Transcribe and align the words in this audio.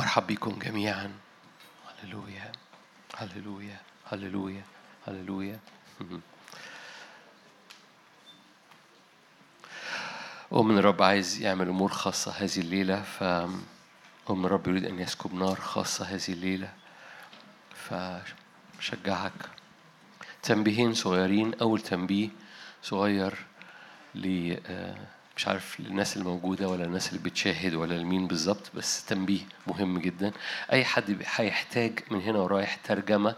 مرحب 0.00 0.26
بكم 0.26 0.58
جميعا. 0.58 1.12
هللويا 2.02 2.52
هللويا 3.16 3.80
هللويا 4.06 4.62
هللويا. 5.06 5.58
ومن 10.50 10.78
الرب 10.78 11.02
عايز 11.02 11.40
يعمل 11.40 11.68
أمور 11.68 11.90
خاصة 11.90 12.32
هذه 12.32 12.58
الليلة 12.58 13.02
ف 13.02 13.22
ومن 14.28 14.44
الرب 14.44 14.68
يريد 14.68 14.84
أن 14.84 14.98
يسكب 14.98 15.34
نار 15.34 15.56
خاصة 15.60 16.04
هذه 16.04 16.28
الليلة 16.28 16.72
فشجعك. 17.74 19.50
تنبيهين 20.42 20.94
صغيرين 20.94 21.54
أول 21.54 21.80
تنبيه 21.80 22.28
صغير 22.82 23.34
ل 24.14 24.56
مش 25.40 25.48
عارف 25.48 25.80
للناس 25.80 26.16
الموجودة 26.16 26.68
ولا 26.68 26.84
الناس 26.84 27.08
اللي 27.08 27.18
بتشاهد 27.22 27.74
ولا 27.74 27.94
لمين 27.94 28.26
بالظبط 28.26 28.70
بس 28.74 29.04
تنبيه 29.04 29.40
مهم 29.66 29.98
جدا. 29.98 30.32
أي 30.72 30.84
حد 30.84 31.22
هيحتاج 31.36 31.98
من 32.10 32.20
هنا 32.20 32.38
ورايح 32.38 32.74
ترجمة 32.74 33.36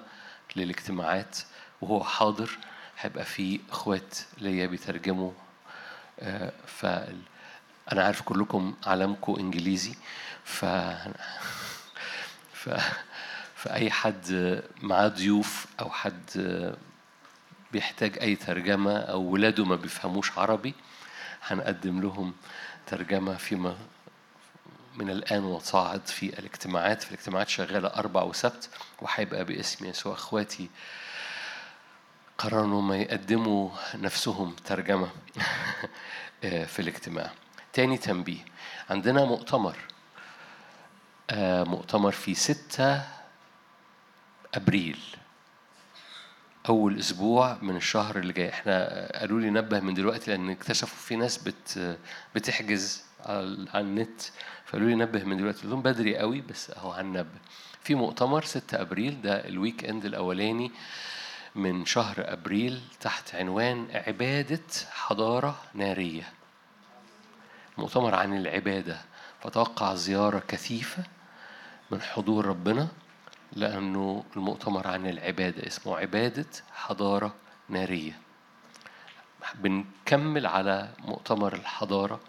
للاجتماعات 0.56 1.38
وهو 1.80 2.04
حاضر 2.04 2.58
هيبقى 3.00 3.24
في 3.24 3.60
إخوات 3.70 4.18
ليا 4.38 4.66
بيترجموا 4.66 5.32
ف 6.66 6.86
أنا 7.92 8.04
عارف 8.04 8.22
كلكم 8.22 8.74
علمكم 8.86 9.36
إنجليزي 9.38 9.94
ف 10.44 10.64
ف 12.52 12.68
فأي 13.54 13.90
حد 13.90 14.62
معاه 14.82 15.08
ضيوف 15.08 15.66
أو 15.80 15.90
حد 15.90 16.30
بيحتاج 17.72 18.18
أي 18.18 18.36
ترجمة 18.36 18.98
أو 18.98 19.20
ولاده 19.22 19.64
ما 19.64 19.76
بيفهموش 19.76 20.38
عربي 20.38 20.74
هنقدم 21.46 22.00
لهم 22.00 22.32
ترجمة 22.86 23.36
فيما 23.36 23.76
من 24.94 25.10
الآن 25.10 25.44
وصاعد 25.44 26.06
في 26.06 26.38
الاجتماعات 26.38 27.02
في 27.02 27.12
الاجتماعات 27.12 27.48
شغالة 27.48 27.88
أربع 27.88 28.22
وسبت 28.22 28.70
وهيبقى 29.00 29.44
باسم 29.44 29.84
يسوع 29.86 30.14
إخواتي 30.14 30.70
قرروا 32.38 32.82
ما 32.82 32.96
يقدموا 32.96 33.70
نفسهم 33.94 34.56
ترجمة 34.66 35.08
في 36.72 36.78
الاجتماع. 36.78 37.30
تاني 37.72 37.98
تنبيه. 37.98 38.44
عندنا 38.90 39.24
مؤتمر 39.24 39.76
مؤتمر 41.64 42.12
في 42.12 42.34
ستة 42.34 43.02
أبريل. 44.54 45.00
أول 46.68 46.98
أسبوع 46.98 47.58
من 47.62 47.76
الشهر 47.76 48.18
اللي 48.18 48.32
جاي. 48.32 48.48
إحنا 48.48 49.08
قالوا 49.20 49.40
لي 49.40 49.50
نبه 49.50 49.80
من 49.80 49.94
دلوقتي 49.94 50.30
لأن 50.30 50.50
اكتشفوا 50.50 50.98
في 50.98 51.16
ناس 51.16 51.38
بت 51.38 51.98
بتحجز 52.34 53.02
على 53.26 53.80
النت. 53.80 54.20
فقالوا 54.66 54.88
لي 54.88 54.94
نبه 54.94 55.24
من 55.24 55.36
دلوقتي. 55.36 55.66
لهم 55.66 55.82
بدري 55.82 56.18
قوي 56.18 56.40
بس 56.40 56.70
أهو 56.70 56.92
هننبه 56.92 57.38
في 57.82 57.94
مؤتمر 57.94 58.44
6 58.44 58.80
أبريل 58.80 59.22
ده 59.22 59.48
الويك 59.48 59.84
إند 59.84 60.04
الأولاني 60.04 60.70
من 61.54 61.86
شهر 61.86 62.14
أبريل 62.18 62.80
تحت 63.00 63.34
عنوان 63.34 63.86
عبادة 64.06 64.60
حضارة 64.92 65.60
نارية. 65.74 66.32
مؤتمر 67.78 68.14
عن 68.14 68.36
العبادة. 68.36 69.00
فتوقع 69.40 69.94
زيارة 69.94 70.42
كثيفة 70.48 71.02
من 71.90 72.00
حضور 72.02 72.46
ربنا. 72.46 72.88
لأنه 73.52 74.24
المؤتمر 74.36 74.86
عن 74.86 75.06
العبادة 75.06 75.66
اسمه 75.66 75.96
عبادة 75.98 76.46
حضارة 76.74 77.34
نارية. 77.68 78.18
بنكمل 79.54 80.46
على 80.46 80.88
مؤتمر 80.98 81.52
الحضارة. 81.52 82.20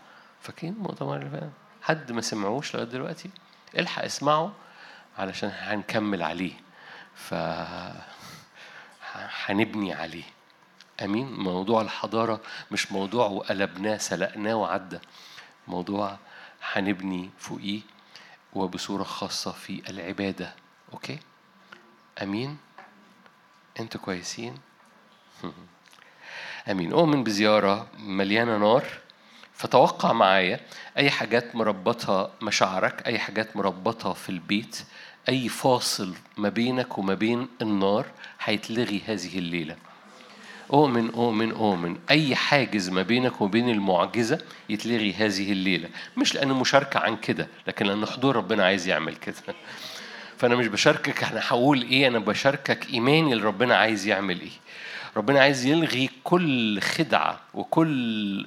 فاكرين 0.41 0.73
مؤتمر 0.79 1.29
فات؟ 1.29 1.49
حد 1.81 2.11
ما 2.11 2.21
سمعوش 2.21 2.75
لغاية 2.75 2.87
دلوقتي؟ 2.87 3.29
الحق 3.77 4.03
اسمعه 4.03 4.51
علشان 5.17 5.51
هنكمل 5.53 6.23
عليه. 6.23 6.53
ف 7.15 7.33
هنبني 9.45 9.93
عليه. 9.93 10.23
أمين؟ 11.03 11.33
موضوع 11.33 11.81
الحضارة 11.81 12.41
مش 12.71 12.91
موضوع 12.91 13.27
وقلبناه 13.27 13.97
سلقناه 13.97 14.55
وعدى. 14.55 14.99
موضوع 15.67 16.17
هنبني 16.73 17.29
فوقيه 17.37 17.81
وبصورة 18.53 19.03
خاصة 19.03 19.51
في 19.51 19.89
العبادة. 19.89 20.53
أوكي 20.93 21.19
امين 22.23 22.57
أنتوا 23.79 24.01
كويسين؟ 24.01 24.55
أمين. 26.71 26.91
اؤمن 26.91 27.23
بزيارة 27.23 27.87
مليانة 27.99 28.57
نار. 28.57 28.85
فتوقع 29.53 30.13
معايا 30.13 30.59
أي 30.97 31.11
حاجات 31.11 31.55
مربطة 31.55 32.31
مشاعرك 32.41 33.07
أي 33.07 33.19
حاجات 33.19 33.55
مربطة 33.57 34.13
في 34.13 34.29
البيت 34.29 34.83
أي 35.29 35.49
فاصل 35.49 36.13
ما 36.37 36.49
بينك 36.49 36.97
وما 36.97 37.13
بين 37.13 37.47
النار 37.61 38.05
هيتلغي 38.43 39.01
هذه 39.07 39.37
الليلة. 39.37 39.75
أؤمن 40.73 41.09
أؤمن 41.09 41.51
أؤمن. 41.51 41.99
أي 42.09 42.35
حاجز 42.35 42.89
ما 42.89 43.01
بينك 43.01 43.41
وبين 43.41 43.69
المعجزة 43.69 44.41
يتلغي 44.69 45.13
هذه 45.13 45.51
الليلة. 45.51 45.89
مش 46.17 46.35
لأن 46.35 46.47
مشاركة 46.47 46.99
عن 46.99 47.17
كده 47.17 47.47
لكن 47.67 47.85
لأن 47.85 48.05
حضور 48.05 48.35
ربنا 48.35 48.65
عايز 48.65 48.87
يعمل 48.87 49.15
كده. 49.15 49.35
فأنا 50.43 50.55
مش 50.55 50.67
بشاركك 50.67 51.23
أنا 51.23 51.41
هقول 51.43 51.81
إيه 51.81 52.07
أنا 52.07 52.19
بشاركك 52.19 52.89
إيماني 52.89 53.33
اللي 53.33 53.43
ربنا 53.43 53.77
عايز 53.77 54.07
يعمل 54.07 54.41
إيه. 54.41 54.51
ربنا 55.17 55.39
عايز 55.39 55.65
يلغي 55.65 56.09
كل 56.23 56.81
خدعة 56.81 57.39
وكل 57.53 58.45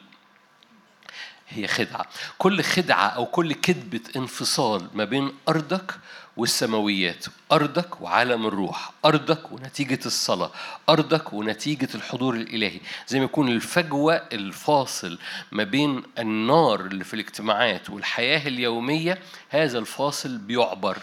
هي 1.49 1.67
خدعة. 1.67 2.07
كل 2.39 2.63
خدعة 2.63 3.07
أو 3.07 3.27
كل 3.27 3.53
كذبة 3.53 4.01
انفصال 4.17 4.89
ما 4.95 5.05
بين 5.05 5.33
أرضك 5.49 5.95
والسماويات 6.37 7.27
أرضك 7.53 8.01
وعالم 8.01 8.47
الروح 8.47 8.93
أرضك 9.05 9.53
ونتيجة 9.53 10.07
الصلاة 10.07 10.51
أرضك 10.89 11.33
ونتيجة 11.33 11.89
الحضور 11.95 12.35
الإلهي. 12.35 12.81
زي 13.09 13.19
ما 13.19 13.25
يكون 13.25 13.49
الفجوة 13.49 14.15
الفاصل 14.15 15.19
ما 15.53 15.65
بين 15.65 16.03
النار 16.19 16.81
اللي 16.81 17.05
في 17.05 17.15
الاجتماعات 17.15 17.91
والحياة 17.91 18.49
اليومية 18.49 19.19
هذا 19.49 19.79
الفاصل 19.79 20.39
بيعبر 20.39 20.99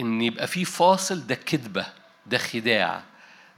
إن 0.00 0.22
يبقى 0.22 0.46
في 0.46 0.64
فاصل 0.64 1.26
ده 1.26 1.34
كذبة 1.34 1.86
ده 2.26 2.38
خداع 2.38 3.02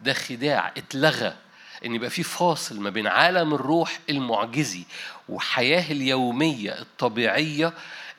ده 0.02 0.12
خداع 0.12 0.72
اتلغى. 0.76 1.36
إن 1.84 1.94
يبقى 1.94 2.10
في 2.10 2.22
فاصل 2.22 2.80
ما 2.80 2.91
بين 2.91 3.06
عالم 3.06 3.54
الروح 3.54 3.98
المعجزي 4.10 4.82
وحياة 5.28 5.92
اليومية 5.92 6.78
الطبيعية 6.80 7.72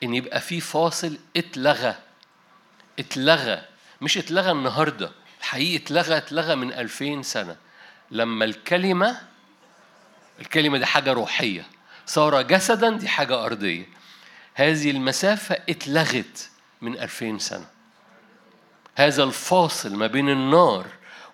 إن 0.03 0.13
يبقى 0.13 0.41
في 0.41 0.59
فاصل 0.61 1.17
اتلغى 1.37 1.95
اتلغى. 2.99 3.61
مش 4.01 4.17
اتلغى 4.17 4.51
النهارده 4.51 5.11
الحقيقة 5.39 5.83
اتلغى 5.83 6.17
اتلغى 6.17 6.55
من 6.55 6.73
2000 6.73 7.21
سنة. 7.21 7.55
لما 8.11 8.45
الكلمة 8.45 9.21
الكلمة 10.41 10.77
دي 10.77 10.85
حاجة 10.85 11.13
روحية. 11.13 11.65
صار 12.05 12.41
جسدا 12.41 12.89
دي 12.97 13.07
حاجة 13.07 13.45
أرضية. 13.45 13.85
هذه 14.53 14.91
المسافة 14.91 15.57
اتلغت. 15.69 16.49
من 16.81 16.93
2000 16.99 17.37
سنة. 17.37 17.65
هذا 18.95 19.23
الفاصل 19.23 19.95
ما 19.95 20.07
بين 20.07 20.29
النار 20.29 20.85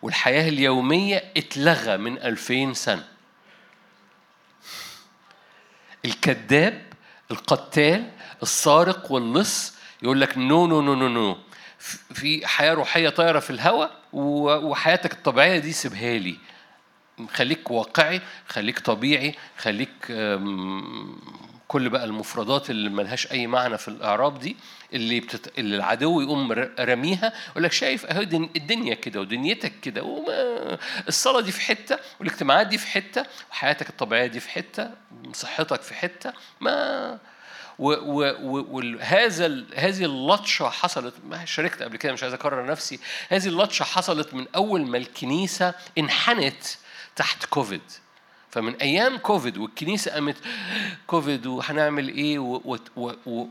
والحياة 0.01 0.49
اليومية 0.49 1.31
اتلغى 1.37 1.97
من 1.97 2.17
ألفين 2.17 2.73
سنة. 2.73 3.07
الكذاب 6.05 6.83
القتال 7.31 8.11
السارق 8.43 9.11
واللص 9.11 9.73
يقول 10.01 10.21
لك 10.21 10.37
no 10.37 10.67
no 10.67 10.81
no 10.81 10.95
no 10.95 11.07
no 11.07 11.37
في 12.13 12.47
حياة 12.47 12.73
روحية 12.73 13.09
طايرة 13.09 13.39
في 13.39 13.49
الهواء 13.49 14.01
وحياتك 14.13 15.13
الطبيعية 15.13 15.59
دي 15.59 15.71
سيبها 15.71 16.17
لي. 16.17 16.37
خليك 17.33 17.71
واقعي 17.71 18.21
خليك 18.47 18.79
طبيعي 18.79 19.35
خليك 19.57 20.11
كل 21.73 21.89
بقى 21.89 22.03
المفردات 22.03 22.69
اللي 22.69 22.89
ملهاش 22.89 23.31
أي 23.31 23.47
معنى 23.47 23.77
في 23.77 23.87
الأعراب 23.87 24.39
دي 24.39 24.57
اللي, 24.93 25.19
بتت... 25.19 25.59
اللي 25.59 25.75
العدو 25.75 26.21
يقوم 26.21 26.51
رميها 26.79 27.33
يقول 27.51 27.63
لك 27.63 27.71
شايف 27.71 28.05
أهو 28.05 28.21
الدنيا 28.21 28.93
كده 28.93 29.19
ودنيتك 29.21 29.73
كده 29.81 30.03
وما 30.03 30.77
الصلاة 31.07 31.41
دي 31.41 31.51
في 31.51 31.61
حتة 31.61 31.97
والاجتماعات 32.19 32.67
دي 32.67 32.77
في 32.77 32.87
حتة 32.87 33.25
وحياتك 33.51 33.89
الطبيعية 33.89 34.27
دي 34.27 34.39
في 34.39 34.49
حتة 34.49 34.89
صحتك 35.33 35.81
في 35.81 35.93
حتة 35.93 36.33
ما 36.61 37.19
وهذا 37.79 39.45
ال... 39.45 39.65
هذه 39.75 40.05
اللطشة 40.05 40.69
حصلت 40.69 41.13
ما 41.29 41.45
شاركت 41.45 41.83
قبل 41.83 41.97
كده 41.97 42.13
مش 42.13 42.23
عايز 42.23 42.33
أكرر 42.33 42.65
نفسي 42.65 42.99
هذه 43.29 43.47
اللطشة 43.47 43.83
حصلت 43.83 44.33
من 44.33 44.45
أول 44.55 44.87
ما 44.87 44.97
الكنيسة 44.97 45.73
انحنت 45.97 46.63
تحت 47.15 47.45
كوفيد 47.45 47.81
فمن 48.53 48.75
أيام 48.75 49.17
كوفيد 49.17 49.57
والكنيسة 49.57 50.11
قامت 50.11 50.35
كوفيد 51.07 51.45
وهنعمل 51.45 52.07
إيه؟ 52.07 52.39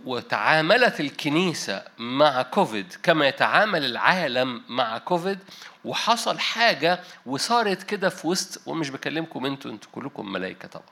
وتعاملت 0.06 1.00
الكنيسة 1.00 1.82
مع 1.98 2.42
كوفيد 2.42 2.94
كما 3.02 3.28
يتعامل 3.28 3.84
العالم 3.84 4.62
مع 4.68 4.98
كوفيد 4.98 5.38
وحصل 5.84 6.38
حاجة 6.38 7.00
وصارت 7.26 7.82
كده 7.82 8.08
في 8.08 8.26
وسط 8.26 8.60
ومش 8.66 8.90
بكلمكم 8.90 9.46
أنتوا 9.46 9.70
أنتوا 9.70 9.90
كلكم 9.92 10.32
ملائكة 10.32 10.68
طبعا. 10.68 10.86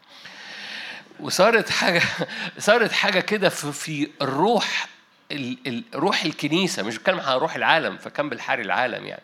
وصارت 1.20 1.70
حاجة 1.70 2.02
صارت 2.58 2.92
حاجة 2.92 3.20
كده 3.20 3.48
في, 3.48 3.72
في 3.72 4.08
الروح 4.22 4.86
ال- 5.32 5.58
ال- 5.66 5.84
روح 5.94 6.24
الكنيسة 6.24 6.82
مش 6.82 6.96
بتكلم 6.96 7.20
عن 7.20 7.36
روح 7.36 7.56
العالم 7.56 7.96
فكان 7.96 8.28
بالحاري 8.28 8.62
العالم 8.62 9.06
يعني. 9.06 9.22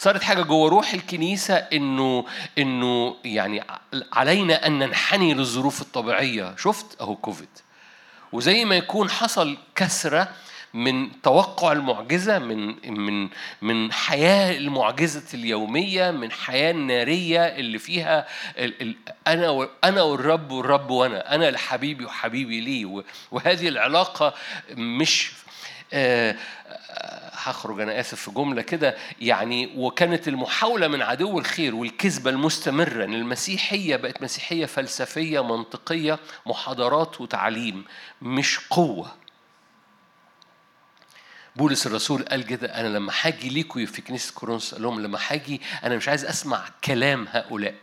صارت 0.00 0.22
حاجة 0.22 0.42
جوه 0.42 0.70
روح 0.70 0.92
الكنيسة 0.92 1.54
إنه 1.54 2.24
إنه 2.58 3.16
يعني 3.24 3.62
علينا 4.12 4.66
أن 4.66 4.78
ننحني 4.78 5.34
للظروف 5.34 5.80
الطبيعية. 5.80 6.54
شفت؟ 6.56 7.00
أهو 7.00 7.16
كوفيد. 7.16 7.48
وزي 8.32 8.64
ما 8.64 8.76
يكون 8.76 9.10
حصل 9.10 9.56
كسرة 9.74 10.28
من 10.74 11.22
توقع 11.22 11.72
المعجزة 11.72 12.38
من 12.38 12.90
من 12.98 13.28
من 13.62 13.92
حياة 13.92 14.58
المعجزة 14.58 15.24
اليومية 15.34 16.10
من 16.10 16.30
حياة 16.32 16.70
النارية 16.70 17.40
اللي 17.40 17.78
فيها 17.78 18.26
ال 18.58 18.82
ال 18.82 18.96
أنا 19.26 19.68
أنا 19.84 20.02
والرب 20.02 20.50
والرب 20.50 20.90
وأنا. 20.90 21.34
أنا 21.34 21.50
لحبيبي 21.50 22.04
وحبيبي 22.04 22.60
لي. 22.60 23.02
وهذه 23.30 23.68
العلاقة 23.68 24.34
مش 24.76 25.32
هخرج 27.32 27.80
أنا 27.80 28.00
آسف 28.00 28.20
في 28.20 28.30
جملة 28.30 28.62
كده. 28.62 28.96
يعني 29.20 29.72
وكانت 29.76 30.28
المحاولة 30.28 30.88
من 30.88 31.02
عدو 31.02 31.38
الخير 31.38 31.74
والكذبة 31.74 32.30
المستمرة 32.30 33.04
إن 33.04 33.14
المسيحية 33.14 33.96
بقت 33.96 34.22
مسيحية 34.22 34.66
فلسفية 34.66 35.44
منطقية 35.56 36.18
محاضرات 36.46 37.20
وتعليم 37.20 37.84
مش 38.22 38.58
قوة. 38.70 39.16
بولس 41.56 41.86
الرسول 41.86 42.22
قال 42.22 42.42
كده 42.46 42.80
أنا 42.80 42.88
لما 42.88 43.12
هاجي 43.22 43.48
ليكوا 43.48 43.86
في 43.86 44.02
كنيسة 44.02 44.34
كورنثوس 44.34 44.74
قال 44.74 44.82
لهم 44.82 45.00
لما 45.00 45.18
هاجي 45.28 45.60
أنا 45.84 45.96
مش 45.96 46.08
عايز 46.08 46.24
أسمع 46.24 46.64
كلام 46.84 47.28
هؤلاء. 47.30 47.74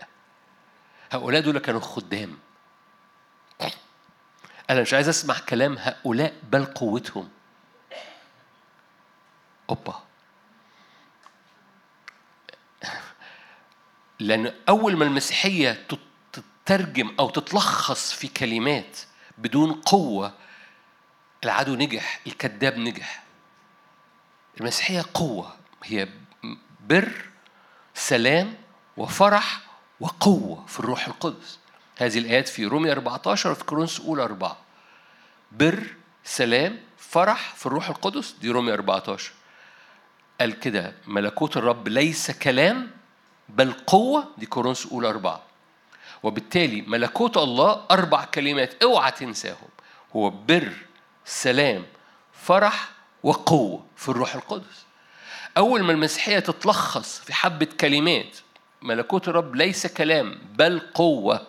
هؤلاء 1.12 1.42
دول 1.42 1.60
كانوا 1.60 1.82
خدام. 1.82 2.38
أنا 4.70 4.82
مش 4.82 4.94
عايز 4.94 5.10
أسمع 5.10 5.40
كلام 5.50 5.78
هؤلاء 5.80 6.34
بل 6.52 6.66
قوتهم. 6.66 7.30
أوبا. 9.70 10.04
لأن 14.20 14.54
أول 14.70 14.96
ما 14.98 15.06
المسيحية 15.06 15.86
تت- 15.90 16.00
تترجم 16.66 17.16
أو 17.20 17.30
تتلخص 17.30 18.14
في 18.14 18.28
كلمات 18.28 18.98
بدون 19.38 19.72
قوة 19.74 20.34
العدو 21.44 21.76
نجح 21.76 22.20
الكذاب 22.28 22.78
نجح. 22.78 23.24
المسيحية 24.62 25.06
قوة. 25.14 25.56
هي 25.84 26.08
بر 26.90 27.12
سلام 27.94 28.58
وفرح 28.98 29.60
وقوة 30.00 30.66
في 30.66 30.80
الروح 30.80 31.08
القدس. 31.08 31.60
هذه 31.98 32.18
الآيات 32.20 32.48
في 32.48 32.66
رومية 32.66 32.92
14 32.92 33.52
وفي 33.52 33.64
كورنثوس 33.64 34.06
اولى 34.06 34.24
4 34.24 34.58
بر 35.52 35.84
سلام 36.24 36.80
فرح 36.98 37.54
في 37.56 37.66
الروح 37.66 37.90
القدس. 37.90 38.32
دي 38.32 38.50
رومية 38.50 38.74
14 38.74 39.32
قال 40.42 40.60
كده 40.60 40.94
ملكوت 41.08 41.58
الرب 41.58 41.88
ليس 41.88 42.32
كلام 42.32 42.92
بل 43.50 43.74
قوة 43.74 44.28
دي 44.38 44.46
كورنثوس 44.46 44.92
أولى 44.92 45.10
أربعة. 45.10 45.42
وبالتالي 46.24 46.82
ملكوت 46.82 47.38
الله 47.38 47.86
أربع 47.92 48.26
كلمات 48.26 48.84
اوعى 48.84 49.12
تنساهم. 49.12 49.68
هو 50.16 50.30
بر 50.30 50.74
سلام 51.26 51.86
فرح 52.34 52.90
وقوة 53.24 53.86
في 53.96 54.10
الروح 54.10 54.36
القدس. 54.36 54.86
أول 55.58 55.84
ما 55.84 55.92
المسيحية 55.92 56.40
تتلخص 56.40 57.20
في 57.20 57.34
حبة 57.34 57.68
كلمات 57.80 58.38
ملكوت 58.82 59.28
الرب 59.28 59.56
ليس 59.56 59.88
كلام 59.88 60.40
بل 60.56 60.80
قوة. 60.80 61.48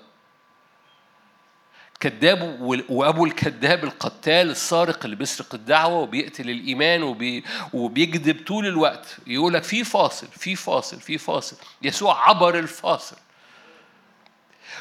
كذاب 2.01 2.61
وأبو 2.89 3.25
الكذاب 3.25 3.85
القتال 3.85 4.51
السارق 4.51 5.05
اللي 5.05 5.17
بيسرق 5.17 5.55
الدعوة 5.55 5.99
وبيقتل 5.99 6.51
الإيمان 6.51 7.03
وبي 7.03 7.45
وبيكذب 7.73 8.45
طول 8.47 8.67
الوقت. 8.67 9.17
يقول 9.27 9.55
لك 9.55 9.63
في 9.63 9.85
فاصل 9.85 10.27
في 10.27 10.57
فاصل 10.57 11.01
في 11.01 11.19
فاصل. 11.19 11.57
يسوع 11.83 12.29
عبر 12.29 12.59
الفاصل. 12.59 13.17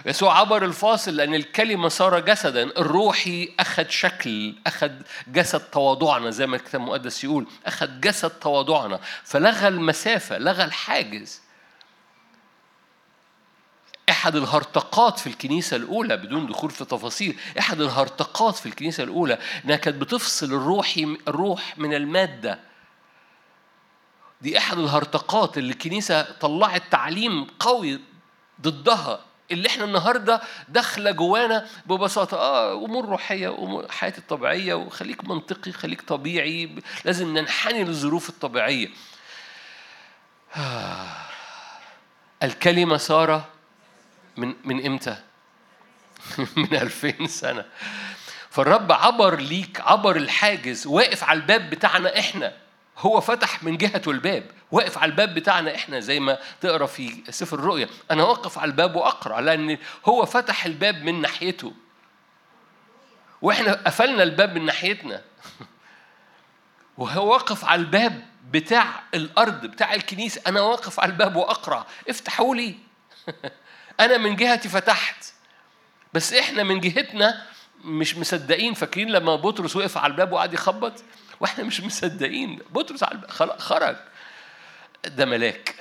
يسوع 0.06 0.40
عبر 0.40 0.66
الفاصل 0.66 1.16
لأن 1.16 1.36
الكلمة 1.36 1.88
صار 1.88 2.20
جسدا. 2.20 2.64
الروحي 2.64 3.54
أخذ 3.60 3.90
شكل 3.90 4.56
أخذ 4.68 4.92
جسد 5.28 5.60
تواضعنا 5.60 6.30
زي 6.30 6.48
ما 6.48 6.56
الكتاب 6.56 6.82
المقدس 6.82 7.24
يقول. 7.24 7.48
أخذ 7.66 8.00
جسد 8.00 8.30
تواضعنا. 8.30 9.00
فلغى 9.24 9.68
المسافة 9.68 10.38
لغى 10.38 10.64
الحاجز. 10.64 11.47
احد 14.10 14.36
الهرطقات 14.36 15.20
في 15.20 15.28
الكنيسة 15.28 15.78
الأولى 15.78 16.18
بدون 16.18 16.48
دخول 16.48 16.70
في 16.72 16.86
تفاصيل 16.86 17.40
احد 17.60 17.82
الهرطقات 17.82 18.56
في 18.56 18.66
الكنيسة 18.66 19.04
الأولى 19.04 19.38
إنها 19.66 19.76
كانت 19.76 20.02
بتفصل 20.02 20.46
الروحي 20.46 21.18
الروح 21.28 21.78
من 21.78 21.94
المادة. 21.94 22.60
دي 24.42 24.58
احد 24.58 24.78
الهرطقات 24.78 25.58
اللي 25.58 25.72
الكنيسة 25.74 26.22
طلعت 26.22 26.84
تعليم 26.92 27.48
قوي 27.60 28.00
ضدها. 28.62 29.20
اللي 29.52 29.68
إحنا 29.68 29.84
النهارده 29.86 30.42
داخلة 30.70 31.12
جوانا 31.12 31.68
ببساطة 31.86 32.38
آه 32.38 32.74
أمور 32.74 33.06
روحية 33.06 33.50
أمور 33.50 33.92
حياتي 33.92 34.18
الطبيعية 34.18 34.74
وخليك 34.74 35.24
منطقي 35.26 35.72
خليك 35.72 36.02
طبيعي 36.02 36.76
لازم 37.06 37.38
ننحني 37.38 37.84
للظروف 37.84 38.30
الطبيعية. 38.30 38.90
آه. 40.56 41.08
الكلمة 42.44 42.98
صار 42.98 43.44
من 44.38 44.54
من 44.64 44.86
إمتى؟ 44.86 45.18
من 46.58 46.76
2000 46.76 47.28
سنة. 47.28 47.66
فالرب 48.50 48.92
عبر 48.92 49.40
ليك 49.40 49.82
عبر 49.82 50.16
الحاجز 50.16 50.88
واقف 50.88 51.24
على 51.24 51.40
الباب 51.40 51.70
بتاعنا 51.70 52.20
إحنا. 52.20 52.54
هو 52.98 53.22
فتح 53.22 53.64
من 53.64 53.78
جهته 53.78 54.12
الباب 54.12 54.52
واقف 54.72 54.98
على 54.98 55.12
الباب 55.12 55.34
بتاعنا 55.34 55.76
إحنا 55.76 56.00
زي 56.00 56.20
ما 56.20 56.38
تقرأ 56.62 56.86
في 56.86 57.24
سفر 57.30 57.60
الرؤيا. 57.60 57.90
أنا 58.12 58.24
واقف 58.24 58.60
على 58.60 58.72
الباب 58.72 58.96
وأقرأ 58.96 59.42
لأن 59.42 59.78
هو 60.06 60.26
فتح 60.26 60.66
الباب 60.66 61.04
من 61.04 61.22
ناحيته. 61.22 61.74
وإحنا 63.42 63.74
قفلنا 63.74 64.24
الباب 64.24 64.56
من 64.56 64.66
ناحيتنا. 64.66 65.22
وهو 66.98 67.32
واقف 67.32 67.66
على 67.66 67.82
الباب 67.82 68.26
بتاع 68.52 69.04
الأرض 69.14 69.66
بتاع 69.66 69.94
الكنيسة. 69.94 70.42
أنا 70.48 70.62
واقف 70.62 71.00
على 71.00 71.12
الباب 71.12 71.36
وأقرأ. 71.36 71.86
افتحوا 72.10 72.56
لي. 72.56 72.76
أنا 74.00 74.18
من 74.18 74.36
جهتي 74.36 74.70
فتحت. 74.70 75.26
بس 76.14 76.34
إحنا 76.34 76.64
من 76.64 76.80
جهتنا 76.80 77.44
مش 77.84 78.18
مصدقين. 78.18 78.74
فاكرين 78.74 79.10
لما 79.10 79.36
بطرس 79.36 79.76
وقف 79.76 79.98
على 79.98 80.12
الباب 80.12 80.32
وقعد 80.32 80.54
يخبط؟ 80.54 81.04
وإحنا 81.40 81.64
مش 81.64 81.82
مصدقين. 81.82 82.60
بطرس 82.72 83.04
على 83.04 83.12
الباب. 83.12 83.60
خرج. 83.60 83.96
ده 85.06 85.26
ملاك. 85.26 85.76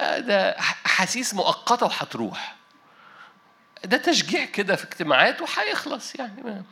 آه 0.00 0.18
ده 0.18 0.58
احاسيس 0.58 1.34
مؤقتة 1.34 1.86
وهتروح. 1.86 2.56
ده 3.84 3.96
تشجيع 3.96 4.44
كده 4.44 4.76
في 4.76 4.84
اجتماعات 4.84 5.40
وهيخلص 5.40 6.14
يعني. 6.14 6.64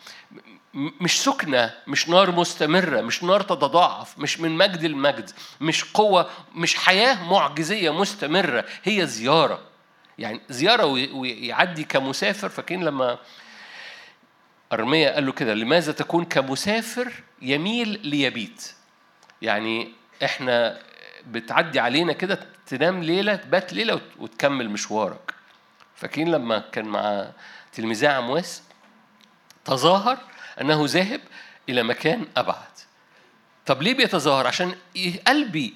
مش 0.75 1.23
سكنة 1.23 1.75
مش 1.87 2.09
نار 2.09 2.31
مستمرة 2.31 3.01
مش 3.01 3.23
نار 3.25 3.41
تتضاعف 3.41 4.19
مش 4.19 4.41
من 4.41 4.51
مجد 4.51 4.85
لمجد 4.85 5.31
مش 5.61 5.85
قوة 5.85 6.31
مش 6.55 6.77
حياة 6.77 7.25
معجزية 7.25 7.91
مستمرة. 8.01 8.65
هي 8.85 9.07
زيارة. 9.07 9.61
يعني 10.19 10.41
زيارة 10.49 10.85
وي- 10.87 11.11
ويعدي 11.13 11.85
كمسافر 11.85 12.49
فاكرين 12.49 12.85
لما 12.85 13.19
أرميا 14.73 15.15
قال 15.15 15.27
له 15.27 15.33
كده 15.33 15.55
لماذا 15.55 15.93
تكون 15.93 16.25
كمسافر 16.25 17.13
يميل 17.43 18.01
ليبيت؟ 18.09 18.73
يعني 19.43 19.93
إحنا 20.25 20.79
بتعدي 21.27 21.81
علينا 21.81 22.13
كده 22.13 22.41
تنام 22.67 23.03
ليلة 23.03 23.37
تبات 23.37 23.73
ليلة 23.73 23.95
وت- 23.95 24.03
وتكمل 24.19 24.71
مشوارك. 24.71 25.35
فاكرين 25.97 26.31
لما 26.31 26.59
كان 26.59 26.85
مع 26.85 27.31
تلميذي 27.73 28.07
عمواس 28.07 28.63
تظاهر 29.65 30.19
أنه 30.61 30.83
ذاهب 30.87 31.21
إلى 31.69 31.83
مكان 31.83 32.27
أبعد. 32.37 32.69
طب 33.67 33.83
ليه 33.83 33.95
بيتظاهر؟ 33.95 34.47
عشان 34.47 34.75
قلبي 35.27 35.75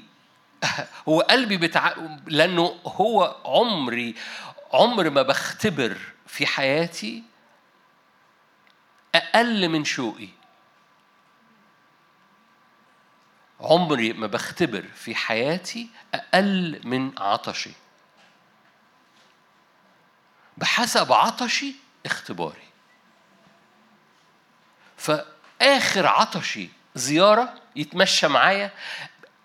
هو 1.09 1.21
قلبي 1.21 1.57
بتع... 1.57 1.95
لأنه 2.27 2.81
هو 2.85 3.37
عمري 3.45 4.15
عمر 4.73 5.11
ما 5.11 5.23
بختبر 5.23 5.99
في 6.27 6.47
حياتي 6.47 7.23
أقل 9.15 9.69
من 9.69 9.85
شوقي. 9.85 10.29
عمري 13.61 14.13
ما 14.13 14.27
بختبر 14.27 14.85
في 14.95 15.15
حياتي 15.15 15.89
أقل 16.15 16.81
من 16.85 17.19
عطشي. 17.19 17.73
بحسب 20.57 21.13
عطشي 21.13 21.75
اختباري. 22.07 22.71
فآخر 24.97 26.07
عطشي 26.07 26.69
زيارة 26.95 27.55
يتمشى 27.77 28.29
معايا 28.29 28.71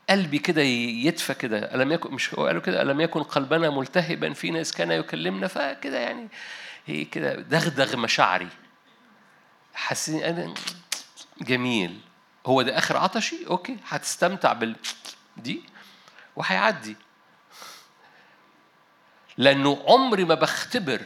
قلبي 0.10 0.40
كده 0.40 0.62
يدفى 0.62 1.34
كده 1.34 1.58
ألم 1.76 1.92
يكن 1.92 2.14
مش 2.14 2.34
هو 2.34 2.46
قالوا 2.46 2.62
كده؟ 2.62 2.82
ألم 2.82 3.02
يكن 3.02 3.24
قلبنا 3.24 3.70
ملتهبا 3.70 4.34
فينا 4.34 4.60
إذ 4.60 4.72
كان 4.74 4.92
يكلمنا؟ 4.92 5.48
فكده 5.48 6.00
يعني 6.00 6.28
هي 6.86 7.06
كده 7.06 7.36
دغدغ 7.36 7.98
مشاعري. 7.98 8.48
حاسين 9.74 10.24
أنا 10.24 10.54
جميل. 11.42 12.00
هو 12.46 12.62
ده 12.62 12.78
آخر 12.78 12.98
عطشي؟ 12.98 13.48
أوكي. 13.48 13.78
هتستمتع 13.88 14.54
بال 14.54 14.76
دي؟ 15.38 15.64
وهيعدي. 16.36 16.96
لأنه 19.38 19.84
عمري 19.88 20.24
ما 20.24 20.36
بختبر 20.36 21.02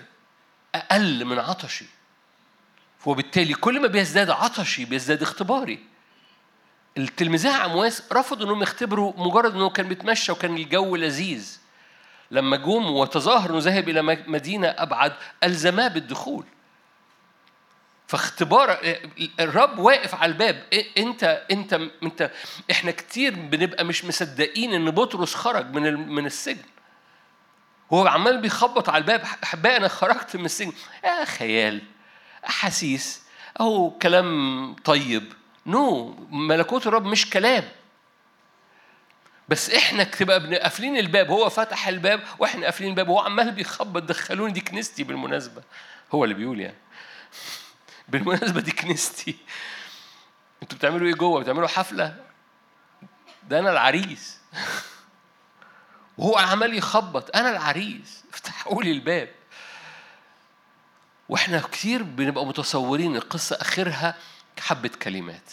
أقل 0.75 1.25
من 1.25 1.39
عطشي. 1.39 1.85
وبالتالي 3.05 3.53
كل 3.53 3.81
ما 3.81 3.87
بيزداد 3.87 4.29
عطشي 4.29 4.85
بيزداد 4.85 5.21
اختباري. 5.21 5.79
التلميذة 6.99 7.55
عمواس 7.55 8.03
رفضوا 8.13 8.45
إنهم 8.45 8.63
يختبروا 8.63 9.13
مجرد 9.17 9.55
إنه 9.55 9.69
كان 9.69 9.87
بيتمشى 9.87 10.31
وكان 10.31 10.55
الجو 10.55 10.95
لذيذ. 10.95 11.59
لما 12.31 12.57
جم 12.57 12.85
وتظاهر 12.85 13.49
إنه 13.49 13.59
ذهب 13.59 13.89
إلى 13.89 14.01
مدينة 14.27 14.67
أبعد 14.67 15.13
ألزماه 15.43 15.87
بالدخول. 15.87 16.45
فاختبار 18.07 18.77
الرب 19.39 19.79
واقف 19.79 20.15
على 20.15 20.31
الباب. 20.31 20.63
أنت 20.97 21.45
أنت 21.51 21.79
أنت 22.03 22.31
إحنا 22.71 22.91
كتير 22.91 23.35
بنبقى 23.35 23.83
مش 23.83 24.05
مصدقين 24.05 24.73
إن 24.73 24.91
بطرس 24.91 25.35
خرج 25.35 25.75
من 25.75 26.09
من 26.09 26.25
السجن. 26.25 26.63
هو 27.93 28.07
عمال 28.07 28.41
بيخبط 28.41 28.89
على 28.89 29.01
الباب. 29.01 29.23
احبائي 29.43 29.77
أنا 29.77 29.87
خرجت 29.87 30.35
من 30.35 30.45
السجن. 30.45 30.73
يا 31.03 31.25
خيال 31.25 31.81
أحاسيس 32.47 33.21
أو 33.59 33.97
كلام 34.01 34.75
طيب. 34.85 35.33
نو 35.65 36.13
no. 36.13 36.33
ملكوت 36.33 36.87
الرب 36.87 37.05
مش 37.05 37.29
كلام. 37.29 37.63
بس 39.49 39.69
إحنا 39.69 40.03
تبقى 40.03 40.57
قافلين 40.57 40.97
الباب 40.97 41.29
هو 41.29 41.49
فتح 41.49 41.87
الباب 41.87 42.23
وإحنا 42.39 42.65
قافلين 42.65 42.89
الباب 42.89 43.09
وهو 43.09 43.19
عمال 43.19 43.51
بيخبط 43.51 44.03
دخلوني 44.03 44.53
دي 44.53 44.61
كنيستي 44.61 45.03
بالمناسبة. 45.03 45.63
هو 46.11 46.23
اللي 46.23 46.35
بيقول 46.35 46.59
يعني. 46.59 46.77
بالمناسبة 48.09 48.61
دي 48.61 48.71
كنيستي. 48.71 49.35
أنتوا 50.63 50.77
بتعملوا 50.77 51.07
إيه 51.07 51.13
جوه؟ 51.13 51.41
بتعملوا 51.41 51.67
حفلة؟ 51.67 52.15
ده 53.47 53.59
أنا 53.59 53.71
العريس. 53.71 54.39
وهو 56.17 56.37
عمال 56.37 56.73
يخبط 56.77 57.35
أنا 57.35 57.49
العريس. 57.49 58.23
افتحوا 58.33 58.83
لي 58.83 58.91
الباب. 58.91 59.29
وإحنا 61.29 61.61
كتير 61.61 62.03
بنبقى 62.03 62.45
متصورين 62.45 63.15
القصة 63.15 63.57
آخرها 63.61 64.15
حبة 64.59 64.91
كلمات. 65.01 65.51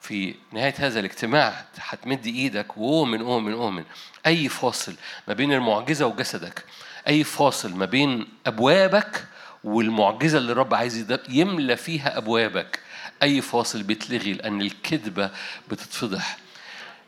في 0.00 0.34
نهاية 0.52 0.74
هذا 0.78 1.00
الاجتماع 1.00 1.64
هتمد 1.78 2.26
إيدك 2.26 2.76
وأؤمن 2.76 3.20
أؤمن 3.20 3.52
أؤمن 3.52 3.84
أي 4.26 4.48
فاصل 4.48 4.94
ما 5.28 5.34
بين 5.34 5.52
المعجزة 5.52 6.06
وجسدك 6.06 6.64
أي 7.08 7.24
فاصل 7.24 7.74
ما 7.74 7.84
بين 7.84 8.28
أبوابك 8.46 9.24
والمعجزة 9.64 10.38
اللي 10.38 10.52
الرب 10.52 10.74
عايز 10.74 11.18
يملى 11.28 11.76
فيها 11.76 12.18
أبوابك 12.18 12.80
أي 13.22 13.40
فاصل 13.40 13.82
بيتلغي 13.82 14.32
لأن 14.32 14.60
الكذبة 14.60 15.30
بتتفضح. 15.70 16.38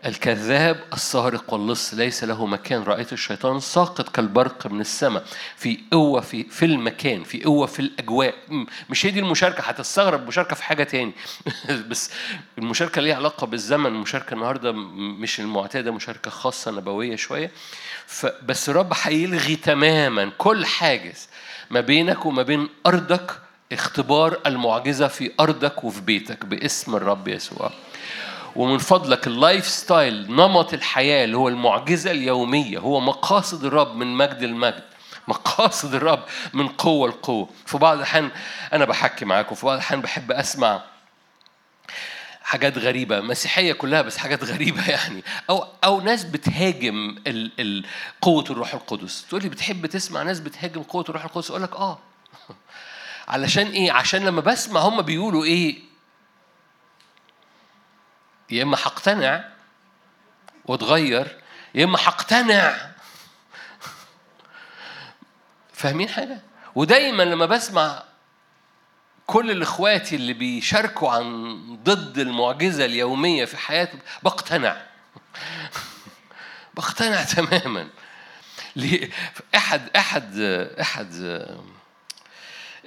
الكذاب 0.06 0.80
السارق 0.92 1.52
واللص 1.52 1.94
ليس 1.94 2.24
له 2.24 2.46
مكان. 2.46 2.82
رأيت 2.82 3.12
الشيطان 3.12 3.60
ساقط 3.60 4.08
كالبرق 4.08 4.66
من 4.66 4.80
السماء. 4.80 5.24
في 5.56 5.78
قوة 5.92 6.20
في 6.20 6.44
في 6.44 6.64
المكان 6.64 7.24
في 7.24 7.44
قوة 7.44 7.66
في 7.66 7.80
الأجواء. 7.80 8.34
مش 8.90 9.06
هي 9.06 9.10
دي 9.10 9.20
المشاركة. 9.20 9.62
هتستغرب 9.62 10.26
مشاركة 10.26 10.56
في 10.56 10.62
حاجة 10.64 10.84
تاني. 10.84 11.12
بس 11.90 12.10
المشاركة 12.58 13.00
ليها 13.00 13.16
علاقة 13.16 13.46
بالزمن. 13.46 13.86
المشاركة 13.86 14.34
النهاردة 14.34 14.72
مش 14.72 15.40
المعتادة 15.40 15.90
مشاركة 15.90 16.30
خاصة 16.30 16.70
نبوية 16.70 17.16
شوية. 17.16 17.50
بس 18.42 18.68
الرب 18.68 18.92
هيلغي 19.02 19.56
تماما 19.56 20.32
كل 20.38 20.66
حاجز 20.66 21.28
ما 21.70 21.80
بينك 21.80 22.26
وما 22.26 22.42
بين 22.42 22.68
أرضك 22.86 23.38
اختبار 23.72 24.38
المعجزة 24.46 25.08
في 25.08 25.30
أرضك 25.40 25.84
وفي 25.84 26.00
بيتك 26.00 26.44
باسم 26.46 26.94
الرب 26.96 27.28
يسوع. 27.28 27.70
ومن 28.56 28.78
فضلك 28.78 29.26
ال 29.26 29.66
lifestyle 29.66 30.32
نمط 30.32 30.74
الحياة 30.74 31.24
اللي 31.24 31.36
هو 31.36 31.48
المعجزة 31.48 32.10
اليومية 32.10 32.78
هو 32.78 33.00
مقاصد 33.00 33.64
الرب 33.64 33.96
من 33.96 34.06
مجد 34.06 34.42
المجد 34.42 34.84
مقاصد 35.28 35.94
الرب 35.94 36.22
من 36.52 36.68
قوة 36.68 37.08
لقوة. 37.08 37.48
في 37.66 37.78
بعض 37.78 37.96
الأحيان 37.96 38.30
أنا 38.72 38.84
بحكي 38.84 39.24
معاكم 39.24 39.54
في 39.54 39.66
بعض 39.66 39.74
الأحيان 39.74 40.00
بحب 40.00 40.32
أسمع 40.32 40.82
حاجات 42.42 42.78
غريبة 42.78 43.20
مسيحية 43.20 43.72
كلها 43.72 44.02
بس 44.02 44.16
حاجات 44.16 44.44
غريبة 44.44 44.88
يعني. 44.90 45.24
أو 45.50 45.66
أو 45.84 46.00
ناس 46.00 46.24
بتهاجم 46.24 47.16
ال 47.26 47.50
ال 47.60 47.84
قوة 48.22 48.44
الروح 48.50 48.74
القدس. 48.74 49.26
تقول 49.28 49.42
لي 49.42 49.48
بتحب 49.48 49.86
تسمع 49.86 50.22
ناس 50.22 50.40
بتهاجم 50.40 50.82
قوة 50.82 51.04
الروح 51.08 51.24
القدس؟ 51.24 51.50
أقول 51.50 51.62
لك 51.62 51.76
آه. 51.76 51.98
علشان 53.28 53.66
إيه؟ 53.66 53.92
عشان 53.92 54.24
لما 54.24 54.40
بسمع 54.40 54.80
هم 54.80 55.02
بيقولوا 55.02 55.44
إيه؟ 55.44 55.91
يا 58.52 58.62
إما 58.62 58.76
هقتنع 58.76 59.44
واتغير 60.64 61.38
يا 61.74 61.84
إما 61.84 61.98
هقتنع 61.98 62.90
فاهمين 65.72 66.08
حاجة؟ 66.08 66.40
ودايما 66.74 67.22
لما 67.22 67.46
بسمع 67.46 68.02
كل 69.26 69.50
الاخوات 69.50 70.12
اللي 70.12 70.32
بيشاركوا 70.32 71.10
عن 71.10 71.56
ضد 71.84 72.18
المعجزة 72.18 72.84
اليومية 72.84 73.44
في 73.44 73.56
حياتهم 73.56 74.00
بقتنع. 74.22 74.76
بقتنع 76.74 77.24
تماما. 77.24 77.88
إحد 79.54 79.88
إحد 79.96 80.40
إحد 80.80 81.46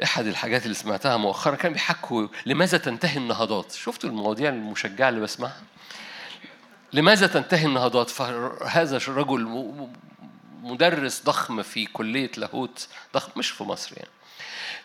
أحد 0.04 0.28
الحاجات 0.28 0.64
اللي 0.64 0.74
سمعتها 0.74 1.18
مؤخرا 1.18 1.56
كان 1.56 1.74
بيحكوا 1.74 2.28
لماذا 2.46 2.78
تنتهي 2.78 3.18
النهضات. 3.18 3.72
شفتوا 3.72 4.10
المواضيع 4.10 4.50
المشجعة 4.50 5.10
اللي 5.10 5.22
بسمعها؟ 5.22 5.62
لماذا 6.94 7.28
تنتهي 7.28 7.66
النهضات؟ 7.66 8.10
فهذا 8.10 8.98
رجل 9.08 9.66
مدرس 10.64 11.24
ضخم 11.24 11.62
في 11.62 11.86
كلية 11.86 12.32
لاهوت 12.38 12.88
ضخم 13.14 13.32
مش 13.36 13.50
في 13.50 13.64
مصر 13.64 13.98
يعني 13.98 14.10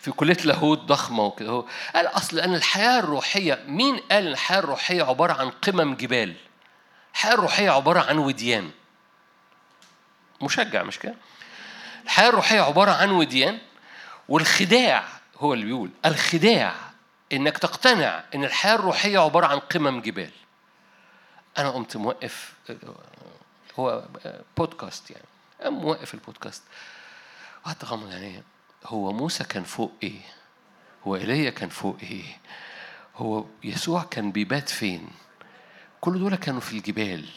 في 0.00 0.10
كلية 0.10 0.36
لاهوت 0.44 0.78
ضخمة 0.78 1.24
وكده. 1.24 1.50
هو 1.50 1.64
قال 1.94 2.06
أصل 2.06 2.38
أن 2.38 2.54
الحياة 2.54 2.98
الروحية 2.98 3.64
مين 3.66 3.96
قال 3.96 4.26
إن 4.26 4.32
الحياة 4.32 4.58
الروحية 4.58 5.02
عبارة 5.02 5.32
عن 5.32 5.50
قمم 5.50 5.94
جبال؟ 5.94 6.34
الحياة 7.12 7.34
الروحية 7.34 7.70
عبارة 7.70 8.00
عن 8.00 8.18
وديان. 8.18 8.70
مشجع 10.42 10.82
مش 10.82 10.98
كده؟ 10.98 11.14
الحياة 12.04 12.28
الروحية 12.28 12.60
عبارة 12.60 12.90
عن 12.90 13.10
وديان. 13.10 13.58
والخداع 14.30 15.04
هو 15.38 15.54
اللي 15.54 15.64
بيقول. 15.64 15.90
الخداع 16.06 16.74
إنك 17.32 17.58
تقتنع 17.58 18.24
إن 18.34 18.44
الحياة 18.44 18.74
الروحية 18.74 19.18
عبارة 19.18 19.46
عن 19.46 19.58
قمم 19.58 20.00
جبال. 20.00 20.30
أنا 21.58 21.70
قمت 21.70 21.96
موقف 21.96 22.54
هو 23.78 24.04
بودكاست 24.56 25.10
يعني. 25.10 25.24
قام 25.62 25.74
موقف 25.74 26.14
البودكاست. 26.14 26.62
وقعدت 27.62 27.84
أغمض 27.84 28.10
يعني 28.10 28.42
هو 28.86 29.12
موسى 29.12 29.44
كان 29.44 29.64
فوق 29.64 29.92
إيه؟ 30.02 30.20
هو 31.06 31.16
إيليا 31.16 31.50
كان 31.50 31.68
فوق 31.68 31.96
إيه؟ 32.02 32.38
هو 33.16 33.44
يسوع 33.64 34.02
كان 34.02 34.32
بيبات 34.32 34.68
فين؟ 34.68 35.08
كل 36.00 36.18
دول 36.18 36.36
كانوا 36.36 36.60
في 36.60 36.72
الجبال. 36.72 37.28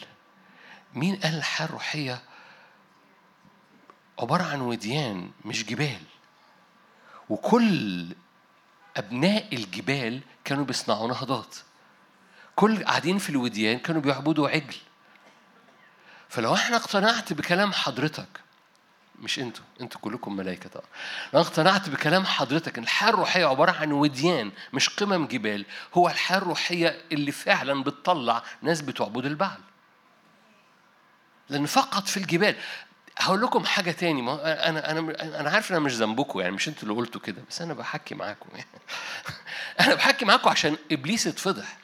مين 0.94 1.16
قال 1.16 1.34
الحياة 1.34 1.66
الروحية 1.66 2.22
عبارة 4.18 4.42
عن 4.42 4.60
وديان 4.60 5.30
مش 5.44 5.64
جبال؟ 5.64 6.00
وكل 7.28 8.06
أبناء 8.96 9.54
الجبال 9.54 10.20
كانوا 10.44 10.64
بيصنعوا 10.64 11.08
نهضات. 11.08 11.56
كل 12.56 12.84
قاعدين 12.84 13.18
في 13.18 13.30
الوديان 13.30 13.78
كانوا 13.78 14.00
بيعبدوا 14.00 14.48
عجل. 14.48 14.76
فلو 16.28 16.54
إحنا 16.54 16.76
اقتنعت 16.76 17.32
بكلام 17.32 17.72
حضرتك 17.72 18.40
مش 19.18 19.38
أنتوا 19.38 19.64
أنتوا 19.80 20.00
كلكم 20.00 20.36
ملائكة 20.36 20.68
طبعا. 20.68 20.86
لو 21.34 21.40
اقتنعت 21.40 21.88
بكلام 21.88 22.24
حضرتك 22.24 22.78
ان 22.78 22.84
الحياة 22.84 23.10
الروحية 23.10 23.46
عبارة 23.46 23.72
عن 23.72 23.92
وديان 23.92 24.52
مش 24.72 24.88
قمم 24.88 25.26
جبال 25.26 25.66
هو 25.94 26.08
الحياة 26.08 26.38
الروحية 26.38 27.02
اللي 27.12 27.32
فعلا 27.32 27.82
بتطلع 27.82 28.42
ناس 28.62 28.80
بتعبد 28.80 29.26
البعل. 29.26 29.58
لأن 31.48 31.66
فقط 31.66 32.08
في 32.08 32.16
الجبال 32.16 32.56
هقول 33.18 33.42
لكم 33.42 33.64
حاجة 33.64 33.90
تاني. 33.90 34.22
ما 34.22 34.68
أنا 34.68 34.90
أنا 34.90 35.00
أنا 35.40 35.50
عارف 35.50 35.70
إن 35.70 35.76
أنا 35.76 35.84
مش 35.84 35.94
ذنبكم 35.94 36.40
يعني 36.40 36.52
مش 36.52 36.68
أنتوا 36.68 36.82
اللي 36.82 36.94
قلتوا 36.94 37.20
كده 37.20 37.42
بس 37.50 37.62
أنا 37.62 37.74
بحكي 37.74 38.14
معاكم 38.14 38.48
يعني. 38.54 38.68
أنا 39.80 39.94
بحكي 39.94 40.24
معاكم 40.24 40.50
عشان 40.50 40.76
إبليس 40.92 41.26
اتفضح. 41.26 41.76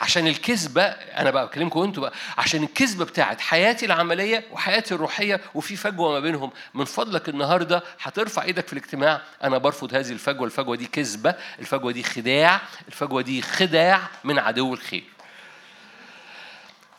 عشان 0.00 0.26
الكذبة 0.26 0.82
أنا 0.82 1.30
بقى 1.30 1.46
بكلمكم 1.46 1.80
أنتوا 1.80 2.02
بقى 2.02 2.12
عشان 2.38 2.62
الكذبة 2.62 3.04
بتاعت 3.04 3.40
حياتي 3.40 3.86
العملية 3.86 4.44
وحياتي 4.52 4.94
الروحية 4.94 5.40
وفي 5.54 5.76
فجوة 5.76 6.12
ما 6.12 6.20
بينهم. 6.20 6.50
من 6.74 6.84
فضلك 6.84 7.28
النهارده 7.28 7.82
هترفع 8.02 8.42
إيدك 8.42 8.66
في 8.66 8.72
الاجتماع. 8.72 9.22
أنا 9.44 9.58
برفض 9.58 9.94
هذه 9.94 10.10
الفجوة. 10.12 10.46
الفجوة 10.46 10.76
دي 10.76 10.86
كذبة 10.86 11.34
الفجوة 11.58 11.92
دي 11.92 12.02
خداع 12.02 12.60
الفجوة 12.88 13.22
دي 13.22 13.42
خداع 13.42 14.00
من 14.24 14.38
عدو 14.38 14.74
الخير. 14.74 15.04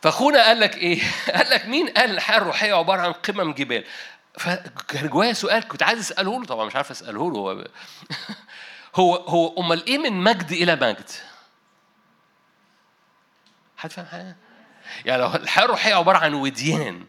فأخونا 0.02 0.42
قال 0.44 0.60
لك 0.60 0.76
إيه؟ 0.76 1.02
قال 1.36 1.50
لك 1.50 1.66
مين 1.66 1.88
قال 1.88 2.10
الحياة 2.10 2.38
الروحية 2.38 2.74
عبارة 2.74 3.00
عن 3.00 3.12
قمم 3.12 3.52
جبال؟ 3.52 3.84
فكان 4.38 5.08
جوايا 5.08 5.32
سؤال 5.32 5.68
كنت 5.68 5.82
عايز 5.82 5.98
أسأله 5.98 6.40
له 6.40 6.44
طبعا 6.44 6.66
مش 6.66 6.76
عارف 6.76 6.90
أسأله 6.90 7.32
له 7.32 7.38
هو 7.38 7.64
هو 8.94 9.14
هو 9.14 9.62
أمال 9.62 9.86
إيه 9.86 9.98
من 9.98 10.12
مجد 10.12 10.52
إلى 10.52 10.76
مجد؟ 10.76 11.10
حد 13.76 13.92
فاهم 13.92 14.06
حاجة؟ 14.06 14.36
يعني 15.04 15.22
لو 15.22 15.34
الحياة 15.34 15.64
الروحية 15.64 15.94
عبارة 15.94 16.18
عن 16.18 16.34
وديان 16.34 17.04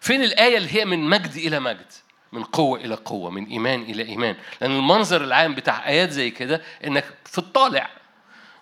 فين 0.00 0.22
الآية 0.22 0.56
اللي 0.56 0.74
هي 0.74 0.84
من 0.84 0.98
مجد 0.98 1.36
إلى 1.36 1.60
مجد 1.60 1.92
من 2.32 2.44
قوة 2.44 2.78
إلى 2.80 2.94
قوة 2.94 3.30
من 3.30 3.46
إيمان 3.46 3.82
إلى 3.82 4.02
إيمان 4.02 4.36
لأن 4.60 4.70
المنظر 4.70 5.24
العام 5.24 5.54
بتاع 5.54 5.88
آيات 5.88 6.10
زي 6.10 6.30
كده 6.30 6.62
إنك 6.84 7.04
في 7.24 7.38
الطالع 7.38 7.90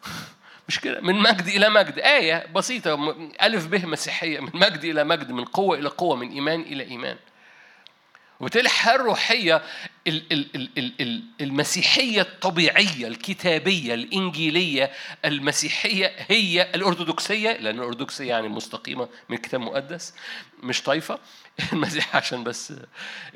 مش 0.68 0.80
كده؟ 0.80 1.00
من 1.00 1.14
مجد 1.14 1.46
إلى 1.46 1.68
مجد. 1.68 1.98
آية 1.98 2.46
بسيطة 2.54 3.16
ألف 3.42 3.66
به 3.66 3.86
مسيحية. 3.86 4.40
من 4.40 4.50
مجد 4.54 4.84
إلى 4.84 5.04
مجد 5.04 5.30
من 5.30 5.44
قوة 5.44 5.78
إلى 5.78 5.88
قوة 5.88 6.16
من 6.16 6.30
إيمان 6.30 6.60
إلى 6.60 6.84
إيمان. 6.84 7.16
وبالتالي 8.40 8.64
الحياة 8.66 8.94
الروحية 8.94 9.62
المسيحية 11.40 12.20
الطبيعية 12.20 13.08
الكتابية 13.08 13.94
الإنجيلية 13.94 14.90
المسيحية 15.24 16.12
هي 16.28 16.62
الأرثوذكسية 16.74 17.52
لأن 17.52 17.78
الأرثوذكسية 17.78 18.28
يعني 18.28 18.48
مستقيمة 18.48 19.08
من 19.28 19.36
كتاب 19.36 19.60
مقدس 19.60 20.14
مش 20.62 20.82
طائفة 20.82 21.18
المسيح 21.72 22.16
عشان 22.16 22.44
بس 22.44 22.72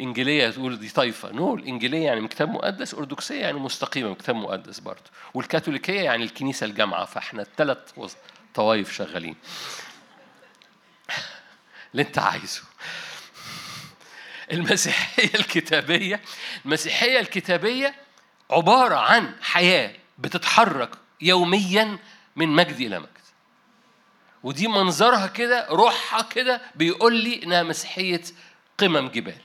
إنجيلية 0.01 0.51
تقول 0.51 0.79
دي 0.79 0.89
طائفة 0.89 1.33
نو 1.33 1.55
الإنجيلية 1.55 2.05
يعني 2.05 2.21
من 2.21 2.29
كتاب 2.29 2.49
مقدس 2.49 2.95
أرثوذكسية 2.95 3.41
يعني 3.41 3.59
مستقيمة 3.59 4.09
من 4.09 4.15
كتاب 4.15 4.37
مقدس 4.37 4.79
برضه. 4.79 5.11
والكاثوليكية 5.35 6.01
يعني 6.01 6.25
الكنيسة 6.25 6.67
الجامعة 6.67 7.05
فإحنا 7.05 7.43
الثلاث 7.43 7.79
طوائف 8.55 8.93
شغالين. 8.93 9.37
اللي 11.93 12.03
أنت 12.03 12.19
عايزه. 12.19 12.63
المسيحية 14.53 15.35
الكتابية 15.35 16.21
المسيحية 16.65 17.21
الكتابية 17.21 17.95
عبارة 18.51 18.95
عن 18.95 19.35
حياة 19.43 19.93
بتتحرك 20.19 20.91
يوميا 21.21 21.99
من 22.37 22.49
مجد 22.49 22.81
إلى 22.81 22.99
مجد. 22.99 23.16
ودي 24.47 24.69
منظرها 24.69 25.27
كده 25.27 25.67
روحها 25.71 26.23
كده 26.23 26.61
بيقول 26.75 27.15
لي 27.15 27.43
إنها 27.43 27.63
مسيحية 27.63 28.23
قمم 28.79 29.09
جبال. 29.09 29.41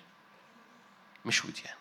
مش 1.25 1.45
وديان 1.45 1.73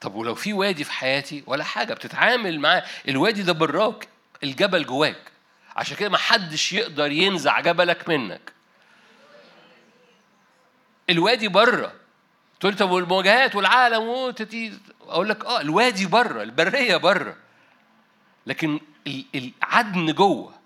طب 0.00 0.14
ولو 0.14 0.34
في 0.34 0.52
وادي 0.52 0.84
في 0.84 0.92
حياتي 0.92 1.44
ولا 1.46 1.64
حاجة 1.64 1.94
بتتعامل 1.94 2.60
معاه. 2.60 2.84
الوادي 3.08 3.42
ده 3.42 3.52
براك 3.52 4.08
الجبل 4.42 4.86
جواك. 4.86 5.32
عشان 5.76 5.96
كده 5.96 6.08
ما 6.08 6.18
حدش 6.18 6.72
يقدر 6.72 7.10
ينزع 7.12 7.60
جبلك 7.60 8.08
منك. 8.08 8.52
الوادي 11.10 11.48
بره 11.48 11.92
تقول 12.60 12.72
لي 12.72 12.78
طب 12.78 12.90
والمواجهات 12.90 13.54
والعالم 13.54 14.34
أقول 15.08 15.28
لك 15.28 15.44
آه 15.44 15.60
الوادي 15.60 16.06
بره 16.06 16.42
البرية 16.42 16.96
بره 16.96 17.36
لكن 18.46 18.80
العدن 19.34 20.12
جوه. 20.12 20.63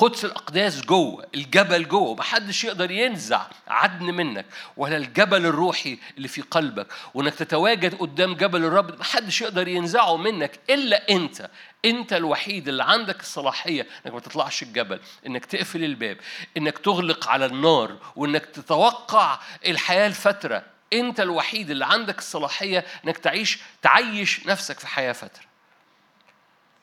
قدس 0.00 0.24
الأقداس 0.24 0.80
جوه 0.80 1.26
الجبل 1.34 1.88
جوه 1.88 2.14
محدش 2.14 2.64
يقدر 2.64 2.90
ينزع 2.90 3.46
عدن 3.68 4.04
منك 4.04 4.46
ولا 4.76 4.96
الجبل 4.96 5.46
الروحي 5.46 5.98
اللي 6.16 6.28
في 6.28 6.42
قلبك 6.42 6.86
وإنك 7.14 7.34
تتواجد 7.34 7.94
قدام 7.94 8.34
جبل 8.34 8.64
الرب 8.64 9.00
محدش 9.00 9.40
يقدر 9.40 9.68
ينزعه 9.68 10.16
منك 10.16 10.58
إلا 10.70 11.10
أنت 11.10 11.50
أنت 11.84 12.12
الوحيد 12.12 12.68
اللي 12.68 12.84
عندك 12.84 13.20
الصلاحية 13.20 13.86
إنك 14.06 14.14
ما 14.14 14.20
تطلعش 14.20 14.62
الجبل 14.62 15.00
إنك 15.26 15.44
تقفل 15.44 15.84
الباب 15.84 16.16
إنك 16.56 16.78
تغلق 16.78 17.28
على 17.28 17.46
النار 17.46 17.96
وإنك 18.16 18.46
تتوقع 18.46 19.38
الحياة 19.66 20.06
الفترة. 20.06 20.62
أنت 20.92 21.20
الوحيد 21.20 21.70
اللي 21.70 21.86
عندك 21.86 22.18
الصلاحية 22.18 22.84
إنك 23.04 23.18
تعيش 23.18 23.58
تعيش 23.82 24.46
نفسك 24.46 24.78
في 24.78 24.86
حياة 24.86 25.12
فترة. 25.12 25.44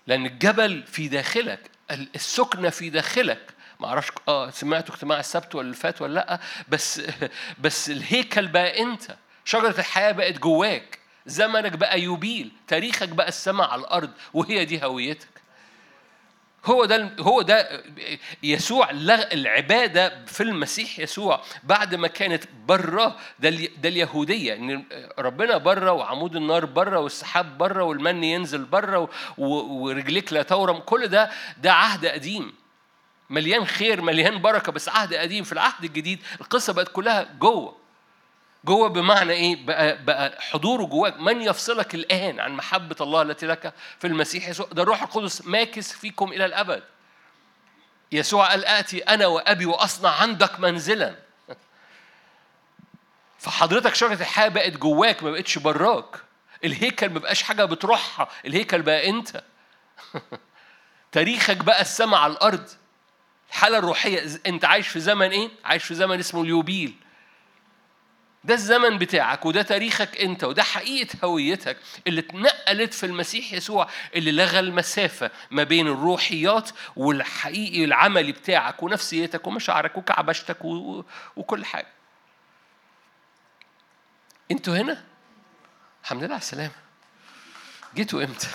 لأن 0.08 0.26
الجبل 0.26 0.84
في 0.84 1.08
داخلك 1.08 1.77
السكنة 1.92 2.70
في 2.70 2.90
داخلك. 2.90 3.54
ما 3.80 3.88
أعرفش 3.88 4.12
آه 4.28 4.50
سمعتوا 4.50 4.96
اجتماع 4.96 5.20
السبت 5.20 5.56
ولا 5.56 5.66
اللي 5.66 5.76
فات 5.76 6.02
ولا 6.02 6.14
لأ 6.14 6.40
بس 6.70 7.02
بس 7.64 7.90
الهيكل 7.90 8.48
بقى 8.48 8.80
أنت. 8.82 9.16
شجرة 9.46 9.80
الحياة 9.80 10.12
بقت 10.12 10.34
جواك. 10.40 11.00
زمنك 11.26 11.72
بقى 11.72 12.02
يوبيل. 12.02 12.52
تاريخك 12.68 13.10
بقى 13.10 13.28
السماء 13.28 13.70
على 13.70 13.82
الأرض 13.82 14.12
وهي 14.34 14.66
دي 14.66 14.84
هويتك. 14.84 15.28
هو 16.68 16.86
ده 16.86 17.10
هو 17.20 17.42
ده 17.42 17.84
يسوع 18.44 18.90
العبادة 19.34 20.26
في 20.26 20.44
المسيح 20.44 21.00
يسوع 21.00 21.42
بعد 21.64 21.96
ما 21.96 22.08
كانت 22.08 22.44
برة 22.66 23.18
ده 23.40 23.50
ده 23.50 23.90
اليهودية. 23.90 24.54
إن 24.54 24.84
ربنا 25.20 25.58
برة 25.58 25.92
وعمود 25.92 26.36
النار 26.36 26.66
برة 26.66 27.00
والسحاب 27.00 27.58
برة 27.58 27.84
والمن 27.84 28.24
ينزل 28.24 28.66
برة 28.66 29.10
ورجليك 29.38 30.34
لا 30.34 30.44
تورم. 30.44 30.80
كل 30.80 31.08
ده 31.08 31.30
ده 31.58 31.74
عهد 31.74 32.06
قديم. 32.06 32.54
مليان 33.30 33.66
خير 33.66 34.02
مليان 34.02 34.42
بركة 34.42 34.72
بس 34.72 34.90
عهد 34.90 35.14
قديم. 35.14 35.44
في 35.44 35.54
العهد 35.54 35.84
الجديد 35.84 36.20
القصة 36.42 36.74
بقت 36.74 36.88
كلها 36.88 37.24
جوه. 37.40 37.87
جوه 38.66 38.90
بمعنى 38.90 39.34
إيه؟ 39.34 39.66
بقى, 39.66 40.04
بقى 40.04 40.42
حضوره 40.42 40.84
جواك. 40.84 41.20
من 41.20 41.42
يفصلك 41.42 41.96
الآن 41.96 42.40
عن 42.40 42.52
محبة 42.52 42.96
الله 43.02 43.22
التي 43.22 43.46
لك 43.46 43.74
في 44.00 44.08
المسيح 44.08 44.50
يسوع؟ 44.50 44.68
ده 44.72 44.84
الروح 44.84 45.02
القدس 45.02 45.46
ماكس 45.46 45.94
فيكم 45.94 46.34
إلى 46.34 46.46
الأبد. 46.46 46.84
يسوع 48.12 48.50
قال 48.50 48.66
آتي 48.66 49.00
أنا 49.00 49.28
وأبي 49.28 49.66
وأصنع 49.66 50.10
عندك 50.10 50.60
منزلا. 50.60 51.16
فحضرتك 53.40 53.96
شجرة 53.96 54.14
الحياة 54.14 54.48
بقت 54.48 54.74
جواك 54.78 55.24
ما 55.24 55.32
بقتش 55.32 55.58
براك. 55.58 56.16
الهيكل 56.64 57.10
ما 57.10 57.20
بقاش 57.20 57.44
حاجة 57.44 57.66
بتروحها. 57.66 58.28
الهيكل 58.46 58.82
بقى 58.82 59.10
أنت. 59.10 59.44
تاريخك 61.12 61.58
بقى 61.58 61.82
السماء 61.82 62.20
على 62.20 62.34
الأرض. 62.34 62.70
الحالة 63.50 63.78
الروحية 63.78 64.40
أنت 64.46 64.66
عايش 64.66 64.88
في 64.88 65.00
زمن 65.00 65.32
إيه؟ 65.32 65.50
عايش 65.66 65.84
في 65.84 65.96
زمن 65.96 66.20
اسمه 66.20 66.42
اليوبيل. 66.42 66.96
ده 68.44 68.54
الزمن 68.54 68.98
بتاعك 68.98 69.46
وده 69.46 69.62
تاريخك 69.62 70.18
انت 70.22 70.44
وده 70.44 70.64
حقيقة 70.64 71.18
هويتك 71.24 71.78
اللي 72.08 72.22
اتنقلت 72.22 72.94
في 72.94 73.06
المسيح 73.06 73.54
يسوع 73.54 73.90
اللي 74.16 74.32
لغى 74.32 74.60
المسافة 74.60 75.32
ما 75.52 75.64
بين 75.64 75.88
الروحيات 75.88 76.70
والحقيقي 76.96 77.84
العملي 77.84 78.32
بتاعك 78.32 78.84
ونفسيتك 78.84 79.48
ومشاعرك 79.48 79.98
وكعبشتك. 79.98 80.58
وكل 81.36 81.66
حاجة. 81.66 81.88
أنتوا 84.52 84.78
هنا؟ 84.78 85.04
الحمد 86.04 86.24
لله 86.24 86.34
على 86.34 86.42
السلامة. 86.42 86.76
جيتوا 87.96 88.24
إمتى؟ 88.24 88.48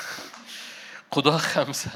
قضاة 1.10 1.38
خمسة 1.38 1.90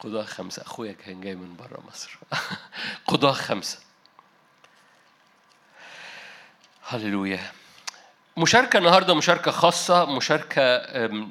قضاة 0.00 0.24
خمسة 0.24 0.62
أخويا 0.62 0.92
كان 0.92 1.20
جاي 1.20 1.34
من 1.34 1.56
بره 1.56 1.82
مصر 1.88 2.18
قضاة 3.06 3.32
خمسة 3.32 3.78
هللويا. 6.92 7.40
مشاركة 8.36 8.78
النهاردة 8.78 9.14
مشاركة 9.14 9.50
خاصة 9.50 10.04
مشاركة 10.04 10.62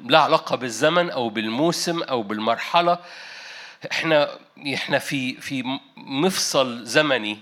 لا 0.06 0.18
علاقة 0.18 0.56
بالزمن 0.56 1.10
أو 1.10 1.28
بالموسم 1.28 2.02
أو 2.02 2.22
بالمرحلة. 2.22 2.98
إحنا 3.92 4.38
إحنا 4.74 4.98
في 4.98 5.34
في 5.40 5.78
مفصل 5.96 6.84
زمني. 6.84 7.38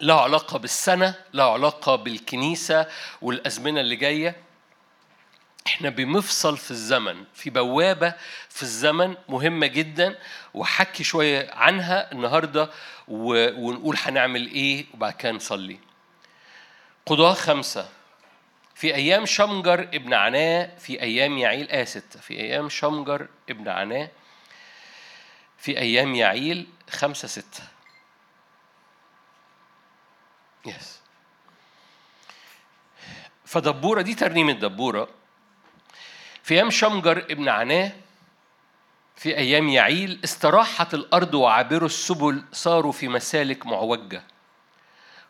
له 0.00 0.20
علاقة 0.20 0.58
بالسنة 0.58 1.14
له 1.34 1.52
علاقة 1.52 1.96
بالكنيسة 1.96 2.86
والأزمنة 3.22 3.80
اللي 3.80 3.96
جاية. 3.96 4.36
إحنا 5.66 5.88
بمفصل 5.90 6.56
في 6.56 6.70
الزمن 6.70 7.24
في 7.34 7.50
بوابة 7.50 8.14
في 8.48 8.62
الزمن 8.62 9.14
مهمة 9.28 9.66
جدا. 9.66 10.18
وحكي 10.54 11.04
شوية 11.04 11.50
عنها 11.52 12.12
النهاردة 12.12 12.70
ونقول 13.08 13.96
هنعمل 13.98 14.46
إيه 14.46 14.86
وبعد 14.94 15.12
كده 15.12 15.32
نصلي. 15.32 15.89
قضاة 17.06 17.34
خمسة. 17.34 17.88
في 18.74 18.94
أيام 18.94 19.26
شمجر 19.26 19.80
ابن 19.80 20.14
عناه 20.14 20.78
في 20.78 21.02
أيام 21.02 21.38
يعيل 21.38 21.70
آه 21.70 21.84
ستة. 21.84 22.20
في 22.20 22.40
أيام 22.40 22.68
شمجر 22.68 23.28
ابن 23.50 23.68
عناه 23.68 24.08
في 25.58 25.78
أيام 25.78 26.14
يعيل 26.14 26.66
خمسة 26.90 27.28
ستة. 27.28 27.62
يس 30.66 31.00
فدبورة 33.44 34.02
دي 34.02 34.14
ترنيمة 34.14 34.52
دبورة 34.52 35.08
في 36.42 36.54
أيام 36.54 36.70
شمجر 36.70 37.18
ابن 37.18 37.48
عناه 37.48 37.92
في 39.16 39.36
أيام 39.36 39.68
يعيل 39.68 40.20
استراحت 40.24 40.94
الأرض 40.94 41.34
وعابروا 41.34 41.86
السبل 41.88 42.44
صاروا 42.52 42.92
في 42.92 43.08
مسالك 43.08 43.66
معوجة. 43.66 44.22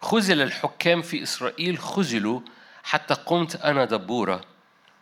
خذل 0.02 0.42
الحكام 0.42 1.02
في 1.02 1.22
إسرائيل 1.22 1.78
خذلوا 1.78 2.40
حتى 2.84 3.14
قمت 3.14 3.56
أنا 3.56 3.84
دبورة. 3.84 4.44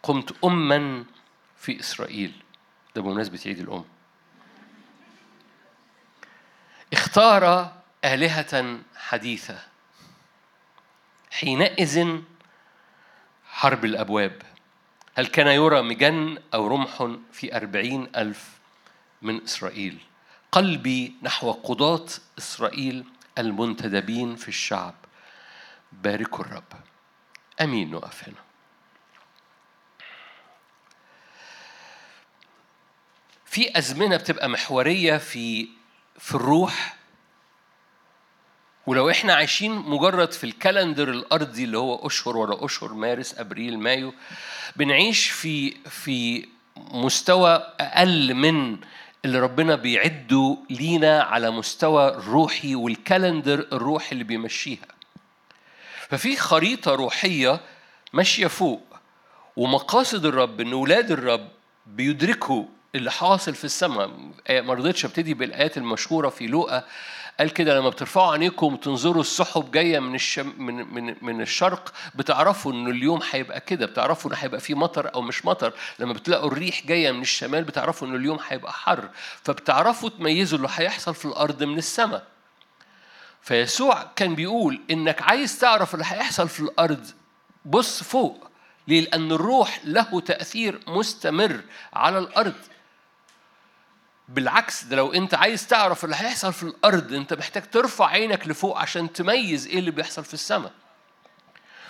قمت 0.03 0.45
أما 0.45 1.05
في 1.57 1.81
إسرائيل. 1.81 2.33
ده 2.95 3.03
بمناسبة 3.03 3.41
عيد 3.47 3.59
الأم. 3.59 3.85
اختار 6.93 7.73
آلهة 8.05 8.79
حديثة. 8.97 9.59
حينئذ 11.31 12.19
حرب 13.47 13.85
الأبواب. 13.85 14.43
هل 15.15 15.27
كان 15.27 15.47
يرى 15.47 15.83
مجن 15.83 16.39
أو 16.55 16.67
رمح 16.67 17.17
في 17.33 17.57
أربعين 17.57 18.09
ألف 18.17 18.59
من 19.23 19.43
إسرائيل؟ 19.43 19.99
قلبي 20.53 21.15
نحو 21.23 21.53
قضاة 21.53 22.07
إسرائيل 22.39 23.05
المنتدبين 23.39 24.37
في 24.37 24.49
الشعب. 24.49 24.95
باركوا 25.93 26.45
الرب. 26.45 26.73
أمين. 27.61 27.91
نقف 27.91 28.29
هنا. 28.29 28.39
في 33.47 33.79
أزمنة 33.79 34.17
بتبقى 34.17 34.49
محورية 34.49 35.17
في 35.17 35.69
في 36.19 36.35
الروح. 36.35 36.97
ولو 38.87 39.11
إحنا 39.11 39.35
عايشين 39.35 39.73
مجرد 39.73 40.33
في 40.33 40.45
ال 40.45 40.52
calendar 40.52 41.11
الأرضي 41.11 41.65
اللي 41.65 41.79
هو 41.79 42.07
أشهر 42.07 42.37
ورا 42.37 42.65
أشهر 42.65 42.93
مارس 42.93 43.39
أبريل 43.39 43.79
مايو 43.79 44.15
بنعيش 44.77 45.31
في 45.31 45.71
في 45.71 46.49
مستوى 46.77 47.51
أقل 47.81 48.35
من 48.35 48.79
اللي 49.25 49.39
ربنا 49.39 49.75
بيعده 49.75 50.59
لينا 50.71 51.23
على 51.23 51.51
مستوى 51.51 52.09
الروحي 52.09 52.75
وال 52.75 52.93
calendar 52.93 53.67
الروحي 53.73 54.13
اللي 54.13 54.25
بيمشيها. 54.25 54.87
ففي 56.09 56.37
خريطة 56.37 56.95
روحية 56.95 57.61
ماشية 58.13 58.47
فوق 58.47 58.83
ومقاصد 59.57 60.27
الرب 60.27 60.61
إن 60.61 60.73
ولاد 60.73 61.11
الرب 61.11 61.49
بيدركوا 61.87 62.65
اللي 62.95 63.11
حاصل 63.11 63.55
في 63.55 63.65
السماء. 63.65 64.11
ما 64.51 64.75
رضيتش 64.75 65.05
أبتدي 65.05 65.35
بالآيات 65.35 65.77
المشهورة 65.77 66.29
في 66.29 66.47
لوقا 66.47 66.85
قال 67.41 67.51
كده 67.51 67.79
لما 67.79 67.89
بترفعوا 67.89 68.33
عينيكم 68.33 68.73
وتنظروا 68.75 69.21
السحب 69.21 69.71
جاية 69.71 69.99
من 69.99 70.15
الشم 70.15 70.53
من 70.59 70.75
من 70.95 71.15
من 71.23 71.41
الشرق 71.41 71.93
بتعرفوا 72.15 72.73
ان 72.73 72.87
اليوم 72.91 73.21
هيبقى 73.31 73.61
كده 73.61 73.87
بتعرفوا 73.87 74.31
إن 74.31 74.37
هيبقى 74.41 74.61
في 74.61 74.75
مطر 74.75 75.15
أو 75.15 75.23
مش 75.23 75.45
مطر. 75.45 75.73
لما 75.99 76.13
بتلاقوا 76.13 76.49
الريح 76.51 76.87
جاية 76.87 77.13
من 77.13 77.21
الشمال 77.23 77.65
بتعرفوا 77.65 78.09
ان 78.09 78.15
اليوم 78.15 78.39
هيبقى 78.49 78.73
حر. 78.73 79.09
فبتعرفوا 79.43 80.09
تميزوا 80.09 80.59
اللي 80.59 80.69
هيحصل 80.75 81.15
في 81.15 81.25
الأرض 81.25 81.63
من 81.63 81.79
السماء. 81.79 82.27
فيسوع 83.43 84.03
كان 84.17 84.35
بيقول 84.35 84.81
إنك 84.91 85.23
عايز 85.23 85.59
تعرف 85.59 85.95
اللي 85.95 86.05
هيحصل 86.09 86.49
في 86.49 86.61
الأرض 86.61 87.07
بص 87.65 88.03
فوق 88.03 88.49
ليه؟ 88.89 89.01
لأن 89.01 89.33
الروح 89.33 89.81
له 89.85 90.21
تأثير 90.21 90.81
مستمر 90.87 91.61
على 91.93 92.19
الأرض. 92.19 92.55
بالعكس 94.29 94.85
ده 94.85 94.97
لو 94.97 95.13
انت 95.13 95.35
عايز 95.35 95.67
تعرف 95.67 96.05
اللي 96.05 96.17
هيحصل 96.17 96.53
في 96.53 96.63
الأرض 96.63 97.13
انت 97.13 97.35
محتاج 97.35 97.71
ترفع 97.71 98.07
عينك 98.07 98.49
لفوق 98.49 98.79
عشان 98.79 99.13
تميز 99.13 99.67
إيه 99.67 99.79
اللي 99.79 99.91
بيحصل 99.91 100.25
في 100.25 100.35
السماء 100.35 100.73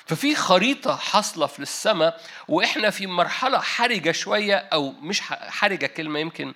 ففي 0.06 0.34
خريطة 0.34 0.96
حاصلة 0.96 1.46
في 1.46 1.58
السماء 1.60 2.20
وإحنا 2.48 2.90
في 2.90 3.06
مرحلة 3.06 3.58
حرجة 3.58 4.12
شوية 4.12 4.56
أو 4.56 4.90
مش 4.92 5.20
حرجة 5.30 5.86
كلمة 5.86 6.18
يمكن 6.18 6.54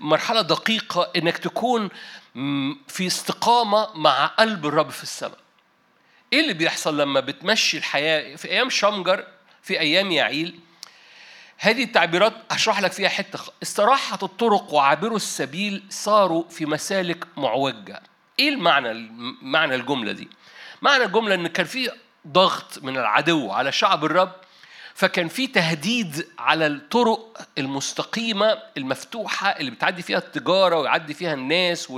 مرحلة 0.00 0.40
دقيقة 0.40 1.10
إنك 1.16 1.38
تكون 1.38 1.88
في 2.88 3.06
استقامة 3.06 3.88
مع 3.94 4.26
قلب 4.26 4.66
الرب 4.66 4.90
في 4.90 5.02
السماء. 5.02 5.38
إيه 6.32 6.40
اللي 6.40 6.52
بيحصل 6.54 6.98
لما 7.00 7.20
بتمشي 7.20 7.78
الحياة 7.78 8.36
في 8.36 8.50
أيام 8.50 8.70
شمجر 8.70 9.26
في 9.62 9.80
أيام 9.80 10.12
يعيل 10.12 10.60
هذه 11.64 11.84
التعبيرات 11.84 12.32
أشرح 12.50 12.80
لك 12.80 12.92
فيها 12.92 13.08
حتة 13.08 13.38
استراحة 13.62 14.18
الطرق 14.22 14.74
وعابروا 14.74 15.16
السبيل 15.16 15.82
صاروا 15.90 16.44
في 16.48 16.66
مسالك 16.66 17.24
معوجة 17.36 18.02
إيه 18.38 18.48
المعنى 18.48 19.10
معنى 19.42 19.74
الجملة 19.74 20.12
دي؟ 20.12 20.28
معنى 20.82 21.04
الجملة 21.04 21.34
إن 21.34 21.46
كان 21.46 21.66
في 21.66 21.90
ضغط 22.28 22.78
من 22.82 22.96
العدو 22.96 23.50
على 23.50 23.72
شعب 23.72 24.04
الرب 24.04 24.32
فكان 24.94 25.28
في 25.28 25.46
تهديد 25.46 26.26
على 26.38 26.66
الطرق 26.66 27.38
المستقيمة 27.58 28.58
المفتوحة 28.76 29.48
اللي 29.48 29.70
بتعدي 29.70 30.02
فيها 30.02 30.18
التجارة 30.18 30.76
ويعدي 30.78 31.14
فيها 31.14 31.34
الناس 31.34 31.92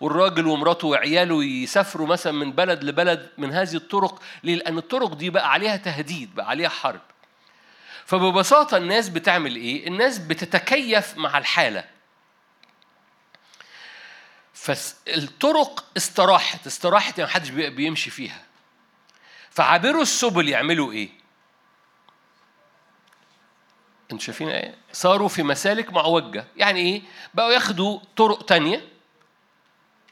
والراجل 0.00 0.46
ومراته 0.46 0.88
وعياله 0.88 1.44
يسافروا 1.44 2.06
مثلا 2.06 2.32
من 2.32 2.52
بلد 2.52 2.84
لبلد 2.84 3.28
من 3.38 3.52
هذه 3.52 3.74
الطرق 3.74 4.22
ليه؟ 4.44 4.54
لأن 4.56 4.78
الطرق 4.78 5.14
دي 5.14 5.30
بقى 5.30 5.52
عليها 5.52 5.76
تهديد 5.76 6.34
بقى 6.34 6.48
عليها 6.48 6.68
حرب 6.68 7.00
فببساطة 8.08 8.76
الناس 8.76 9.08
بتعمل 9.08 9.56
إيه؟ 9.56 9.86
الناس 9.86 10.18
بتتكيف 10.18 11.16
مع 11.16 11.38
الحالة 11.38 11.84
فالطرق 14.54 15.84
استراحت 15.96 16.66
استراحت 16.66 17.18
يعني 17.18 17.30
محدش 17.30 17.50
بيمشي 17.50 18.10
فيها 18.10 18.44
فعابروا 19.50 20.02
السبل 20.02 20.48
يعملوا 20.48 20.92
إيه؟ 20.92 21.08
أنتوا 24.12 24.18
شايفين 24.18 24.48
إيه؟ 24.48 24.74
صاروا 24.92 25.28
في 25.28 25.42
مسالك 25.42 25.92
معوجة 25.92 26.46
يعني 26.56 26.80
إيه؟ 26.80 27.02
بقوا 27.34 27.52
ياخدوا 27.52 28.00
طرق 28.16 28.44
تانية 28.44 28.88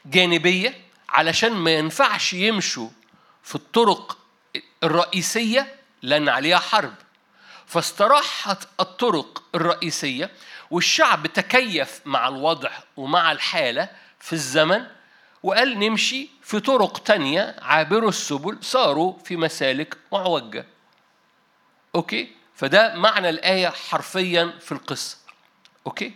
جانبية 0.05 0.81
علشان 1.09 1.53
ما 1.53 1.71
ينفعش 1.71 2.33
يمشوا 2.33 2.89
في 3.43 3.55
الطرق 3.55 4.17
الرئيسية 4.83 5.75
لأن 6.01 6.29
عليها 6.29 6.59
حرب 6.59 6.93
فاستراحت 7.67 8.67
الطرق 8.79 9.43
الرئيسية 9.55 10.31
والشعب 10.71 11.27
تكيف 11.27 12.01
مع 12.05 12.27
الوضع 12.27 12.71
ومع 12.97 13.31
الحالة 13.31 13.89
في 14.19 14.33
الزمن 14.33 14.85
وقال 15.43 15.79
نمشي 15.79 16.29
في 16.41 16.59
طرق 16.59 16.97
تانية. 16.97 17.55
عابروا 17.61 18.09
السبل 18.09 18.57
صاروا 18.61 19.13
في 19.25 19.35
مسالك 19.37 19.97
معوجة 20.11 20.65
okay؟ 21.95 22.31
فده 22.55 22.95
معنى 22.95 23.29
الآية 23.29 23.67
حرفيا 23.67 24.53
في 24.59 24.71
القصة. 24.71 25.17
okay؟ 25.87 26.13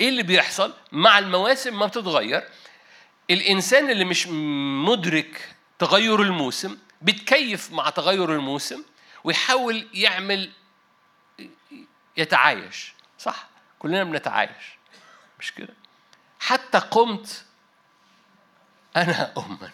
إيه 0.00 0.08
اللي 0.08 0.22
بيحصل؟ 0.22 0.72
مع 0.92 1.18
المواسم 1.18 1.78
ما 1.78 1.86
بتتغير 1.86 2.48
الإنسان 3.30 3.90
اللي 3.90 4.04
مش 4.04 4.28
مدرك 4.86 5.54
تغير 5.78 6.22
الموسم 6.22 6.78
بيتكيف 7.02 7.72
مع 7.72 7.90
تغير 7.90 8.32
الموسم 8.32 8.82
ويحاول 9.26 9.88
يعمل 9.94 10.52
يتعايش. 12.16 12.92
صح 13.18 13.48
كلنا 13.78 14.04
بنتعايش. 14.04 14.78
مش 15.38 15.52
كده؟ 15.52 15.74
حتى 16.40 16.78
قمت 16.78 17.44
أنا 18.96 19.32
اما. 19.36 19.70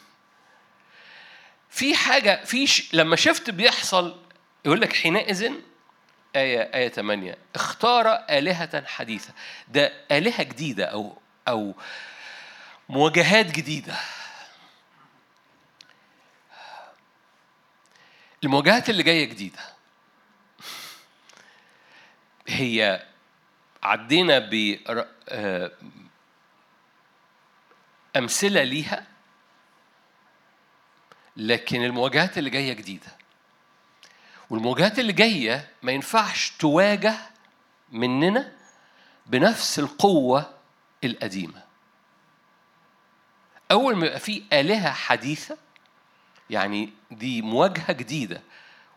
في 1.71 1.95
حاجة 1.95 2.45
في 2.45 2.67
ش... 2.67 2.95
لما 2.95 3.17
شفت 3.17 3.51
بيحصل 3.51 4.21
يقول 4.65 4.81
لك 4.81 4.93
حينئذ 4.93 5.53
آية 6.37 6.75
آية 6.75 6.89
8 6.89 7.39
اختار 7.55 8.09
آلهة 8.31 8.87
حديثة. 8.87 9.33
ده 9.69 9.93
آلهة 10.11 10.43
جديدة 10.43 10.85
أو 10.85 11.19
أو 11.49 11.75
مواجهات 12.89 13.47
جديدة. 13.47 13.95
المواجهات 18.45 18.91
اللي 18.91 19.03
جاية 19.03 19.25
جديدة. 19.25 19.61
هي 22.49 23.07
عدينا 23.83 24.39
ب 24.39 24.79
آه، 25.29 25.73
أمثلة 28.17 28.63
ليها 28.63 29.07
لكن 31.37 31.85
المواجهات 31.85 32.39
اللي 32.39 32.51
جاية 32.51 32.73
جديدة. 32.73 33.17
والمواجهات 34.51 34.99
اللي 34.99 35.13
جاية 35.13 35.71
ما 35.83 35.93
ينفعش 35.93 36.51
تواجه 36.59 37.15
مننا 37.93 38.53
بنفس 39.27 39.79
القوة 39.79 40.55
القديمة. 41.05 41.63
أول 43.71 43.97
ما 43.97 44.07
يبقى 44.07 44.21
في 44.21 44.43
آلهة 44.53 44.93
حديثة 44.93 45.59
يعني 46.51 46.93
دي 47.11 47.43
مواجهة 47.43 47.93
جديدة. 47.93 48.41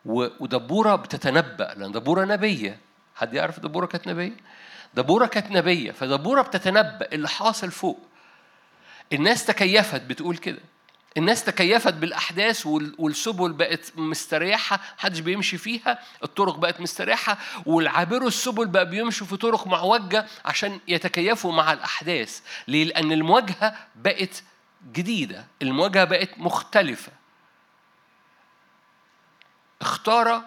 ودبورة 0.06 0.96
بتتنبأ 0.96 1.74
لأن 1.78 1.92
دبورة 1.92 2.26
نبية. 2.26 2.80
حد 3.16 3.34
يعرف 3.34 3.60
دبورة 3.60 3.86
كانت 3.86 4.08
نبية؟ 4.08 4.38
دبورة 4.94 5.26
كانت 5.26 5.52
نبية 5.52 5.92
فدبورة 5.92 6.42
بتتنبأ. 6.42 7.08
اللي 7.14 7.28
حاصل 7.30 7.72
فوق 7.72 8.00
الناس 9.14 9.46
تكيفت 9.46 10.02
بتقول 10.02 10.38
كده. 10.38 10.60
الناس 11.18 11.44
تكيفت 11.44 11.94
بالأحداث 11.94 12.66
والسبل 13.00 13.54
بقت 13.54 13.92
مستريحة 13.96 14.80
محدش 14.98 15.20
بيمشي 15.20 15.58
فيها. 15.58 16.00
الطرق 16.24 16.58
بقت 16.58 16.82
مستريحة 16.82 17.38
والعابروا 17.66 18.28
السبل 18.28 18.68
بقى 18.68 18.90
بيمشوا 18.90 19.28
في 19.28 19.38
طرق 19.38 19.68
معوجة 19.68 20.26
عشان 20.46 20.80
يتكيفوا 20.88 21.52
مع 21.52 21.74
الأحداث. 21.74 22.40
ليه؟ 22.68 22.84
لأن 22.84 23.12
المواجهة 23.12 23.76
بقت 23.96 24.44
جديدة 24.92 25.46
المواجهة 25.62 26.04
بقت 26.04 26.30
مختلفة. 26.38 27.12
اختار 29.82 30.42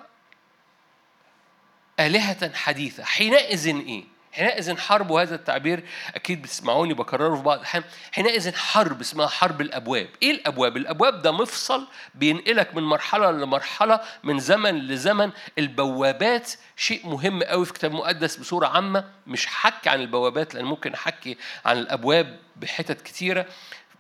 آلهة 2.01 2.55
حديثة. 2.55 3.05
حينئذ 3.05 3.67
إيه؟ 3.67 4.05
حينئذ 4.33 4.77
حرب 4.77 5.11
وهذا 5.11 5.35
التعبير 5.35 5.85
أكيد 6.15 6.43
بتسمعوني 6.43 6.95
بكرره 6.95 7.37
في 7.37 7.43
بعض 7.43 7.59
الأحيان. 7.59 7.85
حينئذ 8.13 8.55
حرب 8.55 9.01
اسمها 9.01 9.27
حرب 9.27 9.61
الأبواب. 9.61 10.09
إيه 10.23 10.31
الأبواب؟ 10.31 10.77
الأبواب 10.77 11.23
ده 11.23 11.33
مفصل 11.33 11.87
بينقلك 12.15 12.75
من 12.75 12.83
مرحلة 12.83 13.31
لمرحلة 13.31 14.01
من 14.25 14.39
زمن 14.39 14.79
لزمن. 14.79 15.31
البوابات 15.59 16.53
شيء 16.77 17.07
مهم 17.09 17.43
قوي 17.43 17.65
في 17.65 17.71
الكتاب 17.71 17.91
المقدس 17.91 18.37
بصورة 18.37 18.67
عامة 18.67 19.05
مش 19.27 19.47
حكي 19.47 19.89
عن 19.91 20.01
البوابات 20.01 20.55
لأن 20.55 20.65
ممكن 20.65 20.95
احكي 20.95 21.37
عن 21.65 21.79
الأبواب 21.79 22.39
بحتت 22.57 23.01
كتيرة 23.01 23.47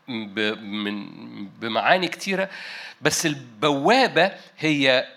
من 0.08 1.48
بمعاني 1.48 2.08
كتيرة. 2.08 2.50
بس 3.00 3.26
البوابة 3.26 4.32
هي 4.58 5.08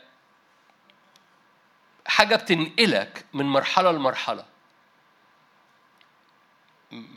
حاجة 2.06 2.36
بتنقلك 2.36 3.26
من 3.34 3.46
مرحلة 3.46 3.92
لمرحلة. 3.92 4.46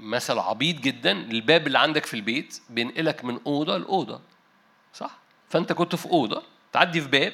مثل 0.01 0.39
عبيط 0.39 0.77
جدا 0.77 1.13
الباب 1.13 1.67
اللي 1.67 1.79
عندك 1.79 2.07
في 2.07 2.15
البيت 2.15 2.61
بينقلك 2.71 3.25
من 3.25 3.41
أوضة 3.47 3.77
لأوضة 3.79 4.21
صح؟ 4.95 5.11
فأنت 5.51 5.73
كنت 5.73 5.95
في 5.95 6.07
أوضة 6.07 6.43
تعدي 6.73 7.01
في 7.01 7.09
باب 7.09 7.33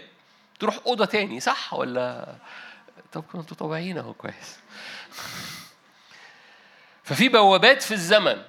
تروح 0.60 0.78
أوضة 0.86 1.04
تاني 1.04 1.40
صح 1.40 1.74
ولا؟ 1.74 2.34
طب 3.12 3.22
كنتوا 3.32 3.56
طبيعيين 3.56 3.98
أهو 3.98 4.14
كويس. 4.14 4.58
ففي 7.04 7.28
بوابات 7.28 7.82
في 7.82 7.94
الزمن 7.94 8.42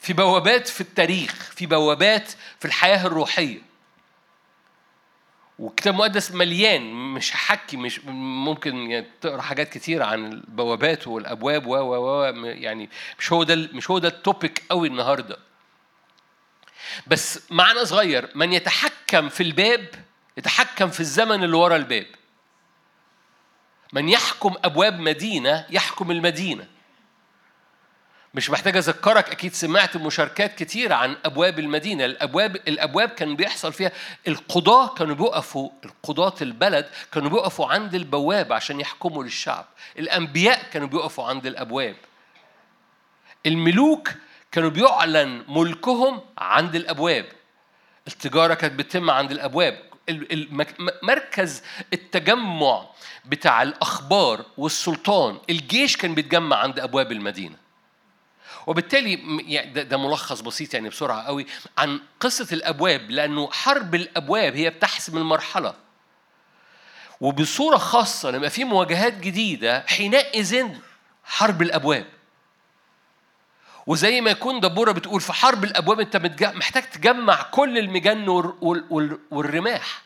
في 0.00 0.12
بوابات 0.12 0.68
في 0.68 0.80
التاريخ 0.80 1.32
في 1.34 1.66
بوابات 1.66 2.28
في 2.58 2.64
الحياة 2.64 3.06
الروحية. 3.06 3.67
والكتاب 5.58 5.94
المقدس 5.94 6.32
مليان 6.32 6.92
مش 6.92 7.36
هحكي 7.36 7.76
مش 7.76 8.00
ممكن 8.04 8.90
يعني 8.90 9.06
تقرأ 9.20 9.40
حاجات 9.40 9.68
كتير 9.68 10.02
عن 10.02 10.32
البوابات 10.32 11.06
والأبواب 11.08 11.66
و 11.66 11.76
و 11.76 12.24
يعني 12.44 12.90
مش 13.18 13.32
هو 13.32 13.42
ده 13.42 13.54
مش 13.72 13.90
هو 13.90 13.98
ده 13.98 14.08
التوبيك 14.08 14.62
قوي 14.70 14.88
النهارده. 14.88 15.38
بس 17.06 17.40
معنى 17.50 17.84
صغير 17.84 18.30
من 18.34 18.52
يتحكم 18.52 19.28
في 19.28 19.42
الباب 19.42 19.88
يتحكم 20.36 20.90
في 20.90 21.00
الزمن 21.00 21.44
اللي 21.44 21.56
ورا 21.56 21.76
الباب. 21.76 22.06
من 23.92 24.08
يحكم 24.08 24.54
أبواب 24.64 24.98
مدينة 25.00 25.66
يحكم 25.70 26.10
المدينة. 26.10 26.66
مش 28.34 28.50
محتاج 28.50 28.76
أذكرك 28.76 29.30
أكيد 29.30 29.54
سمعت 29.54 29.96
مشاركات 29.96 30.54
كتيرة 30.54 30.94
عن 30.94 31.16
أبواب 31.24 31.58
المدينة. 31.58 32.04
الأبواب 32.04 32.56
الأبواب 32.56 33.08
كان 33.08 33.36
بيحصل 33.36 33.72
فيها 33.72 33.92
القضاة 34.28 34.94
كانوا 34.94 35.14
بيقفوا 35.14 35.70
القضاة 35.84 36.34
البلد 36.42 36.86
كانوا 37.12 37.30
بيقفوا 37.30 37.66
عند 37.66 37.94
البواب 37.94 38.52
عشان 38.52 38.80
يحكموا 38.80 39.24
للشعب. 39.24 39.66
الأنبياء 39.98 40.62
كانوا 40.72 40.88
بيقفوا 40.88 41.24
عند 41.24 41.46
الأبواب. 41.46 41.96
الملوك 43.46 44.10
كانوا 44.52 44.70
بيعلن 44.70 45.44
ملكهم 45.48 46.20
عند 46.38 46.74
الأبواب. 46.74 47.26
التجارة 48.08 48.54
كانت 48.54 48.74
بتتم 48.74 49.10
عند 49.10 49.30
الأبواب. 49.30 49.78
مركز 51.02 51.62
التجمع 51.92 52.86
بتاع 53.24 53.62
الأخبار 53.62 54.44
والسلطان 54.58 55.38
الجيش 55.50 55.96
كان 55.96 56.14
بيتجمع 56.14 56.56
عند 56.56 56.80
أبواب 56.80 57.12
المدينة. 57.12 57.67
وبالتالي 58.68 59.16
ده, 59.64 59.82
ده 59.82 59.96
ملخص 59.96 60.40
بسيط 60.40 60.74
يعني 60.74 60.88
بسرعة 60.88 61.22
قوي 61.22 61.46
عن 61.78 62.00
قصة 62.20 62.46
الأبواب 62.52 63.10
لأنه 63.10 63.50
حرب 63.50 63.94
الأبواب 63.94 64.54
هي 64.56 64.70
بتحسم 64.70 65.18
المرحلة. 65.18 65.74
وبصورة 67.20 67.76
خاصة 67.76 68.30
لما 68.30 68.48
في 68.48 68.64
مواجهات 68.64 69.12
جديدة 69.12 69.84
حينئذ 69.88 70.68
حرب 71.24 71.62
الأبواب. 71.62 72.06
وزي 73.86 74.20
ما 74.20 74.30
يكون 74.30 74.60
دبورة 74.60 74.92
بتقول 74.92 75.20
في 75.20 75.32
حرب 75.32 75.64
الأبواب 75.64 76.00
أنت 76.00 76.16
محتاج 76.42 76.90
تجمع 76.90 77.42
كل 77.42 77.78
المجن 77.78 78.28
والرماح. 79.30 80.02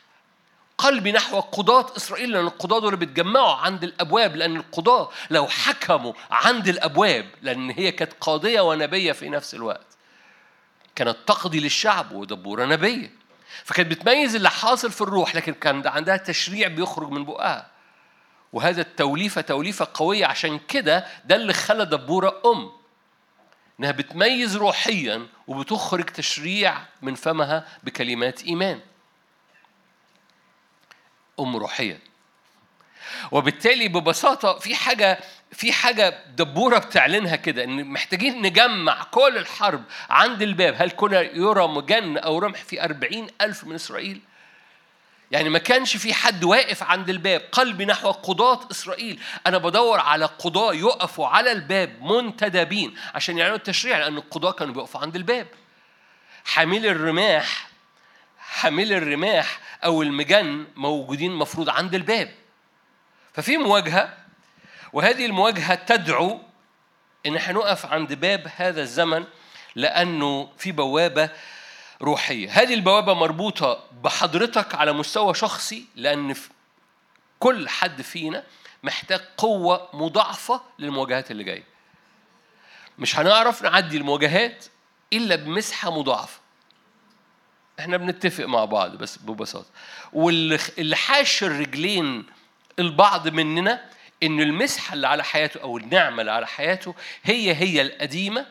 قلبي 0.83 1.13
نحو 1.13 1.41
قضاة 1.41 1.87
إسرائيل 1.97 2.31
لأن 2.33 2.47
القضاة 2.47 2.79
دول 2.81 2.97
بيتجمعوا 2.97 3.55
عند 3.55 3.85
الأبواب 3.85 4.37
لأن 4.37 4.57
القضاة 4.57 5.09
لو 5.31 5.47
حكموا 5.47 6.13
عند 6.31 6.69
الأبواب 6.69 7.29
لأن 7.43 7.71
هي 7.71 7.93
كانت 7.93 8.13
قاضية 8.21 8.61
ونبية 8.61 9.13
في 9.13 9.29
نفس 9.29 9.55
الوقت. 9.55 9.87
كانت 10.95 11.17
تقضي 11.27 11.61
للشعب 11.61 12.13
ودبورة 12.13 12.65
نبية. 12.65 13.13
فكانت 13.65 13.91
بتميز 13.91 14.35
اللي 14.35 14.51
حاصل 14.51 14.91
في 14.91 15.01
الروح 15.01 15.37
لكن 15.37 15.55
كان 15.55 15.87
عندها 15.87 16.17
تشريع 16.17 16.69
بيخرج 16.69 17.11
من 17.11 17.25
بقها. 17.25 17.67
وهذا 18.53 18.81
التوليفة 18.81 19.41
توليفة 19.41 19.89
قوية 19.95 20.27
عشان 20.27 20.59
كده 20.59 21.07
ده 21.25 21.37
اللي 21.37 21.53
خلى 21.53 21.85
دبورة 21.85 22.43
أم. 22.47 22.71
إنها 23.81 23.91
بتميز 23.91 24.57
روحيا 24.57 25.27
وبتخرج 25.47 26.05
تشريع 26.05 26.79
من 27.03 27.15
فمها 27.15 27.67
بكلمات 27.85 28.43
إيمان. 28.43 28.81
أم 31.43 31.57
روحية 31.57 31.99
وبالتالي 33.31 33.89
ببساطة 33.89 34.59
في 34.59 34.75
حاجة 34.75 35.19
في 35.53 35.73
حاجة 35.73 36.25
دبورة 36.37 36.79
بتعلنها 36.79 37.37
كده 37.37 37.65
إن 37.65 37.85
محتاجين 37.85 38.43
نجمع 38.43 39.03
كل 39.03 39.37
الحرب 39.37 39.83
عند 40.11 40.43
الباب. 40.43 40.75
هل 40.79 40.91
كنا 40.91 41.21
يرى 41.21 41.69
مجن 41.69 42.19
أو 42.19 42.39
رمح 42.39 42.59
في 42.63 42.85
أربعين 42.85 43.27
ألف 43.41 43.65
من 43.65 43.75
إسرائيل؟ 43.75 44.21
يعني 45.31 45.49
ما 45.49 45.59
كانش 45.59 45.97
في 45.97 46.15
حد 46.15 46.45
واقف 46.45 46.83
عند 46.83 47.09
الباب 47.09 47.43
قلبي 47.53 47.85
نحو 47.85 48.11
قضاة 48.11 48.61
إسرائيل. 48.71 49.21
أنا 49.47 49.59
بدور 49.59 50.01
على 50.01 50.25
قضاة 50.25 50.75
يقفوا 50.75 51.27
على 51.27 51.53
الباب 51.53 52.03
منتدبين 52.03 52.95
عشان 53.15 53.39
يعلنوا 53.39 53.57
التشريع 53.57 53.99
لأن 53.99 54.17
القضاة 54.17 54.53
كانوا 54.53 54.75
بيقفوا 54.75 55.01
عند 55.01 55.17
الباب. 55.17 55.47
حامل 56.45 56.87
الرماح 56.87 57.72
حامل 58.53 58.93
الرماح 58.93 59.61
أو 59.85 60.03
المجن 60.03 60.67
موجودين 60.77 61.33
مفروض 61.33 61.71
عند 61.71 61.95
الباب. 61.95 62.35
ففي 63.33 63.57
مواجهة 63.57 64.17
وهذه 64.93 65.27
المواجهة 65.27 65.75
تدعو 65.75 66.41
إن 67.27 67.37
إحنا 67.37 67.53
نقف 67.55 67.87
عند 67.87 68.13
باب 68.13 68.53
هذا 68.57 68.83
الزمن 68.83 69.25
لأنه 69.75 70.53
في 70.59 70.73
بوابة 70.73 71.31
روحية. 72.03 72.51
هذه 72.51 72.75
البوابة 72.75 73.15
مربوطة 73.15 73.85
بحضرتك 74.03 74.75
على 74.75 74.93
مستوى 74.93 75.35
شخصي 75.35 75.87
لأن 75.97 76.35
كل 77.41 77.69
حد 77.69 78.03
فينا 78.03 78.45
محتاج 78.83 79.21
قوة 79.37 79.89
مضاعفة 79.93 80.61
للمواجهات 80.79 81.31
اللي 81.31 81.45
جاية. 81.45 81.65
مش 82.99 83.19
هنعرف 83.19 83.63
نعدي 83.63 83.97
المواجهات 83.97 84.65
إلا 85.13 85.37
بمسحة 85.37 85.91
مضاعفة. 85.99 86.42
إحنا 87.81 87.97
بنتفق 87.97 88.45
مع 88.45 88.65
بعض 88.65 88.97
بس 88.97 89.19
ببساطة. 89.19 89.71
واللي 90.13 90.97
حاش 90.97 91.45
الرجلين 91.45 92.27
البعض 92.79 93.29
مننا 93.29 93.91
ان 94.23 94.41
المسحة 94.41 94.95
اللي 94.95 95.09
على 95.09 95.25
حياته 95.25 95.61
أو 95.63 95.79
النعمة 95.79 96.21
اللي 96.21 96.33
على 96.33 96.47
حياته 96.47 96.95
هي 97.23 97.55
هي 97.55 97.83
القديمة 97.83 98.47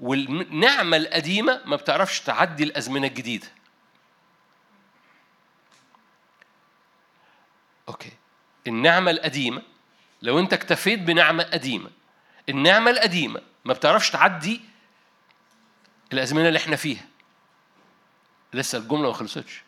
والنعمة 0.00 0.96
القديمة 0.96 1.60
ما 1.64 1.76
بتعرفش 1.76 2.20
تعدي 2.20 2.64
الأزمنة 2.64 3.06
الجديدة. 3.06 3.46
okay. 7.88 8.12
النعمة 8.66 9.10
القديمة 9.10 9.62
لو 10.22 10.38
أنت 10.38 10.52
اكتفيت 10.52 10.98
بنعمة 10.98 11.42
قديمة 11.44 11.90
النعمة 12.48 12.90
القديمة 12.90 13.40
ما 13.64 13.72
بتعرفش 13.72 14.10
تعدي 14.10 14.60
الأزمنة 16.12 16.48
اللي 16.48 16.58
إحنا 16.58 16.76
فيها. 16.76 17.06
لسه 18.54 18.78
الجملة 18.78 19.08
ما 19.08 19.12
خلصتش. 19.12 19.62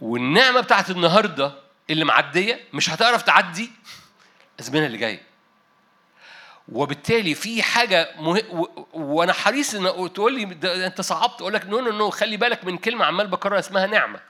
والنعمة 0.00 0.60
بتاعت 0.60 0.90
النهارده 0.90 1.52
اللي 1.90 2.04
معدية 2.04 2.60
مش 2.72 2.90
هتعرف 2.90 3.22
تعدي 3.22 3.70
الازمنه 4.58 4.86
اللي 4.86 4.98
جاية 4.98 5.22
وبالتالي 6.72 7.34
في 7.34 7.62
حاجة 7.62 8.14
مه... 8.18 8.42
و... 8.50 8.86
وأنا 8.92 9.32
حريص 9.32 9.74
إن 9.74 10.12
تقول 10.12 10.34
لي 10.34 10.86
أنت 10.86 11.00
صعبت. 11.00 11.40
أقول 11.40 11.54
لك 11.54 11.66
no 11.66 11.80
no 11.80 11.90
no 11.90 12.10
خلي 12.10 12.36
بالك 12.36 12.64
من 12.64 12.78
كلمة 12.78 13.04
عمال 13.04 13.26
بكررها 13.26 13.58
اسمها 13.58 13.86
نعمة. 13.86 14.20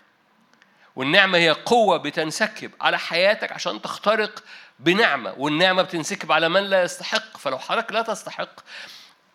والنعمة 0.96 1.38
هي 1.38 1.50
قوة 1.50 1.96
بتنسكب 1.96 2.70
على 2.80 2.98
حياتك 2.98 3.52
عشان 3.52 3.82
تخترق 3.82 4.42
بنعمة. 4.78 5.34
والنعمة 5.38 5.82
بتنسكب 5.82 6.32
على 6.32 6.48
من 6.48 6.60
لا 6.60 6.82
يستحق. 6.82 7.36
فلو 7.36 7.58
حضرتك 7.58 7.92
لا 7.92 8.02
تستحق 8.02 8.60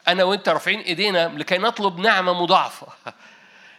أنا 0.07 0.23
وأنت 0.23 0.49
رافعين 0.49 0.79
إيدينا 0.79 1.27
لكي 1.27 1.57
نطلب 1.57 1.99
نعمة 1.99 2.33
مضاعفة. 2.43 2.87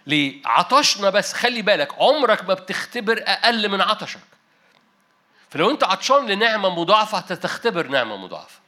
ليه؟ 0.07 0.43
عطشنا 0.45 1.11
بس 1.11 1.33
خلي 1.33 1.63
بالك 1.63 1.93
عمرك 1.99 2.45
ما 2.45 2.55
بتختبر 2.55 3.23
أقل 3.27 3.69
من 3.69 3.81
عطشك. 3.81 4.21
فلو 5.51 5.71
أنت 5.71 5.85
عطشان 5.85 6.27
لنعمة 6.27 6.69
مضاعفة 6.69 7.19
هتختبر 7.19 7.87
نعمة 7.87 8.17
مضاعفة. 8.17 8.61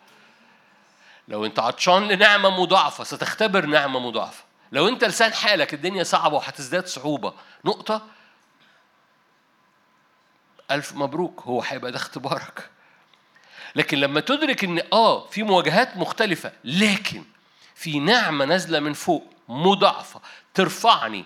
لو 1.28 1.44
أنت 1.44 1.58
عطشان 1.58 2.08
لنعمة 2.08 2.50
مضاعفة 2.62 3.04
ستختبر 3.04 3.66
نعمة 3.66 4.00
مضاعفة. 4.00 4.44
لو 4.72 4.88
أنت 4.88 5.04
لسان 5.04 5.32
حالك 5.32 5.74
الدنيا 5.74 6.04
صعبة 6.04 6.36
وهتزداد 6.36 6.86
صعوبة. 6.86 7.34
نقطة. 7.64 8.06
ألف 10.70 10.92
مبروك 10.92 11.42
هو 11.42 11.62
هيبقى 11.62 11.92
ده 11.92 11.96
اختبارك. 11.96 12.70
لكن 13.76 13.98
لما 13.98 14.20
تدرك 14.20 14.64
إن 14.64 14.82
آه 14.92 15.26
في 15.26 15.42
مواجهات 15.42 15.96
مختلفة 15.96 16.52
لكن 16.64 17.24
في 17.74 18.00
نعمة 18.00 18.44
نازلة 18.44 18.80
من 18.80 18.92
فوق 18.92 19.32
مضاعفة. 19.48 20.20
ترفعني. 20.54 21.24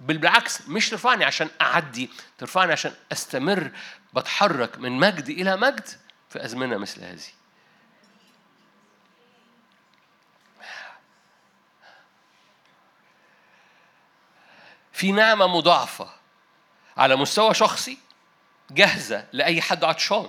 بالعكس 0.00 0.68
مش 0.68 0.90
ترفعني 0.90 1.24
عشان 1.24 1.48
أعدي 1.60 2.10
ترفعني 2.38 2.72
عشان 2.72 2.94
أستمر 3.12 3.70
بتحرك 4.14 4.78
من 4.78 4.92
مجد 4.92 5.28
إلى 5.28 5.56
مجد 5.56 5.88
في 6.28 6.44
أزمنة 6.44 6.76
مثل 6.76 7.04
هذه. 7.04 7.20
في 14.92 15.12
نعمة 15.12 15.46
مضاعفة. 15.46 16.10
على 16.96 17.16
مستوى 17.16 17.54
شخصي 17.54 17.98
جاهزة 18.70 19.26
لأي 19.32 19.62
حد 19.62 19.84
عطشان. 19.84 20.28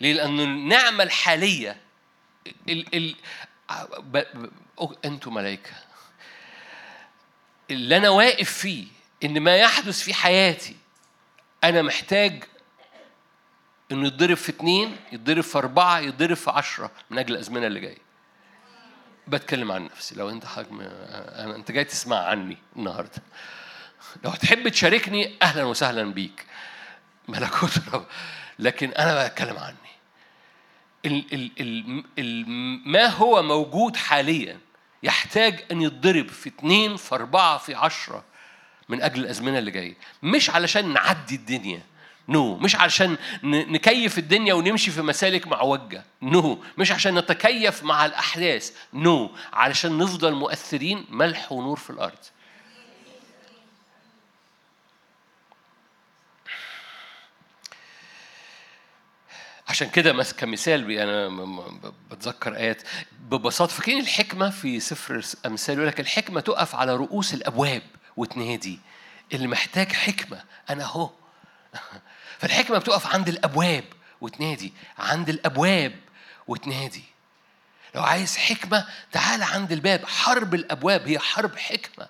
ليه؟ 0.00 0.12
لأن 0.12 0.40
النعمة 0.40 1.02
الحالية 1.02 1.80
ال 2.68 2.94
ال 2.94 3.16
أنتم 5.04 5.34
ملائكة. 5.34 5.70
اللي 7.70 7.96
أنا 7.96 8.08
واقف 8.08 8.52
فيه 8.52 8.86
إن 9.24 9.40
ما 9.40 9.56
يحدث 9.56 10.00
في 10.00 10.14
حياتي 10.14 10.76
أنا 11.64 11.82
محتاج 11.82 12.44
إنه 13.92 14.06
يتضرب 14.06 14.36
في 14.36 14.48
اتنين 14.48 14.96
يتضرب 15.12 15.40
في 15.40 15.58
أربعة 15.58 15.98
يتضرب 15.98 16.34
في 16.34 16.50
عشرة 16.50 16.90
من 17.10 17.18
أجل 17.18 17.34
الأزمنة 17.34 17.66
اللي 17.66 17.80
جاية. 17.80 18.06
بتكلم 19.28 19.72
عن 19.72 19.84
نفسي. 19.84 20.14
لو 20.14 20.30
أنت 20.30 20.44
حجم 20.44 20.80
أنا 20.80 21.56
أنت 21.56 21.72
جاي 21.72 21.84
تسمع 21.84 22.16
عني 22.16 22.58
النهاردة. 22.76 23.22
لو 24.24 24.30
تحب 24.30 24.68
تشاركني 24.68 25.36
أهلا 25.42 25.64
وسهلا 25.64 26.12
بيك. 26.12 26.46
ملكوت 27.28 27.76
الرب 27.76 28.06
لكن 28.58 28.90
أنا 28.90 29.26
بتكلم 29.26 29.58
عني. 29.58 29.76
ما 32.86 33.06
هو 33.06 33.42
موجود 33.42 33.96
حاليا 33.96 34.58
يحتاج 35.02 35.64
أن 35.72 35.82
يتضرب 35.82 36.28
في 36.28 36.48
اثنين 36.48 36.96
في 36.96 37.14
أربعة 37.14 37.58
في 37.58 37.74
عشرة 37.74 38.24
من 38.88 39.02
أجل 39.02 39.20
الأزمنة 39.20 39.58
اللي 39.58 39.70
جاية 39.70 39.94
مش 40.22 40.50
علشان 40.50 40.92
نعدي 40.92 41.34
الدنيا 41.34 41.82
no 42.28 42.58
no. 42.58 42.62
مش 42.62 42.76
علشان 42.76 43.16
نكيف 43.42 44.18
الدنيا 44.18 44.54
ونمشي 44.54 44.90
في 44.90 45.02
مسالك 45.02 45.46
معوجة 45.46 46.04
no 46.22 46.54
no. 46.54 46.78
مش 46.78 46.92
عشان 46.92 47.18
نتكيف 47.18 47.82
مع 47.82 48.06
الأحداث 48.06 48.72
no 48.94 49.28
no. 49.28 49.30
علشان 49.52 49.98
نفضل 49.98 50.32
مؤثرين 50.34 51.04
ملح 51.10 51.52
ونور 51.52 51.76
في 51.76 51.90
الأرض 51.90 52.18
عشان 59.68 59.90
كده 59.90 60.22
كمثال 60.22 60.98
أنا 60.98 61.28
بتذكر 62.10 62.56
آيات. 62.56 62.82
ببساطة 63.20 63.72
فاكرين 63.72 64.00
الحكمة 64.00 64.50
في 64.50 64.80
سفر 64.80 65.24
أمثال؟ 65.46 65.74
يقول 65.74 65.88
لك 65.88 66.00
الحكمة 66.00 66.40
تقف 66.40 66.74
على 66.74 66.96
رؤوس 66.96 67.34
الأبواب 67.34 67.82
وتنادي. 68.16 68.78
اللي 69.32 69.48
محتاج 69.48 69.92
حكمة 69.92 70.42
أنا 70.70 70.84
أهو. 70.84 71.10
فالحكمة 72.40 72.78
بتقف 72.78 73.14
عند 73.14 73.28
الأبواب 73.28 73.84
وتنادي. 74.20 74.72
عند 74.98 75.28
الأبواب 75.28 75.94
وتنادي. 76.46 77.04
لو 77.94 78.02
عايز 78.02 78.36
حكمة 78.36 78.86
تعال 79.12 79.42
عند 79.42 79.72
الباب. 79.72 80.04
حرب 80.06 80.54
الأبواب 80.54 81.08
هي 81.08 81.18
حرب 81.18 81.58
حكمة. 81.58 82.08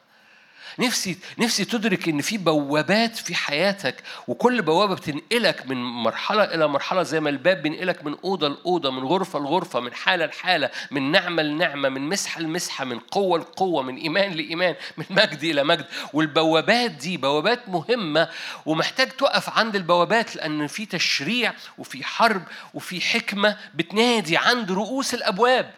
نفسي 0.78 1.16
نفسي 1.38 1.64
تدرك 1.64 2.08
إن 2.08 2.20
في 2.20 2.38
بوابات 2.38 3.16
في 3.16 3.34
حياتك 3.34 4.02
وكل 4.28 4.62
بوابة 4.62 4.94
بتنقلك 4.94 5.66
من 5.66 5.76
مرحلة 5.76 6.44
إلى 6.44 6.68
مرحلة 6.68 7.02
زي 7.02 7.20
ما 7.20 7.30
الباب 7.30 7.62
بينقلك 7.62 8.04
من 8.04 8.16
أوضة 8.24 8.48
لأوضة 8.48 8.90
من 8.90 9.04
غرفة 9.04 9.38
لغرفة 9.38 9.80
من 9.80 9.94
حالة 9.94 10.26
لحالة 10.26 10.70
من 10.90 11.10
نعمة 11.10 11.42
لنعمة 11.42 11.88
من 11.88 12.00
مسحة 12.08 12.40
لمسحة 12.40 12.84
من 12.84 12.98
قوة 12.98 13.38
لقوة 13.38 13.82
من 13.82 13.96
إيمان 13.96 14.32
لإيمان 14.32 14.74
من 14.96 15.04
مجد 15.10 15.44
إلى 15.44 15.64
مجد. 15.64 15.86
والبوابات 16.12 16.90
دي 16.90 17.16
بوابات 17.16 17.68
مهمة 17.68 18.28
ومحتاج 18.66 19.08
تقف 19.08 19.58
عند 19.58 19.76
البوابات 19.76 20.36
لأن 20.36 20.66
في 20.66 20.86
تشريع 20.86 21.52
وفي 21.78 22.04
حرب 22.04 22.42
وفي 22.74 23.00
حكمة 23.00 23.56
بتنادي 23.74 24.36
عند 24.36 24.72
رؤوس 24.72 25.14
الأبواب. 25.14 25.74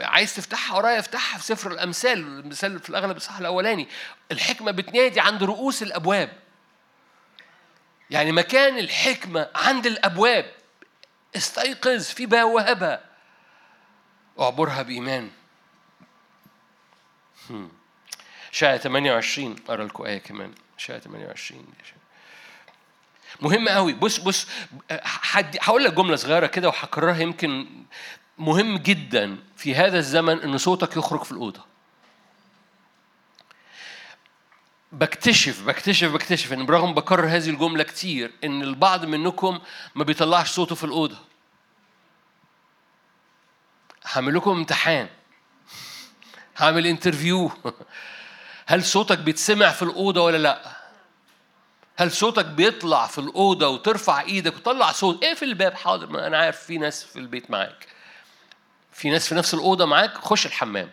عايز 0.00 0.36
تفتحها 0.36 0.76
ورايا 0.76 0.98
افتحها 0.98 1.38
في 1.38 1.44
سفر 1.44 1.72
الأمثال 1.72 2.18
المثال 2.18 2.78
في 2.78 2.90
الأغلب 2.90 3.16
الصح 3.16 3.38
الأولاني. 3.38 3.88
الحكمة 4.32 4.70
بتنادي 4.70 5.20
عند 5.20 5.42
رؤوس 5.42 5.82
الأبواب. 5.82 6.32
يعني 8.10 8.32
مكان 8.32 8.78
الحكمة 8.78 9.48
عند 9.54 9.86
الأبواب. 9.86 10.52
استيقظ 11.36 12.04
في 12.04 12.26
بوابه 12.26 13.00
اعبرها 14.40 14.82
بإيمان. 14.82 15.30
شاعة 18.52 18.76
28 18.76 19.56
أقرأ 19.68 19.84
لكم 19.84 20.04
آية 20.04 20.18
كمان. 20.18 20.54
شاعة 20.76 20.98
28 20.98 21.66
مهم 23.40 23.68
قوي 23.68 23.92
بص 23.92 24.18
بص 24.18 24.48
هقول 25.60 25.84
لك 25.84 25.92
جملة 25.92 26.16
صغيرة 26.16 26.46
كده 26.46 26.68
وهكررها 26.68 27.18
يمكن 27.18 27.66
مهم 28.38 28.78
جدا 28.78 29.36
في 29.56 29.74
هذا 29.74 29.98
الزمن 29.98 30.42
إن 30.42 30.58
صوتك 30.58 30.96
يخرج 30.96 31.22
في 31.22 31.32
الأوضة. 31.32 31.68
بكتشف 34.92 35.62
بكتشف 35.66 36.12
بكتشف 36.12 36.52
إن 36.52 36.66
برغم 36.66 36.94
بكرر 36.94 37.26
هذه 37.26 37.50
الجملة 37.50 37.82
كتير 37.82 38.32
إن 38.44 38.62
البعض 38.62 39.04
منكم 39.04 39.60
ما 39.94 40.04
بيطلعش 40.04 40.50
صوته 40.50 40.74
في 40.74 40.84
الأوضة. 40.84 41.18
هعمل 44.06 44.34
لكم 44.34 44.50
امتحان. 44.50 45.08
هعمل 46.56 46.86
انترفيو 46.86 47.50
هل 48.66 48.84
صوتك 48.84 49.18
بيتسمع 49.18 49.70
في 49.70 49.82
الأوضة 49.82 50.22
ولا 50.22 50.36
لأ؟ 50.36 50.76
هل 51.96 52.12
صوتك 52.12 52.46
بيطلع 52.46 53.06
في 53.06 53.18
الأوضة 53.18 53.68
وترفع 53.68 54.20
إيدك 54.20 54.56
وتطلع 54.56 54.92
صوت؟ 54.92 55.24
إيه 55.24 55.34
في 55.34 55.44
الباب؟ 55.44 55.74
حاضر 55.74 56.06
ما 56.06 56.26
أنا 56.26 56.38
عارف 56.38 56.64
في 56.64 56.78
ناس 56.78 57.04
في 57.04 57.18
البيت 57.18 57.50
معاك. 57.50 57.97
في 58.98 59.10
ناس 59.10 59.28
في 59.28 59.34
نفس 59.34 59.54
الأوضة 59.54 59.84
معاك 59.86 60.14
خش 60.14 60.46
الحمام. 60.46 60.90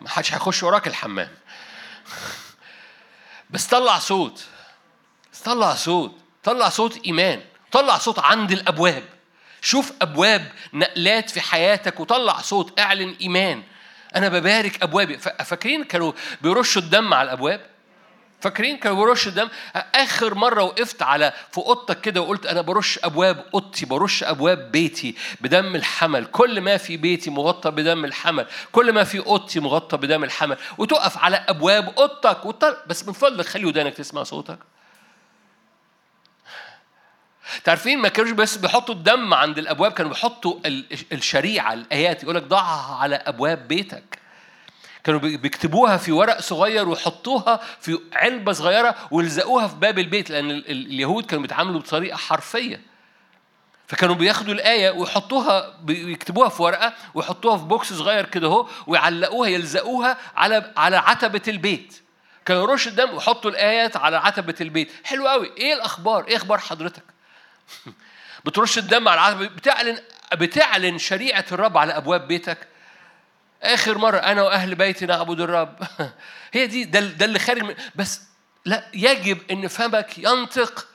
ما 0.00 0.08
حدش 0.08 0.34
هيخش 0.34 0.62
وراك 0.62 0.86
الحمام. 0.86 1.28
بس 3.50 3.66
طلع 3.66 3.98
صوت. 3.98 4.44
طلع 5.44 5.74
صوت. 5.74 6.18
طلع 6.44 6.68
صوت 6.68 7.06
إيمان. 7.06 7.42
طلع 7.72 7.98
صوت 7.98 8.18
عند 8.18 8.52
الأبواب. 8.52 9.02
شوف 9.60 9.92
أبواب 10.02 10.52
نقلات 10.72 11.30
في 11.30 11.40
حياتك 11.40 12.00
وطلع 12.00 12.40
صوت 12.40 12.80
اعلن 12.80 13.16
إيمان. 13.20 13.62
أنا 14.16 14.28
ببارك 14.28 14.82
أبوابي. 14.82 15.18
فاكرين 15.18 15.84
كانوا 15.84 16.12
بيرشوا 16.42 16.82
الدم 16.82 17.14
على 17.14 17.26
الأبواب؟ 17.26 17.66
فاكرين 18.40 18.76
كانوا 18.76 18.96
برش 18.96 19.28
الدم 19.28 19.48
آخر 19.94 20.34
مرة 20.34 20.62
وقفت 20.62 21.02
على 21.02 21.32
في 21.52 21.58
أوضتك 21.58 22.00
كده 22.00 22.20
وقلت 22.20 22.46
أنا 22.46 22.60
برش 22.60 22.98
أبواب 23.04 23.44
أوضتي 23.54 23.86
برش 23.86 24.22
أبواب 24.22 24.72
بيتي 24.72 25.14
بدم 25.40 25.74
الحمل. 25.74 26.24
كل 26.24 26.60
ما 26.60 26.76
في 26.76 26.96
بيتي 26.96 27.30
مغطى 27.30 27.70
بدم 27.70 28.04
الحمل. 28.04 28.46
كل 28.72 28.92
ما 28.92 29.04
في 29.04 29.18
أوضتي 29.18 29.60
مغطى 29.60 29.96
بدم 29.96 30.24
الحمل. 30.24 30.56
وتقف 30.78 31.18
على 31.18 31.36
أبواب 31.36 31.98
أوضتك. 31.98 32.76
بس 32.86 33.06
من 33.06 33.12
فضلك 33.12 33.46
خلي 33.46 33.64
ودانك 33.64 33.94
تسمع 33.94 34.22
صوتك. 34.22 34.58
تعرفين 37.64 37.98
ما 37.98 38.08
كانوش 38.08 38.30
بس 38.30 38.56
بيحطوا 38.56 38.94
الدم 38.94 39.34
عند 39.34 39.58
الأبواب 39.58 39.92
كانوا 39.92 40.10
بيحطوا 40.10 40.60
الشريعة 41.12 41.72
الآيات. 41.72 42.22
يقول 42.22 42.34
لك 42.34 42.42
ضعها 42.42 42.96
على 42.96 43.16
أبواب 43.16 43.68
بيتك. 43.68 44.19
كانوا 45.04 45.20
بيكتبوها 45.20 45.96
في 45.96 46.12
ورق 46.12 46.40
صغير 46.40 46.88
ويحطوها 46.88 47.60
في 47.80 47.98
علبة 48.12 48.52
صغيرة 48.52 48.94
ويلزقوها 49.10 49.68
في 49.68 49.76
باب 49.76 49.98
البيت 49.98 50.30
لأن 50.30 50.50
اليهود 50.50 51.26
كانوا 51.26 51.42
بيتعاملوا 51.42 51.80
بطريقة 51.80 52.16
حرفية. 52.16 52.80
فكانوا 53.88 54.14
بياخدوا 54.14 54.54
الآية 54.54 54.90
ويحطوها 54.90 55.74
يكتبوها 55.88 56.48
في 56.48 56.62
ورقة 56.62 56.92
ويحطوها 57.14 57.56
في 57.56 57.64
بوكس 57.64 57.92
صغير 57.92 58.26
كده 58.26 58.46
اهو 58.48 58.66
ويعلقوها 58.86 59.48
يلزقوها 59.48 60.16
على 60.36 60.72
على 60.76 60.96
عتبة 60.96 61.42
البيت. 61.48 62.02
كانوا 62.44 62.62
يرش 62.62 62.88
الدم 62.88 63.14
ويحطوا 63.14 63.50
الآيات 63.50 63.96
على 63.96 64.16
عتبة 64.16 64.54
البيت. 64.60 64.92
حلو 65.04 65.28
قوي 65.28 65.52
إيه 65.56 65.74
الأخبار؟ 65.74 66.24
إيه 66.28 66.36
أخبار 66.36 66.58
حضرتك؟ 66.58 67.02
بترش 68.44 68.78
الدم 68.78 69.08
على 69.08 69.20
العتبة 69.20 69.46
بتعلن 69.46 69.98
بتعلن 70.34 70.98
شريعة 70.98 71.44
الرب 71.52 71.78
على 71.78 71.96
أبواب 71.96 72.28
بيتك؟ 72.28 72.69
آخر 73.62 73.98
مرة 73.98 74.18
أنا 74.18 74.42
وأهل 74.42 74.74
بيتي 74.74 75.06
نعبد 75.06 75.40
الرب. 75.40 75.78
هي 76.52 76.66
دي 76.66 76.84
ده, 76.84 77.00
ده 77.00 77.24
اللي 77.24 77.38
خارج 77.38 77.62
من 77.62 77.74
بس 77.94 78.20
لا 78.64 78.84
يجب 78.94 79.38
إن 79.50 79.68
فمك 79.68 80.18
ينطق 80.18 80.86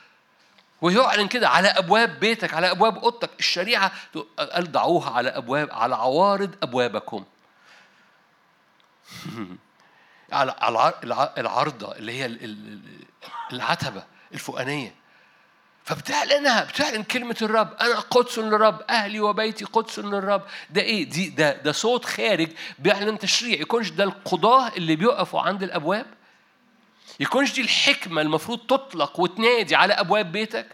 ويعلن 0.81 1.27
كده 1.27 1.49
على 1.49 1.67
أبواب 1.67 2.19
بيتك 2.19 2.53
على 2.53 2.71
أبواب 2.71 2.97
أوضتك. 2.97 3.29
الشريعة 3.39 3.91
قال 4.37 4.71
ضعوها 4.71 5.11
على 5.11 5.29
أبواب 5.29 5.71
على 5.71 5.95
عوارض 5.95 6.55
أبوابكم. 6.63 7.25
على 10.31 10.55
العارضة 11.37 11.95
اللي 11.95 12.11
هي 12.19 12.25
العتبة 13.51 14.03
الفوقانية. 14.33 14.95
فبتعلنها 15.85 16.63
بتعلن 16.63 17.03
كلمة 17.03 17.35
الرب 17.41 17.73
أنا 17.81 17.99
قدس 17.99 18.39
للرب 18.39 18.81
أهلي 18.89 19.19
وبيتي 19.19 19.65
قدس 19.65 19.99
للرب 19.99 20.41
ده 20.69 20.81
إيه؟ 20.81 21.09
دي 21.09 21.29
ده 21.29 21.53
ده 21.53 21.71
صوت 21.71 22.05
خارج 22.05 22.49
بيعلن 22.79 23.19
تشريع. 23.19 23.61
يكونش 23.61 23.89
ده 23.89 24.03
القضاة 24.03 24.67
اللي 24.67 24.95
بيقفوا 24.95 25.41
عند 25.41 25.63
الأبواب؟ 25.63 26.05
يكونش 27.19 27.53
دي 27.53 27.61
الحكمة 27.61 28.21
المفروض 28.21 28.59
تطلق 28.59 29.19
وتنادي 29.19 29.75
على 29.75 29.93
أبواب 29.93 30.31
بيتك؟ 30.31 30.67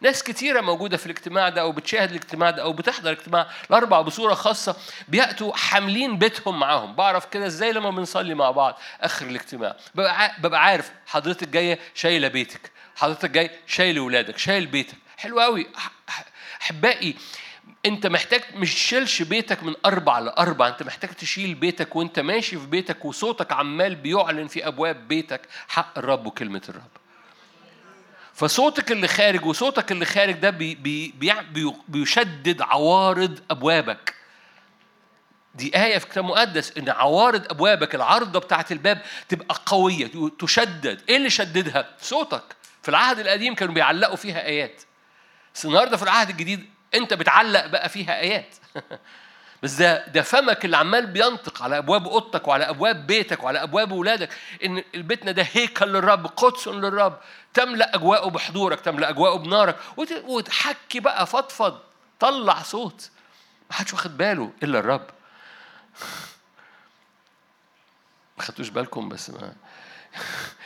ناس 0.00 0.22
كتيرة 0.22 0.60
موجودة 0.60 0.96
في 0.96 1.06
الاجتماع 1.06 1.48
ده 1.48 1.60
أو 1.60 1.72
بتشاهد 1.72 2.10
الاجتماع 2.10 2.50
ده 2.50 2.62
أو 2.62 2.72
بتحضر 2.72 3.10
الاجتماع. 3.12 3.46
الأربعة 3.70 4.02
بصورة 4.02 4.34
خاصة 4.34 4.76
بيأتوا 5.08 5.56
حاملين 5.56 6.18
بيتهم 6.18 6.60
معاهم. 6.60 6.94
بعرف 6.94 7.24
كده 7.26 7.46
إزاي 7.46 7.72
لما 7.72 7.90
بنصلي 7.90 8.34
مع 8.34 8.50
بعض 8.50 8.78
آخر 9.00 9.26
الاجتماع. 9.26 9.76
ببقى 9.94 10.64
عارف 10.64 10.90
حضرتك 11.06 11.48
جاية 11.48 11.78
شايلة 11.94 12.28
بيتك. 12.28 12.73
حضرتك 12.96 13.30
جاي 13.30 13.50
شايل 13.66 13.98
ولادك 13.98 14.38
شايل 14.38 14.66
بيتك. 14.66 14.94
حلو 15.16 15.40
قوي 15.40 15.66
أحبائي 16.62 17.14
أنت 17.86 18.06
محتاج 18.06 18.42
مش 18.54 18.74
تشيلش 18.74 19.22
بيتك 19.22 19.62
من 19.62 19.74
أربع 19.86 20.18
لاربع 20.18 20.68
أنت 20.68 20.82
محتاج 20.82 21.10
تشيل 21.10 21.54
بيتك 21.54 21.96
وأنت 21.96 22.18
ماشي 22.20 22.58
في 22.58 22.66
بيتك 22.66 23.04
وصوتك 23.04 23.52
عمال 23.52 23.94
بيعلن 23.94 24.48
في 24.48 24.66
أبواب 24.66 25.08
بيتك 25.08 25.40
حق 25.68 25.98
الرب 25.98 26.26
وكلمة 26.26 26.62
الرب. 26.68 26.90
فصوتك 28.34 28.92
اللي 28.92 29.08
خارج 29.08 29.44
وصوتك 29.46 29.92
اللي 29.92 30.04
خارج 30.04 30.34
ده 30.34 30.50
بي 30.50 30.74
بي 30.74 31.14
بي 31.52 31.72
بيشدد 31.88 32.62
عوارض 32.62 33.40
أبوابك. 33.50 34.14
دي 35.54 35.76
آية 35.76 35.98
في 35.98 36.04
الكتاب 36.04 36.24
المقدس 36.24 36.72
إن 36.78 36.88
عوارض 36.88 37.50
أبوابك 37.50 37.94
العارضة 37.94 38.38
بتاعة 38.40 38.66
الباب 38.70 39.02
تبقى 39.28 39.56
قوية 39.66 40.10
تشدد، 40.38 41.00
إيه 41.08 41.16
اللي 41.16 41.30
شددها؟ 41.30 41.88
صوتك. 42.00 42.42
في 42.84 42.88
العهد 42.88 43.18
القديم 43.18 43.54
كانوا 43.54 43.74
بيعلقوا 43.74 44.16
فيها 44.16 44.46
آيات. 44.46 44.82
بس 45.54 45.64
النهارده 45.64 45.96
في 45.96 46.02
العهد 46.02 46.30
الجديد 46.30 46.70
أنت 46.94 47.14
بتعلق 47.14 47.66
بقى 47.66 47.88
فيها 47.88 48.20
آيات. 48.20 48.54
بس 49.62 49.72
ده 49.72 50.06
ده 50.06 50.22
فمك 50.22 50.64
اللي 50.64 50.76
عمال 50.76 51.06
بينطق 51.06 51.62
على 51.62 51.78
أبواب 51.78 52.08
أوضتك 52.08 52.48
وعلى 52.48 52.68
أبواب 52.68 53.06
بيتك 53.06 53.42
وعلى 53.42 53.62
أبواب 53.62 53.92
اولادك 53.92 54.28
إن 54.64 54.84
البيتنا 54.94 55.32
ده 55.32 55.46
هيكل 55.52 55.86
للرب 55.86 56.26
قدس 56.26 56.68
للرب 56.68 57.20
تملأ 57.54 57.94
أجواءه 57.94 58.28
بحضورك 58.28 58.80
تملأ 58.80 59.08
أجواءه 59.08 59.38
بنارك 59.38 59.76
وتحكي 60.24 61.00
بقى 61.00 61.26
فضفض 61.26 61.80
طلع 62.20 62.62
صوت 62.62 63.10
ما 63.70 63.76
حدش 63.76 63.92
واخد 63.92 64.16
باله 64.16 64.52
إلا 64.62 64.78
الرب 64.78 65.06
ما 68.38 68.42
خدتوش 68.42 68.68
بالكم 68.68 69.08
بس 69.08 69.30
ما 69.30 69.52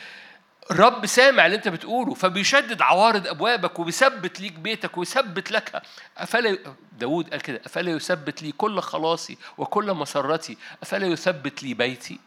الرب 0.71 1.07
سامع 1.07 1.47
اللي 1.47 1.57
انت 1.57 1.69
بتقوله 1.69 2.15
فبيشدد 2.15 2.83
عوارض 2.83 3.27
أبوابك 3.27 3.79
وبيثبت 3.79 4.41
ليك 4.41 4.53
بيتك 4.53 4.99
ويثبت 4.99 5.51
لك 5.51 5.83
أفلا 6.19 6.59
داود 6.93 7.31
قال 7.31 7.41
كده 7.41 7.61
أفلا 7.67 7.91
يثبت 7.91 8.43
لي 8.43 8.53
كل 8.53 8.81
خلاصي 8.81 9.39
وكل 9.59 9.95
مسرتي 9.95 10.59
أفلا 10.83 11.07
يثبت 11.07 11.63
لي 11.63 11.75
بيتي. 11.75 12.21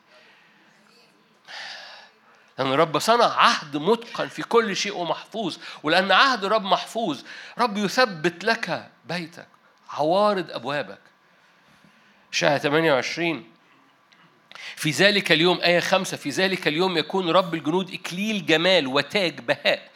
لأن 2.57 2.73
الرب 2.73 2.99
صنع 2.99 3.25
عهد 3.25 3.77
متقن 3.77 4.27
في 4.27 4.43
كل 4.43 4.75
شيء 4.75 4.97
ومحفوظ 4.97 5.57
ولأن 5.83 6.11
عهد 6.11 6.43
الرب 6.43 6.63
محفوظ 6.63 7.21
رب 7.57 7.77
يثبت 7.77 8.43
لك 8.43 8.89
بيتك 9.05 9.47
عوارض 9.89 10.51
أبوابك. 10.51 11.01
شاهد 12.31 12.59
28 12.59 13.50
في 14.75 14.89
ذلك 14.89 15.31
اليوم 15.31 15.59
آية 15.61 15.79
خمسة 15.79 16.17
في 16.17 16.29
ذلك 16.29 16.67
اليوم 16.67 16.97
يكون 16.97 17.29
رب 17.29 17.53
الجنود 17.53 17.93
إكليل 17.93 18.45
جمال 18.45 18.87
وتاج 18.87 19.39
بهاء. 19.39 19.91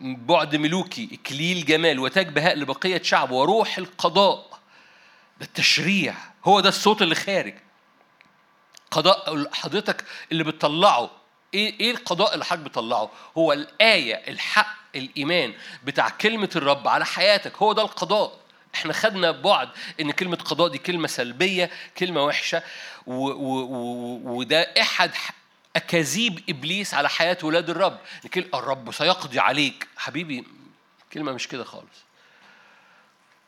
بعد 0.00 0.56
ملوكي 0.56 1.08
إكليل 1.12 1.64
جمال 1.64 1.98
وتاج 1.98 2.28
بهاء 2.28 2.56
لبقية 2.56 3.02
شعب 3.02 3.30
وروح 3.30 3.78
القضاء. 3.78 4.60
ده 5.40 5.46
التشريع. 5.46 6.14
هو 6.44 6.60
ده 6.60 6.68
الصوت 6.68 7.02
اللي 7.02 7.14
خارج. 7.14 7.54
قضاء 8.90 9.50
حضرتك 9.52 10.04
اللي 10.32 10.44
بتطلعه. 10.44 11.10
إيه 11.54 11.80
إيه 11.80 11.90
القضاء 11.90 12.34
اللي 12.34 12.44
حضرتك 12.44 12.64
بتطلعه؟ 12.64 13.10
هو 13.38 13.52
الآية 13.52 14.14
الحق 14.14 14.76
الإيمان 14.94 15.54
بتاع 15.84 16.08
كلمة 16.08 16.50
الرب 16.56 16.88
على 16.88 17.06
حياتك. 17.06 17.56
هو 17.56 17.72
ده 17.72 17.82
القضاء. 17.82 18.40
إحنا 18.74 18.92
خدنا 18.92 19.30
بعد 19.30 19.68
إن 20.00 20.10
كلمة 20.10 20.36
قضاء 20.36 20.68
دي 20.68 20.78
كلمة 20.78 21.08
سلبية 21.08 21.70
كلمة 21.98 22.24
وحشة 22.24 22.62
وده 23.06 24.60
أحد 24.80 25.10
أكاذيب 25.76 26.44
إبليس 26.48 26.94
على 26.94 27.08
حياة 27.08 27.38
ولاد 27.42 27.70
الرب. 27.70 27.98
الرب 28.54 28.92
سيقضي 28.92 29.38
عليك. 29.38 29.88
حبيبي 29.96 30.44
كلمة 31.12 31.32
مش 31.32 31.48
كده 31.48 31.64
خالص. 31.64 32.04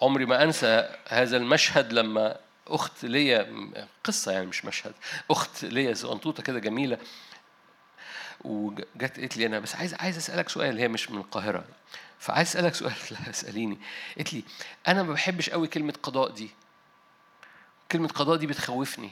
عمري 0.02 0.26
ما 0.26 0.42
أنسى 0.42 0.96
هذا 1.08 1.36
المشهد 1.36 1.92
لما 1.92 2.36
أخت 2.68 3.04
ليا 3.04 3.68
قصة 4.04 4.32
يعني 4.32 4.46
مش 4.46 4.64
مشهد 4.64 4.92
أخت 5.30 5.64
ليا 5.64 5.94
صغنطوطه 5.94 6.42
كده 6.42 6.58
جميلة 6.58 6.98
وجت 8.44 9.18
قالت 9.20 9.36
لي 9.36 9.46
أنا 9.46 9.58
بس 9.58 9.76
عايز 9.76 9.94
عايز 9.94 10.16
أسألك 10.16 10.48
سؤال 10.48 10.78
هي 10.78 10.88
مش 10.88 11.10
من 11.10 11.18
القاهرة. 11.18 11.64
فعايز 12.22 12.48
أسألك 12.48 12.74
سؤال. 12.74 12.94
لا 13.10 13.30
اسأليني. 13.30 13.78
قالت 14.16 14.32
لي 14.34 14.44
أنا 14.88 15.02
ما 15.02 15.12
بحبش 15.12 15.50
قوي 15.50 15.68
كلمة 15.68 15.94
قضاء 16.02 16.30
دي. 16.30 16.50
كلمة 17.92 18.08
قضاء 18.08 18.36
دي 18.36 18.46
بتخوفني. 18.46 19.10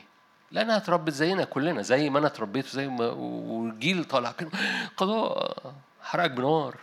لانها 0.50 0.76
اتربت 0.76 1.12
زينا 1.12 1.44
كلنا 1.44 1.82
زي 1.82 2.10
ما 2.10 2.18
أنا 2.18 2.26
اتربيت 2.26 2.66
زي 2.66 2.88
ما 2.88 3.10
والجيل 3.10 4.04
طالع. 4.04 4.32
كده 4.32 4.50
قضاء 4.96 5.74
حرقك 6.02 6.30
بنار. 6.30 6.78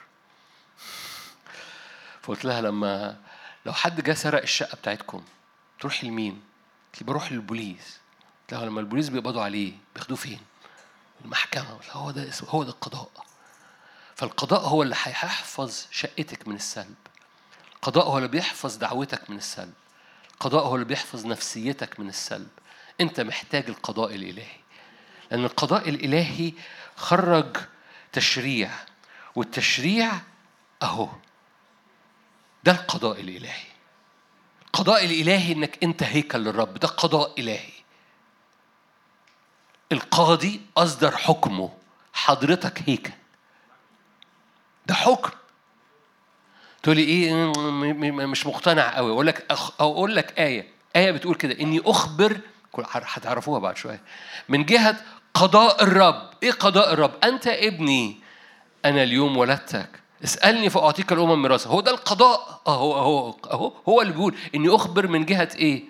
فقلت 2.21 2.45
لها 2.45 2.61
لما 2.61 3.17
لو 3.65 3.73
حد 3.73 4.03
جه 4.03 4.13
سرق 4.13 4.41
الشقة 4.41 4.75
بتاعتكم 4.75 5.23
تروح 5.79 6.03
لمين؟ 6.03 6.41
قلت 6.93 7.01
لي 7.01 7.07
بروح 7.07 7.31
للبوليس. 7.31 7.99
قلت 8.41 8.53
لها 8.53 8.65
لما 8.65 8.79
البوليس 8.79 9.09
بيقبضوا 9.09 9.41
عليه 9.41 9.73
بياخدوه 9.95 10.17
فين؟ 10.17 10.39
المحكمة. 11.25 11.79
هو 11.91 12.11
ده 12.11 12.31
هو 12.49 12.63
ده 12.63 12.69
القضاء. 12.69 13.09
فالقضاء 14.17 14.61
هو 14.61 14.83
اللي 14.83 14.95
هيحفظ 15.03 15.85
شقتك 15.91 16.47
من 16.47 16.55
السلب. 16.55 16.95
القضاء 17.75 18.05
هو 18.07 18.17
اللي 18.17 18.29
بيحفظ 18.29 18.75
دعوتك 18.75 19.29
من 19.29 19.37
السلب. 19.37 19.73
القضاء 20.31 20.65
هو 20.65 20.75
اللي 20.75 20.85
بيحفظ 20.85 21.25
نفسيتك 21.25 21.99
من 21.99 22.09
السلب. 22.09 22.47
انت 23.01 23.21
محتاج 23.21 23.65
القضاء 23.69 24.15
الإلهي. 24.15 24.57
لأن 25.31 25.45
القضاء 25.45 25.89
الإلهي 25.89 26.53
خرج 26.95 27.57
تشريع 28.11 28.71
والتشريع 29.35 30.11
أهو. 30.81 31.09
ده 32.63 32.71
القضاء 32.71 33.21
الإلهي. 33.21 33.67
القضاء 34.65 35.05
الإلهي 35.05 35.53
إنك 35.53 35.83
أنت 35.83 36.03
هيكل 36.03 36.39
للرب. 36.39 36.73
ده 36.73 36.87
قضاء 36.87 37.39
إلهي. 37.39 37.73
القاضي 39.91 40.61
أصدر 40.77 41.17
حكمه. 41.17 41.73
حضرتك 42.13 42.83
هيك 42.89 43.16
ده 44.87 44.93
حكم. 44.93 45.29
تقولي 46.83 47.03
إيه 47.03 47.33
مش 48.25 48.47
مقتنع 48.47 48.95
قوي. 48.95 49.11
أقول 49.11 49.27
لك 49.27 49.45
أقول 49.79 50.15
لك 50.15 50.39
آية. 50.39 50.67
آية 50.95 51.11
بتقول 51.11 51.35
كده 51.35 51.59
إني 51.59 51.81
أخبر 51.85 52.37
هتعرفوها 52.91 53.59
بعد 53.59 53.77
شوية. 53.77 54.01
من 54.49 54.65
جهة 54.65 54.97
قضاء 55.33 55.83
الرب. 55.83 56.29
إيه 56.43 56.51
قضاء 56.51 56.93
الرب؟ 56.93 57.11
أنت 57.23 57.47
ابني 57.47 58.19
أنا 58.85 59.03
اليوم 59.03 59.37
ولدتك. 59.37 59.89
اسألني 60.23 60.69
فأعطيك 60.69 61.11
الأمم 61.11 61.41
ميراثا 61.41 61.69
هو 61.69 61.81
ده 61.81 61.91
القضاء. 61.91 62.61
أهو 62.67 62.93
أهو 62.97 63.35
أهو 63.51 63.73
هو 63.89 64.01
اللي 64.01 64.13
بيقول 64.13 64.35
إني 64.55 64.75
أخبر 64.75 65.07
من 65.07 65.25
جهة 65.25 65.49
إيه؟ 65.55 65.83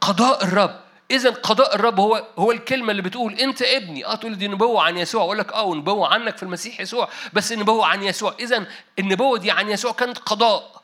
قضاء 0.00 0.44
الرب. 0.44 0.80
إذا 1.10 1.30
قضاء 1.30 1.74
الرب 1.74 2.00
هو 2.00 2.26
هو 2.38 2.52
الكلمة 2.52 2.90
اللي 2.90 3.02
بتقول 3.02 3.34
أنت 3.34 3.62
ابني، 3.62 4.06
أه 4.06 4.14
تقول 4.14 4.38
دي 4.38 4.48
نبوة 4.48 4.82
عن 4.82 4.96
يسوع، 4.96 5.22
أقول 5.22 5.38
لك 5.38 5.52
أه 5.52 5.74
نبوة 5.74 6.08
عنك 6.08 6.36
في 6.36 6.42
المسيح 6.42 6.80
يسوع، 6.80 7.08
بس 7.32 7.52
النبوة 7.52 7.86
عن 7.86 8.02
يسوع، 8.02 8.34
إذا 8.40 8.66
النبوة 8.98 9.38
دي 9.38 9.50
عن 9.50 9.68
يسوع 9.68 9.92
كانت 9.92 10.18
قضاء. 10.18 10.82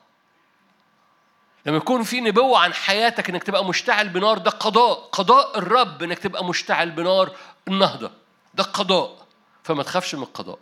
لما 1.67 1.77
يكون 1.77 2.03
في 2.03 2.21
نبوة 2.21 2.59
عن 2.59 2.75
حياتك 2.75 3.31
إنك 3.31 3.43
تبقى 3.43 3.65
مشتعل 3.65 4.09
بنار 4.09 4.39
ده 4.39 4.51
قضاء، 4.51 5.09
قضاء 5.13 5.59
الرب 5.59 6.03
إنك 6.03 6.19
تبقى 6.19 6.45
مشتعل 6.45 6.91
بنار 6.91 7.31
النهضة، 7.69 8.11
ده 8.55 8.65
قضاء، 8.65 9.17
فما 9.65 9.83
تخافش 9.83 10.15
من 10.15 10.23
القضاء. 10.23 10.59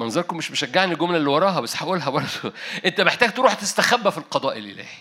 منظركم 0.00 0.36
مش 0.36 0.50
مشجعني 0.50 0.92
الجملة 0.92 1.16
اللي 1.16 1.30
وراها 1.30 1.60
بس 1.60 1.76
هقولها 1.76 2.10
برضه 2.10 2.28
أنت 2.86 3.00
محتاج 3.00 3.34
تروح 3.34 3.54
تستخبى 3.54 4.10
في 4.10 4.18
القضاء 4.18 4.58
الإلهي. 4.58 4.98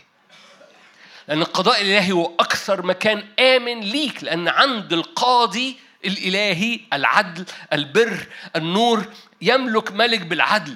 لأن 1.28 1.42
القضاء 1.42 1.82
الإلهي 1.82 2.12
هو 2.12 2.32
أكثر 2.40 2.86
مكان 2.86 3.24
آمن 3.40 3.80
ليك 3.80 4.24
لأن 4.24 4.48
عند 4.48 4.94
القاضي 4.94 5.78
الإلهي 6.06 6.80
العدل 6.94 7.46
البر 7.74 8.28
النور 8.56 9.06
يملك 9.42 9.92
ملك 9.92 10.22
بالعدل. 10.22 10.76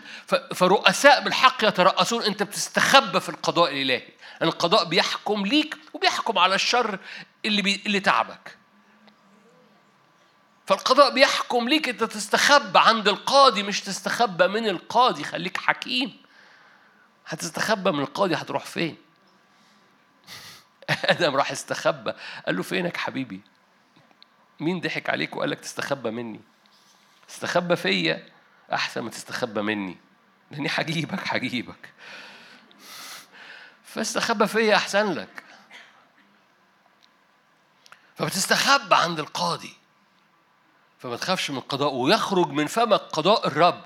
فرؤساء 0.56 1.24
بالحق 1.24 1.64
يترأسون. 1.64 2.24
أنت 2.24 2.44
بتستخبى 2.44 3.20
في 3.20 3.30
القضاء 3.30 3.72
الإلهي. 3.72 4.08
لأن 4.42 4.50
القضاء 4.50 4.86
بيحكم 4.86 5.46
ليك 5.46 5.78
وبيحكم 5.94 6.40
على 6.40 6.56
الشر 6.56 7.00
اللي 7.46 7.62
بي... 7.62 7.82
اللي 7.86 8.00
تعبك. 8.00 8.63
فالقضاء 10.66 11.14
بيحكم 11.14 11.70
ليك 11.70 11.90
انت 11.90 12.04
تستخبى 12.04 12.80
عند 12.80 13.08
القاضي 13.08 13.64
مش 13.64 13.82
تستخبى 13.82 14.48
من 14.48 14.68
القاضي. 14.68 15.24
خليك 15.24 15.58
حكيم. 15.58 16.22
هتستخبى 17.28 17.92
من 17.92 18.00
القاضي 18.00 18.36
هتروح 18.36 18.66
فين؟ 18.66 18.98
آدم 20.90 21.36
راح 21.36 21.52
استخبى. 21.52 22.14
قال 22.46 22.56
له 22.56 22.64
فينك 22.64 22.98
حبيبي؟ 22.98 23.42
مين 24.60 24.80
ضحك 24.80 25.10
عليك 25.10 25.36
وقال 25.36 25.50
لك 25.50 25.60
تستخبى 25.60 26.12
مني؟ 26.12 26.42
استخبى 27.30 27.76
فيا 27.76 28.30
أحسن 28.74 29.02
ما 29.02 29.10
تستخبى 29.10 29.62
مني. 29.62 29.98
لأني 30.52 30.70
هجيبك 30.72 31.22
هجيبك. 31.28 31.94
فاستخبى 33.84 34.48
فيا 34.48 34.76
أحسن 34.76 35.12
لك. 35.14 35.44
فبتستخبى 38.16 38.96
عند 38.96 39.20
القاضي. 39.20 39.83
فما 41.04 41.18
تخافش 41.18 41.52
من 41.52 41.58
القضاء 41.58 41.94
ويخرج 41.94 42.50
من 42.50 42.68
فمك 42.68 43.00
قضاء 43.00 43.48
الرب. 43.48 43.82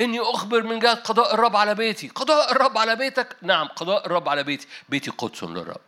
إني 0.00 0.20
أخبر 0.20 0.62
من 0.62 0.78
جهة 0.78 0.94
قضاء 0.94 1.34
الرب 1.34 1.56
على 1.56 1.74
بيتي. 1.74 2.08
قضاء 2.08 2.52
الرب 2.52 2.78
على 2.78 2.96
بيتك؟ 2.96 3.36
نعم 3.42 3.68
قضاء 3.68 4.06
الرب 4.06 4.28
على 4.28 4.42
بيتي. 4.42 4.66
بيتي 4.88 5.10
قدس 5.10 5.44
للرب. 5.44 5.80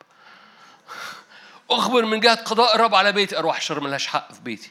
أخبر 1.70 2.04
من 2.04 2.20
جهة 2.20 2.44
قضاء 2.44 2.76
الرب 2.76 2.94
على 2.94 3.12
بيتي. 3.12 3.38
أروح 3.38 3.56
الشر 3.56 3.80
ملهاش 3.80 4.06
حق 4.06 4.32
في 4.32 4.40
بيتي. 4.40 4.70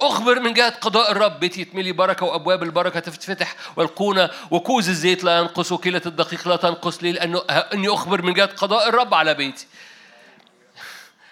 أخبر 0.00 0.40
من 0.40 0.52
جهة 0.52 0.70
قضاء 0.70 1.12
الرب. 1.12 1.40
بيتي 1.40 1.60
يتملي 1.60 1.92
بركة 1.92 2.26
وأبواب 2.26 2.62
البركة 2.62 3.00
تفتح 3.00 3.56
والقونة 3.76 4.30
وكوز 4.50 4.88
الزيت 4.88 5.24
لا 5.24 5.38
ينقص 5.38 5.72
وكيلة 5.72 6.02
الدقيق 6.06 6.48
لا 6.48 6.56
تنقص 6.56 7.02
لي 7.02 7.12
لأنه 7.12 7.38
إني 7.48 7.88
أخبر 7.88 8.22
من 8.22 8.34
جهة 8.34 8.46
قضاء 8.46 8.88
الرب 8.88 9.14
على 9.14 9.34
بيتي. 9.34 9.66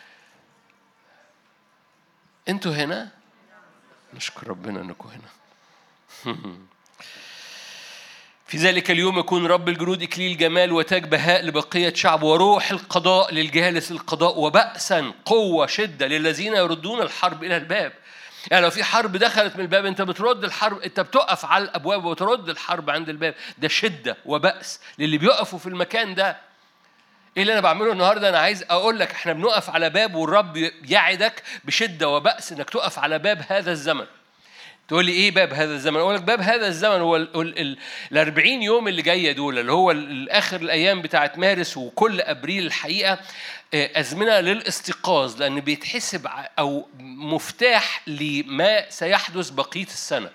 أنتوا 2.49 2.73
هنا؟ 2.73 3.16
نشكر 4.17 4.49
ربنا 4.49 4.81
أنكم 4.81 5.09
هنا 5.09 5.29
في 8.47 8.57
ذلك 8.57 8.91
اليوم 8.91 9.19
يكون 9.19 9.47
رب 9.47 9.69
الجنود 9.69 10.03
إكليل 10.03 10.37
جمال 10.37 10.73
وتاج 10.73 11.05
بهاء 11.05 11.45
لبقية 11.45 11.95
شعب 11.95 12.23
وروح 12.23 12.71
القضاء 12.71 13.35
للجالس 13.35 13.91
القضاء 13.91 14.39
وبأسا 14.39 15.13
قوة 15.25 15.67
شدة 15.67 16.07
للذين 16.07 16.53
يردون 16.53 17.03
الحرب 17.03 17.45
إلى 17.45 17.57
الباب. 17.57 17.93
يعني 18.51 18.65
لو 18.65 18.71
في 18.71 18.85
حرب 18.85 19.17
دخلت 19.17 19.57
من 19.57 19.61
الباب 19.63 19.87
أنت 19.87 20.03
بترد 20.03 20.45
الحرب 20.45 20.79
أنت 20.79 21.01
بتقف 21.01 21.45
على 21.45 21.65
الأبواب 21.65 22.05
وترد 22.05 22.49
الحرب 22.49 22.91
عند 22.91 23.09
الباب. 23.09 23.35
ده 23.59 23.69
شدة 23.69 24.17
وبأس 24.25 24.81
للي 24.99 25.19
بيقفوا 25.19 25.59
في 25.59 25.67
المكان 25.67 26.15
ده 26.15 26.37
إيه 27.37 27.43
اللي 27.43 27.53
أنا 27.53 27.61
بعمله 27.61 27.93
النهارده 27.93 28.29
أنا 28.29 28.39
عايز 28.39 28.65
أقول 28.71 28.99
لك 28.99 29.11
إحنا 29.11 29.33
بنقف 29.33 29.71
على 29.71 29.91
باب 29.91 30.15
والرب 30.15 30.71
يعدك 30.89 31.43
بشدة 31.65 32.09
وبأس 32.09 32.53
إنك 32.53 32.71
تقف 32.71 32.99
على 32.99 33.19
باب 33.19 33.43
هذا 33.49 33.73
الزمن 33.73 34.07
تقول 34.89 35.05
لي 35.05 35.13
إيه 35.13 35.31
باب 35.31 35.53
هذا 35.53 35.75
الزمن؟ 35.75 35.97
أقول 35.97 36.15
لك 36.15 36.23
باب 36.23 36.41
هذا 36.41 36.67
الزمن 36.67 37.01
هو 37.01 37.17
ال 37.17 37.79
40 38.13 38.63
يوم 38.63 38.89
اللي 38.89 39.03
جاية 39.03 39.33
دول 39.33 39.59
اللي 39.59 39.73
هو 39.73 39.95
آخر 40.29 40.61
الأيام 40.61 41.03
بتاعت 41.03 41.39
مارس 41.39 41.77
وكل 41.77 42.21
أبريل 42.21 42.67
الحقيقة 42.67 43.19
آه، 43.75 44.01
أزمنة 44.01 44.41
للاستيقاظ 44.41 45.43
لأن 45.43 45.61
بيتحسب 45.61 46.27
أو 46.59 46.89
مفتاح 47.01 48.03
لما 48.07 48.91
سيحدث 48.91 49.51
بقية 49.51 49.85
السنة. 49.85 50.31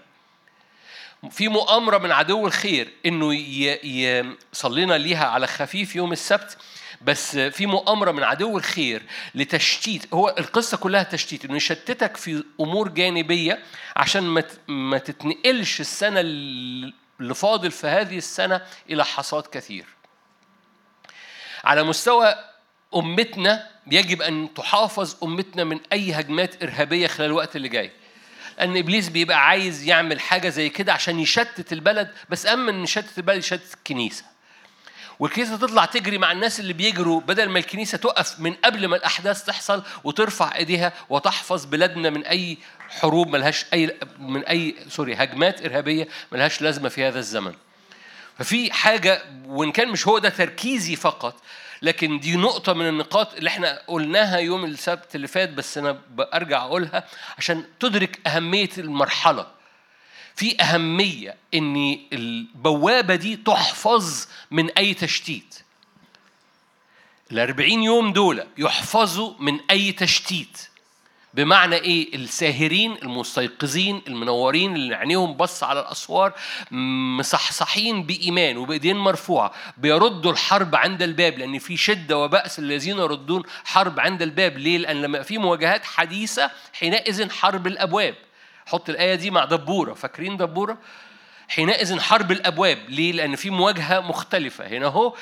في 1.31 1.47
مؤامرة 1.47 1.97
من 1.97 2.11
عدو 2.11 2.47
الخير 2.47 2.89
إنه 3.05 3.27
صلينا 4.53 4.93
ليها 4.93 5.25
على 5.25 5.47
خفيف 5.47 5.95
يوم 5.95 6.11
السبت 6.11 6.57
بس 7.05 7.37
في 7.37 7.65
مؤامرة 7.65 8.11
من 8.11 8.23
عدو 8.23 8.57
الخير 8.57 9.03
لتشتيت. 9.35 10.13
هو 10.13 10.35
القصة 10.39 10.77
كلها 10.77 11.03
تشتيت 11.03 11.45
إنه 11.45 11.55
يشتتك 11.55 12.17
في 12.17 12.43
أمور 12.59 12.89
جانبية 12.89 13.59
عشان 13.95 14.43
ما 14.67 14.97
تتنقلش 14.97 15.81
السنة 15.81 16.19
اللي 16.19 17.33
فاضل 17.35 17.71
في 17.71 17.87
هذه 17.87 18.17
السنة 18.17 18.61
إلى 18.89 19.05
حصاد 19.05 19.43
كثير. 19.43 19.85
على 21.63 21.83
مستوى 21.83 22.35
أمتنا 22.95 23.67
يجب 23.91 24.21
أن 24.21 24.53
تحافظ 24.55 25.15
أمتنا 25.23 25.63
من 25.63 25.79
أي 25.93 26.13
هجمات 26.13 26.63
إرهابية 26.63 27.07
خلال 27.07 27.27
الوقت 27.29 27.55
اللي 27.55 27.69
جاي. 27.69 27.91
ان 28.61 28.77
إبليس 28.77 29.09
بيبقى 29.09 29.47
عايز 29.47 29.83
يعمل 29.83 30.19
حاجة 30.19 30.49
زي 30.49 30.69
كده 30.69 30.93
عشان 30.93 31.19
يشتت 31.19 31.73
البلد 31.73 32.11
بس 32.29 32.45
أما 32.45 32.71
إن 32.71 32.83
يشتت 32.83 33.17
البلد 33.17 33.37
يشتت 33.37 33.73
الكنيسة. 33.73 34.30
والكنيسة 35.21 35.57
تطلع 35.57 35.85
تجري 35.85 36.17
مع 36.17 36.31
الناس 36.31 36.59
اللي 36.59 36.73
بيجروا 36.73 37.21
بدل 37.21 37.49
ما 37.49 37.59
الكنيسة 37.59 37.97
تقف 37.97 38.39
من 38.39 38.53
قبل 38.53 38.87
ما 38.87 38.95
الأحداث 38.95 39.43
تحصل 39.43 39.83
وترفع 40.03 40.55
إيديها 40.55 40.93
وتحفظ 41.09 41.65
بلادنا 41.65 42.09
من 42.09 42.25
أي 42.25 42.57
حروب 42.89 43.27
ملهاش 43.27 43.65
أي 43.73 43.97
من 44.19 44.45
أي 44.45 44.75
سوري 44.89 45.15
هجمات 45.15 45.65
إرهابية 45.65 46.07
ملهاش 46.31 46.61
لازمة 46.61 46.89
في 46.89 47.07
هذا 47.07 47.19
الزمن. 47.19 47.53
ففي 48.37 48.73
حاجة 48.73 49.21
وإن 49.45 49.71
كان 49.71 49.89
مش 49.89 50.07
هو 50.07 50.17
ده 50.17 50.29
تركيزي 50.29 50.95
فقط 50.95 51.35
لكن 51.81 52.19
دي 52.19 52.35
نقطة 52.35 52.73
من 52.73 52.87
النقاط 52.87 53.33
اللي 53.33 53.47
إحنا 53.47 53.81
قلناها 53.87 54.37
يوم 54.37 54.65
السبت 54.65 55.15
اللي 55.15 55.27
فات 55.27 55.49
بس 55.49 55.77
أنا 55.77 55.97
برجع 56.09 56.61
أقولها 56.63 57.07
عشان 57.37 57.63
تدرك 57.79 58.27
أهمية 58.27 58.69
المرحلة. 58.77 59.47
في 60.35 60.61
أهمية 60.61 61.35
إن 61.53 61.97
البوابة 62.13 63.15
دي 63.15 63.35
تحفظ 63.35 64.25
من 64.51 64.69
أي 64.69 64.93
تشتيت. 64.93 65.59
الأربعين 67.31 67.83
يوم 67.83 68.13
دول 68.13 68.43
يحفظوا 68.57 69.33
من 69.39 69.59
أي 69.71 69.91
تشتيت. 69.91 70.67
بمعنى 71.33 71.75
إيه؟ 71.75 72.15
الساهرين 72.15 72.97
المستيقظين 73.03 74.01
المنورين 74.07 74.75
اللي 74.75 74.95
عينيهم 74.95 75.33
بص 75.33 75.63
على 75.63 75.79
الأسوار 75.79 76.33
مصحصحين 77.17 78.03
بإيمان 78.03 78.57
وبإيدين 78.57 78.97
مرفوعة 78.97 79.51
بيردوا 79.77 80.31
الحرب 80.31 80.75
عند 80.75 81.01
الباب 81.01 81.37
لأن 81.39 81.59
في 81.59 81.77
شدة 81.77 82.17
وبأس 82.17 82.59
الذين 82.59 82.97
يردون 82.97 83.43
حرب 83.65 83.99
عند 83.99 84.21
الباب. 84.21 84.57
ليه؟ 84.57 84.77
لأن 84.77 85.01
لما 85.01 85.21
في 85.21 85.37
مواجهات 85.37 85.85
حديثة 85.85 86.51
حينئذ 86.73 87.29
حرب 87.29 87.67
الأبواب. 87.67 88.15
حط 88.71 88.89
الآية 88.89 89.15
دي 89.15 89.31
مع 89.31 89.45
دبورة. 89.45 89.93
فاكرين 89.93 90.37
دبورة؟ 90.37 90.77
حينئذ 91.47 91.99
حرب 91.99 92.31
الأبواب. 92.31 92.77
ليه؟ 92.89 93.11
لأن 93.11 93.35
في 93.35 93.49
مواجهة 93.49 93.99
مختلفة. 93.99 94.67
هنا 94.67 94.87
هو 94.87 95.15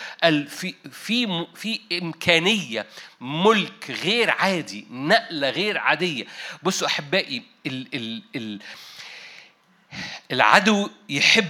في 0.48 0.76
في 0.92 1.46
في 1.56 1.80
إمكانية 2.02 2.86
ملك 3.22 3.92
غير 4.04 4.30
عادي 4.30 4.88
نقلة 4.92 5.50
غير 5.50 5.78
عادية. 5.78 6.26
بصوا 6.64 6.88
أحبائي 6.88 7.44
ال 7.66 7.88
ال 7.94 8.24
ال 8.36 8.60
العدو 10.32 10.90
يحب 11.10 11.48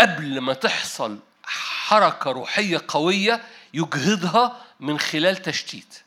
قبل 0.00 0.38
ما 0.38 0.52
تحصل 0.52 1.18
حركة 1.44 2.30
روحية 2.30 2.82
قوية 2.88 3.42
يجهضها 3.74 4.56
من 4.80 4.98
خلال 4.98 5.36
تشتيت. 5.36 6.02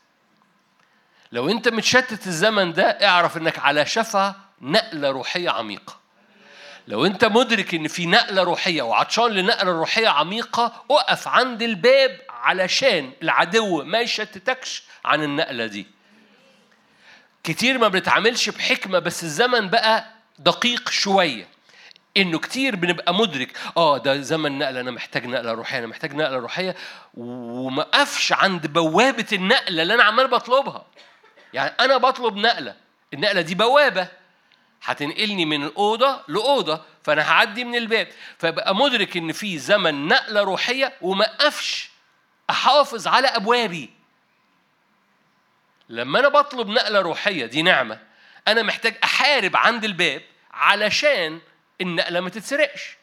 لو 1.32 1.50
أنت 1.50 1.68
متشتت 1.68 2.26
الزمن 2.26 2.72
ده 2.72 2.84
اعرف 2.84 3.36
إنك 3.36 3.58
على 3.58 3.86
شفا 3.86 4.49
نقلة 4.60 5.10
روحية 5.10 5.50
عميقة. 5.50 6.00
لو 6.88 7.06
انت 7.06 7.24
مدرك 7.24 7.74
ان 7.74 7.88
في 7.88 8.06
نقلة 8.06 8.42
روحية 8.42 8.82
وعطشان 8.82 9.26
لنقلة 9.30 9.72
روحية 9.72 10.08
عميقة 10.08 10.84
اقف 10.90 11.28
عند 11.28 11.62
الباب 11.62 12.20
علشان 12.30 13.12
العدو 13.22 13.84
ما 13.84 14.00
يشتتكش 14.00 14.82
عن 15.04 15.22
النقلة 15.22 15.66
دي. 15.66 15.86
كتير 17.44 17.78
ما 17.78 17.88
بنتعاملش 17.88 18.48
بحكمة 18.48 18.98
بس 18.98 19.24
الزمن 19.24 19.68
بقى 19.68 20.04
دقيق 20.38 20.88
شوية. 20.88 21.48
انه 22.16 22.38
كتير 22.38 22.76
بنبقى 22.76 23.14
مدرك 23.14 23.56
آه 23.76 23.98
ده 23.98 24.20
زمن 24.20 24.58
نقلة 24.58 24.80
أنا 24.80 24.90
محتاج 24.90 25.26
نقلة 25.26 25.52
روحية 25.52 25.78
أنا 25.78 25.86
محتاج 25.86 26.14
نقلة 26.14 26.36
روحية. 26.36 26.76
وما 27.14 27.82
اقفش 27.82 28.32
عند 28.32 28.66
بوابة 28.66 29.26
النقلة 29.32 29.82
اللي 29.82 29.94
أنا 29.94 30.02
عمال 30.04 30.28
بطلبها. 30.28 30.86
يعني 31.52 31.74
أنا 31.80 31.96
بطلب 31.96 32.36
نقلة 32.36 32.74
النقلة 33.14 33.40
دي 33.40 33.54
بوابة. 33.54 34.19
هتنقلني 34.82 35.44
من 35.44 35.64
الأوضة 35.64 36.20
لأوضة 36.28 36.84
فأنا 37.02 37.30
هعدي 37.30 37.64
من 37.64 37.74
الباب. 37.74 38.08
فبقى 38.38 38.74
مدرك 38.74 39.16
إن 39.16 39.32
في 39.32 39.58
زمن 39.58 40.08
نقلة 40.08 40.40
روحية 40.40 40.96
وما 41.00 41.24
أقفش 41.24 41.90
أحافظ 42.50 43.06
على 43.06 43.28
أبوابي. 43.28 43.90
لما 45.88 46.20
أنا 46.20 46.28
بطلب 46.28 46.68
نقلة 46.68 47.00
روحية 47.00 47.46
دي 47.46 47.62
نعمة. 47.62 48.00
أنا 48.48 48.62
محتاج 48.62 48.96
أحارب 49.04 49.56
عند 49.56 49.84
الباب 49.84 50.22
علشان 50.52 51.40
النقلة 51.80 52.20
ما 52.20 52.30
تتسرقش. 52.30 52.96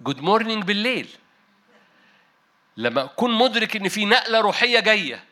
good 0.00 0.20
morning 0.20 0.64
بالليل. 0.64 1.08
لما 2.76 3.04
أكون 3.04 3.38
مدرك 3.38 3.76
إن 3.76 3.88
في 3.88 4.04
نقلة 4.04 4.40
روحية 4.40 4.80
جاية 4.80 5.24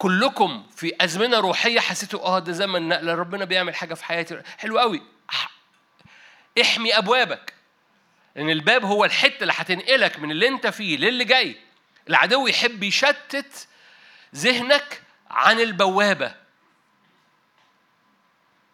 كلكم 0.00 0.66
في 0.76 0.92
أزمنة 1.00 1.38
روحية 1.38 1.80
حسيتوا 1.80 2.20
آه 2.20 2.38
ده 2.38 2.52
زمن 2.52 2.88
نقلة 2.88 3.14
ربنا 3.14 3.44
بيعمل 3.44 3.74
حاجة 3.74 3.94
في 3.94 4.04
حياتي. 4.04 4.42
حلو 4.58 4.78
قوي. 4.78 5.02
احمي 6.60 6.98
أبوابك 6.98 7.54
لأن 8.36 8.50
الباب 8.50 8.84
هو 8.84 9.04
الحتة 9.04 9.42
اللي 9.42 9.52
هتنقلك 9.56 10.18
من 10.18 10.30
اللي 10.30 10.48
أنت 10.48 10.66
فيه 10.66 10.96
للي 10.96 11.24
جاي. 11.24 11.56
العدو 12.08 12.46
يحب 12.46 12.82
يشتت 12.82 13.68
ذهنك 14.34 15.02
عن 15.30 15.60
البوابة. 15.60 16.34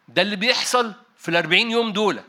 ده 0.08 0.22
اللي 0.22 0.36
بيحصل 0.36 0.94
في 1.18 1.28
الأربعين 1.28 1.70
يوم 1.70 1.92
دول. 1.92 2.22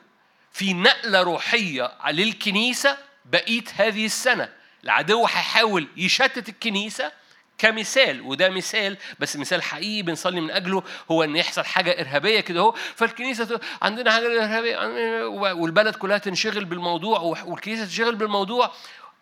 في 0.52 0.74
نقلة 0.74 1.22
روحية 1.22 1.92
للكنيسة 2.10 2.98
بقية 3.26 3.64
هذه 3.76 4.06
السنة. 4.06 4.54
العدو 4.84 5.26
هيحاول 5.26 5.88
يشتت 5.98 6.50
الكنيسة 6.50 7.12
كمثال 7.58 8.22
وده 8.22 8.50
مثال 8.50 8.98
بس 9.20 9.36
مثال 9.38 9.64
حقيقي 9.64 10.02
بنصلي 10.02 10.42
من 10.42 10.52
أجله 10.52 10.84
هو 11.12 11.24
إن 11.24 11.36
يحصل 11.36 11.66
حاجة 11.66 12.02
إرهابية 12.02 12.40
كده 12.40 12.60
أهو. 12.60 12.72
فالكنيسة 12.72 13.60
عندنا 13.82 14.12
حاجة 14.12 14.44
إرهابية 14.44 15.26
والبلد 15.52 15.96
كلها 15.96 16.18
تنشغل 16.18 16.66
بالموضوع 16.66 17.20
والكنيسة 17.20 17.86
تنشغل 17.86 18.16
بالموضوع 18.16 18.72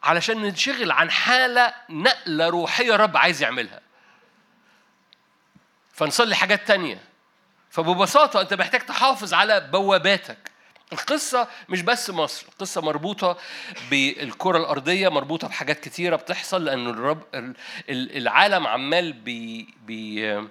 علشان 0.03 0.41
ننشغل 0.41 0.91
عن 0.91 1.11
حالة 1.11 1.73
نقلة 1.89 2.49
روحية 2.49 2.95
رب 2.95 3.17
عايز 3.17 3.41
يعملها. 3.41 3.81
فنصلي 5.93 6.35
حاجات 6.35 6.67
تانية. 6.67 6.99
فببساطة 7.69 8.41
أنت 8.41 8.53
محتاج 8.53 8.81
تحافظ 8.81 9.33
على 9.33 9.59
بواباتك. 9.59 10.51
القصة 10.93 11.47
مش 11.69 11.81
بس 11.81 12.09
مصر 12.09 12.45
القصة 12.49 12.81
مربوطة 12.81 13.37
بالكرة 13.89 14.57
الأرضية 14.57 15.09
مربوطة 15.09 15.47
بحاجات 15.47 15.79
كتيرة 15.79 16.15
بتحصل 16.15 16.65
لأن 16.65 16.87
الرب 16.87 17.23
العالم 17.89 18.67
عمال 18.67 19.13
بي 19.13 19.67
بي 19.87 20.47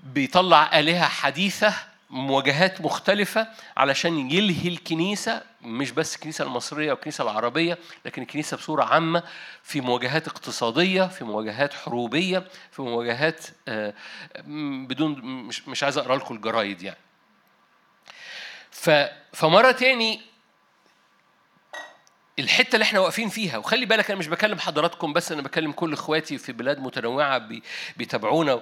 بيطلع 0.00 0.78
آلهة 0.78 1.08
حديثة 1.08 1.74
مواجهات 2.10 2.80
مختلفة 2.80 3.48
علشان 3.76 4.30
يلهي 4.30 4.68
الكنيسة 4.68 5.42
مش 5.62 5.90
بس 5.90 6.14
الكنيسة 6.14 6.44
المصرية 6.44 6.92
والكنيسة 6.92 7.24
العربية 7.24 7.78
لكن 8.04 8.22
الكنيسة 8.22 8.56
بصورة 8.56 8.84
عامة 8.84 9.22
في 9.62 9.80
مواجهات 9.80 10.28
اقتصادية 10.28 11.02
في 11.02 11.24
مواجهات 11.24 11.74
حروبية 11.74 12.44
في 12.70 12.82
مواجهات 12.82 13.46
آه، 13.68 13.94
بدون 14.86 15.20
مش 15.22 15.68
مش 15.68 15.82
عايز 15.82 15.98
أقرأ 15.98 16.16
لكم 16.16 16.34
الجرايد 16.34 16.82
يعني. 16.82 16.98
فمرة 19.32 19.70
تاني 19.70 20.20
الحتة 22.38 22.74
اللي 22.74 22.82
إحنا 22.82 23.00
واقفين 23.00 23.28
فيها 23.28 23.58
وخلي 23.58 23.86
بالك 23.86 24.10
أنا 24.10 24.18
مش 24.18 24.26
بكلم 24.28 24.58
حضراتكم 24.58 25.12
بس 25.12 25.32
أنا 25.32 25.42
بكلم 25.42 25.72
كل 25.72 25.92
إخواتي 25.92 26.38
في 26.38 26.52
بلاد 26.52 26.78
متنوعة 26.78 27.48
بيتابعونا. 27.96 28.60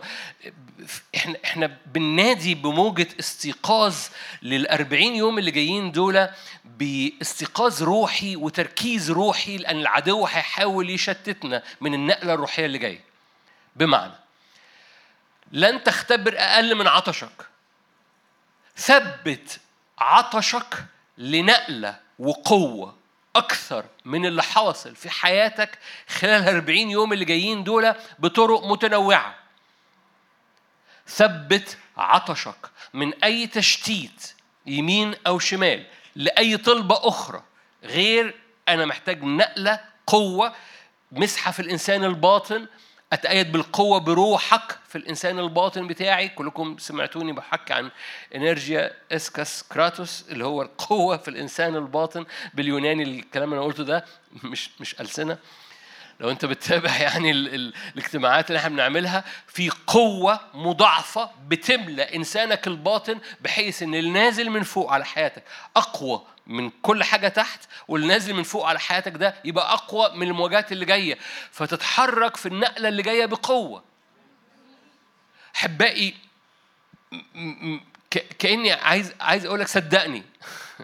إحنا 1.16 1.36
إحنا 1.44 1.76
بننادي 1.86 2.54
بموجة 2.54 3.08
استيقاظ 3.20 3.96
لل40 4.42 4.92
يوم 4.92 5.38
اللي 5.38 5.50
جايين 5.50 5.92
دول 5.92 6.28
باستيقاظ 6.64 7.82
روحي 7.82 8.36
وتركيز 8.36 9.10
روحي 9.10 9.56
لأن 9.56 9.80
العدو 9.80 10.26
هيحاول 10.26 10.90
يشتتنا 10.90 11.62
من 11.80 11.94
النقلة 11.94 12.34
الروحية 12.34 12.66
اللي 12.66 12.78
جاية. 12.78 13.00
بمعنى 13.76 14.14
لن 15.52 15.84
تختبر 15.84 16.34
أقل 16.38 16.74
من 16.74 16.86
عطشك. 16.86 17.46
ثبت 18.76 19.60
عطشك 20.00 20.84
لنقلة 21.18 21.98
وقوة 22.18 22.96
أكثر 23.36 23.84
من 24.04 24.26
اللي 24.26 24.42
حاصل 24.42 24.96
في 24.96 25.10
حياتك 25.10 25.78
خلال 26.08 26.42
الأربعين 26.42 26.90
يوم 26.90 27.12
اللي 27.12 27.24
جايين 27.24 27.64
دول 27.64 27.94
بطرق 28.18 28.66
متنوعة. 28.66 29.34
ثبت 31.06 31.78
عطشك 31.96 32.70
من 32.94 33.24
أي 33.24 33.46
تشتيت 33.46 34.32
يمين 34.66 35.14
أو 35.26 35.38
شمال 35.38 35.86
لأي 36.16 36.56
طلبة 36.56 37.08
أخرى 37.08 37.42
غير 37.84 38.34
أنا 38.68 38.86
محتاج 38.86 39.24
نقلة 39.24 39.80
قوة 40.06 40.54
مسحة 41.12 41.50
في 41.50 41.60
الإنسان 41.60 42.04
الباطن 42.04 42.66
أتأيد 43.12 43.52
بالقوة 43.52 43.98
بروحك 43.98 44.78
في 44.88 44.98
الإنسان 44.98 45.38
الباطن 45.38 45.86
بتاعي. 45.86 46.28
كلكم 46.28 46.76
سمعتوني 46.78 47.32
بحكي 47.32 47.72
عن 47.72 47.90
إنرجيا 48.34 48.92
إسكاس 49.12 49.64
كراتوس 49.72 50.24
اللي 50.30 50.44
هو 50.44 50.62
القوة 50.62 51.16
في 51.16 51.28
الإنسان 51.28 51.76
الباطن. 51.76 52.26
باليوناني 52.54 53.02
الكلام 53.02 53.48
اللي 53.52 53.60
أنا 53.60 53.66
قلته 53.72 53.84
ده 53.84 54.04
مش 54.44 54.70
مش 54.80 55.00
ألسنة. 55.00 55.38
لو 56.20 56.30
انت 56.30 56.44
بتتابع 56.44 56.96
يعني 57.02 57.30
ال 57.30 57.54
ال 57.54 57.74
الاجتماعات 57.94 58.48
اللي 58.48 58.58
إحنا 58.58 58.68
بنعملها 58.68 59.24
في 59.46 59.70
قوة 59.86 60.40
مضاعفة 60.54 61.30
بتملى 61.48 62.16
إنسانك 62.16 62.66
الباطن 62.66 63.18
بحيث 63.40 63.82
إن 63.82 63.94
النازل 63.94 64.50
من 64.50 64.62
فوق 64.62 64.92
على 64.92 65.04
حياتك 65.04 65.42
أقوى 65.76 66.22
من 66.48 66.70
كل 66.70 67.04
حاجة 67.04 67.28
تحت 67.28 67.60
واللي 67.88 68.06
نازل 68.06 68.34
من 68.34 68.42
فوق 68.42 68.66
على 68.66 68.80
حياتك 68.80 69.12
ده 69.12 69.34
يبقى 69.44 69.72
أقوى 69.72 70.16
من 70.16 70.26
المواجهات 70.28 70.72
اللي 70.72 70.84
جاية. 70.84 71.18
فتتحرك 71.50 72.36
في 72.36 72.46
النقلة 72.46 72.88
اللي 72.88 73.02
جاية 73.02 73.26
بقوة. 73.26 73.84
أحبائي 75.56 76.14
كأني 78.38 78.72
عايز 78.72 79.12
عايز 79.20 79.46
أقول 79.46 79.60
لك 79.60 79.68
صدقني. 79.68 80.22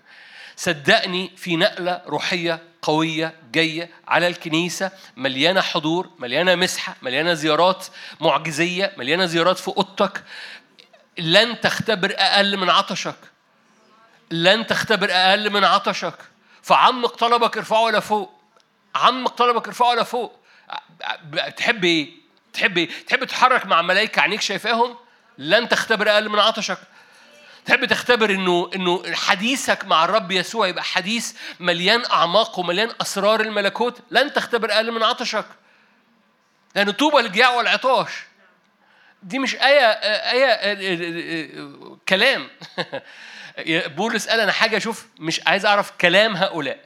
صدقني 0.57 1.31
في 1.37 1.57
نقلة 1.57 2.03
روحية 2.07 2.63
قوية 2.85 3.35
جاية 3.53 3.91
على 4.09 4.27
الكنيسة 4.27 4.91
مليانة 5.17 5.61
حضور 5.61 6.11
مليانة 6.19 6.55
مسحة 6.55 6.97
مليانة 7.03 7.35
زيارات 7.35 7.87
معجزية 8.21 8.93
مليانة 8.97 9.27
زيارات 9.27 9.59
في 9.59 9.69
أوضتك 9.69 10.25
لن 11.19 11.61
تختبر 11.61 12.15
أقل 12.17 12.57
من 12.57 12.71
عطشك 12.71 13.17
لن 14.31 14.67
تختبر 14.67 15.09
أقل 15.11 15.51
من 15.51 15.65
عطشك 15.65 16.15
فعمق 16.63 17.17
طلبك 17.17 17.57
ارفعه 17.57 17.89
إلى 17.89 18.01
فوق 18.01 18.33
عمق 18.95 19.35
طلبك 19.35 19.69
ارفعه 19.69 19.93
إلى 19.93 20.05
فوق 20.05 20.37
تحب 21.57 21.85
إيه؟ 21.85 22.11
تحب 22.53 22.79
إيه؟ 22.79 22.89
تحب 23.07 23.25
تتحرك 23.25 23.67
مع 23.67 23.83
ملائكة 23.83 24.23
عينيك 24.23 24.41
شايفاهم؟ 24.41 24.97
لن 25.39 25.69
تختبر 25.69 26.11
أقل 26.11 26.29
من 26.29 26.39
عطشك 26.39 26.79
تحب 27.65 27.85
تختبر 27.85 28.31
إنه 28.31 28.71
إنه 28.75 29.15
حديثك 29.15 29.85
مع 29.85 30.05
الرب 30.05 30.31
يسوع 30.33 30.69
يبقى 30.69 30.85
حديث 30.85 31.33
مليان 31.61 32.05
أعماق 32.11 32.59
ومليان 32.59 32.91
أسرار 33.01 33.41
الملكوت؟ 33.41 34.01
لن 34.11 34.33
تختبر 34.33 34.73
أقل 34.73 34.93
من 34.93 35.03
عطشك. 35.03 35.47
لأن 36.75 36.91
طوبى 36.91 37.17
للجياع 37.17 37.51
والعطاش. 37.51 38.11
دي 39.23 39.39
مش 39.39 39.55
آية 39.55 39.87
آية, 40.33 40.47
آية 40.47 41.49
كلام. 42.09 42.49
بولس 43.97 44.29
قال 44.29 44.41
أنا 44.41 44.53
حاجة 44.53 44.77
أشوف 44.77 45.07
مش 45.19 45.41
عايز 45.47 45.67
أعرف 45.67 45.91
كلام 46.01 46.37
هؤلاء. 46.37 46.85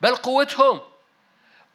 بل 0.00 0.16
قوتهم. 0.16 0.80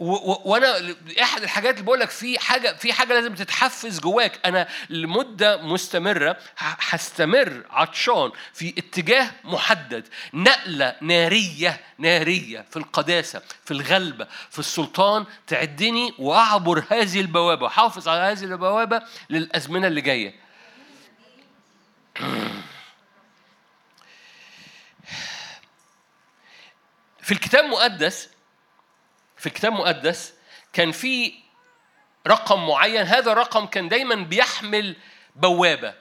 وأنا 0.02 0.96
أحد 1.22 1.44
الحاجات 1.44 1.74
اللي 1.74 1.86
بقول 1.86 2.00
لك 2.00 2.10
في 2.10 2.40
حاجة 2.40 2.74
في 2.74 2.94
حاجة 2.94 3.14
لازم 3.14 3.36
تتحفز 3.36 4.00
جواك. 4.00 4.40
أنا 4.46 4.68
لمدة 4.90 5.58
مستمرة 5.58 6.38
هستمر 6.58 7.64
عطشان 7.70 8.32
في 8.54 8.74
اتجاه 8.78 9.32
محدد. 9.44 10.08
نقلة 10.34 10.96
نارية 11.02 11.82
نارية 11.98 12.66
في 12.72 12.78
القداسة 12.78 13.42
في 13.66 13.72
الغلبة 13.72 14.28
في 14.50 14.60
السلطان 14.60 15.26
تعدني 15.48 16.14
وأعبر 16.20 16.84
هذه 16.90 17.22
البوابة 17.22 17.66
وحافظ 17.66 18.08
على 18.08 18.20
هذه 18.20 18.44
البوابة 18.44 19.02
للأزمنة 19.30 19.88
اللي 19.88 20.02
جاية. 20.02 20.36
في 27.22 27.32
الكتاب 27.32 27.66
المقدس 27.66 28.30
في 29.42 29.48
الكتاب 29.48 29.72
المقدس 29.74 30.34
كان 30.74 30.92
في 30.92 31.34
رقم 32.28 32.68
معين. 32.68 33.02
هذا 33.02 33.32
الرقم 33.32 33.66
كان 33.66 33.90
دايما 33.90 34.16
بيحمل 34.16 34.96
بوابة. 35.36 35.94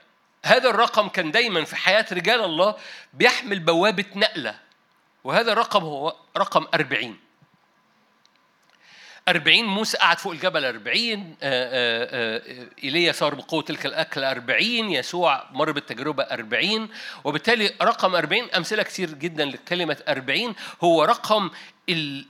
هذا 0.44 0.70
الرقم 0.70 1.08
كان 1.08 1.30
دايما 1.30 1.64
في 1.64 1.76
حياة 1.76 2.06
رجال 2.12 2.44
الله 2.44 2.76
بيحمل 3.14 3.58
بوابة 3.58 4.04
نقلة. 4.16 4.58
وهذا 5.24 5.52
الرقم 5.52 5.82
هو 5.82 6.16
رقم 6.36 6.66
أربعين. 6.74 7.20
أربعين 9.28 9.64
موسى 9.64 9.98
قعد 9.98 10.18
فوق 10.18 10.32
الجبل 10.32 10.64
أربعين 10.64 11.36
آه، 11.42 11.64
آه، 11.64 12.40
آه، 12.62 12.68
إيليا 12.84 13.12
صار 13.12 13.34
بقوة 13.34 13.62
تلك 13.62 13.86
الأكل 13.86 14.24
أربعين 14.24 14.90
يسوع 14.90 15.46
مر 15.50 15.72
بالتجربة 15.72 16.22
أربعين 16.22 16.88
وبالتالي 17.24 17.74
رقم 17.82 18.14
أربعين 18.14 18.50
أمثلة 18.50 18.82
كثير 18.82 19.12
جدا 19.12 19.44
لكلمة 19.44 19.96
أربعين 20.08 20.54
هو 20.84 21.04
رقم 21.04 21.50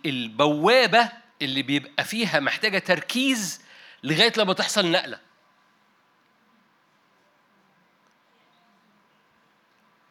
البوابة 0.07 1.09
اللي 1.43 1.63
بيبقى 1.63 2.05
فيها 2.05 2.41
محتاجة 2.41 2.79
تركيز 2.79 3.61
لغاية 4.05 4.33
لما 4.37 4.53
تحصل 4.53 4.91
نقلة. 4.91 5.19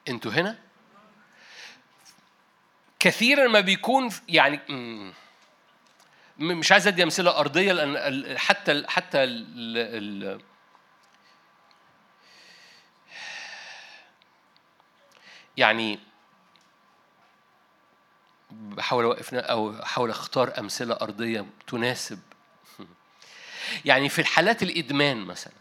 أنتوا 0.07 0.31
هنا؟ 0.31 0.59
كثيرا 2.99 3.47
ما 3.47 3.59
بيكون 3.59 4.09
يعني 4.29 4.59
مش 6.39 6.71
عايز 6.71 6.87
أدي 6.87 7.03
أمثلة 7.03 7.39
أرضية 7.39 7.73
لأن 7.73 8.37
حتى 8.37 8.83
حتى 8.87 9.23
ال 9.23 9.77
ال 9.77 10.41
يعني 15.57 15.99
بحاول 18.51 19.03
أوقف 19.03 19.33
أو 19.33 19.83
أحاول 19.83 20.09
أختار 20.09 20.59
أمثلة 20.59 20.97
أرضية 21.01 21.45
تناسب. 21.67 22.19
يعني 23.85 24.09
في 24.09 24.19
الحالات 24.19 24.63
الإدمان 24.63 25.17
مثلا 25.17 25.58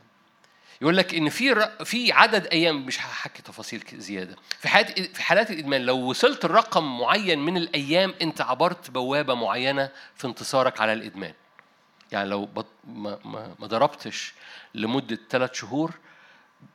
يقول 0.81 0.97
لك 0.97 1.15
إن 1.15 1.29
في 1.29 1.69
في 1.85 2.13
عدد 2.13 2.47
أيام 2.47 2.87
مش 2.87 3.01
هحكي 3.01 3.43
تفاصيل 3.43 3.85
زيادة. 3.95 4.37
في 4.59 4.69
حالات 4.69 5.01
في 5.01 5.23
حالات 5.23 5.51
الإدمان 5.51 5.81
لو 5.81 5.99
وصلت 5.99 6.47
لرقم 6.47 6.99
معين 6.99 7.39
من 7.39 7.57
الأيام 7.57 8.15
أنت 8.23 8.41
عبرت 8.41 8.91
بوابة 8.91 9.35
معينة 9.35 9.91
في 10.15 10.27
انتصارك 10.27 10.81
على 10.81 10.93
الإدمان. 10.93 11.35
يعني 12.13 12.29
لو 12.29 12.47
بط... 12.47 12.67
ما, 12.85 13.19
ما, 13.25 13.55
ما 13.59 13.67
ضربتش 13.67 14.35
لمدة 14.75 15.19
ثلاث 15.31 15.55
شهور 15.55 15.95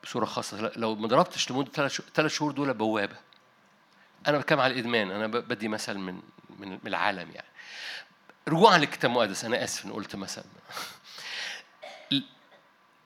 بصورة 0.04 0.26
خاصة 0.26 0.72
لو 0.76 0.96
ما 0.96 1.08
ضربتش 1.08 1.52
لمدة 1.52 1.72
ثلاث 1.72 2.02
ثلاث 2.14 2.32
شهور 2.32 2.52
دول 2.52 2.74
بوابة. 2.74 3.16
أنا 4.28 4.38
بتكلم 4.38 4.60
على 4.60 4.74
الإدمان 4.74 5.12
أنا 5.12 5.28
بدي 5.28 5.68
مثل 5.68 5.98
من 5.98 6.20
من 6.60 6.80
العالم 6.88 7.32
يعني. 7.32 7.48
رجوعا 8.48 8.78
للكتاب 8.78 9.12
المقدس 9.12 9.46
أنا 9.46 9.64
آسف 9.64 9.86
ان 9.86 9.92
قلت 9.92 10.16
مثل. 10.16 10.44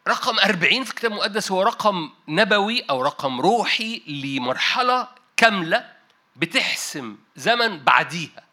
رقم 0.08 0.40
40 0.40 0.84
في 0.84 0.90
الكتاب 0.90 1.12
المقدس 1.12 1.52
هو 1.52 1.62
رقم 1.62 2.10
نبوي 2.28 2.82
أو 2.82 3.02
رقم 3.02 3.42
روحي 3.42 4.02
لمرحلة 4.08 5.08
كاملة 5.38 5.94
بتحسم 6.36 7.18
زمن 7.36 7.80
بعديها. 7.80 8.44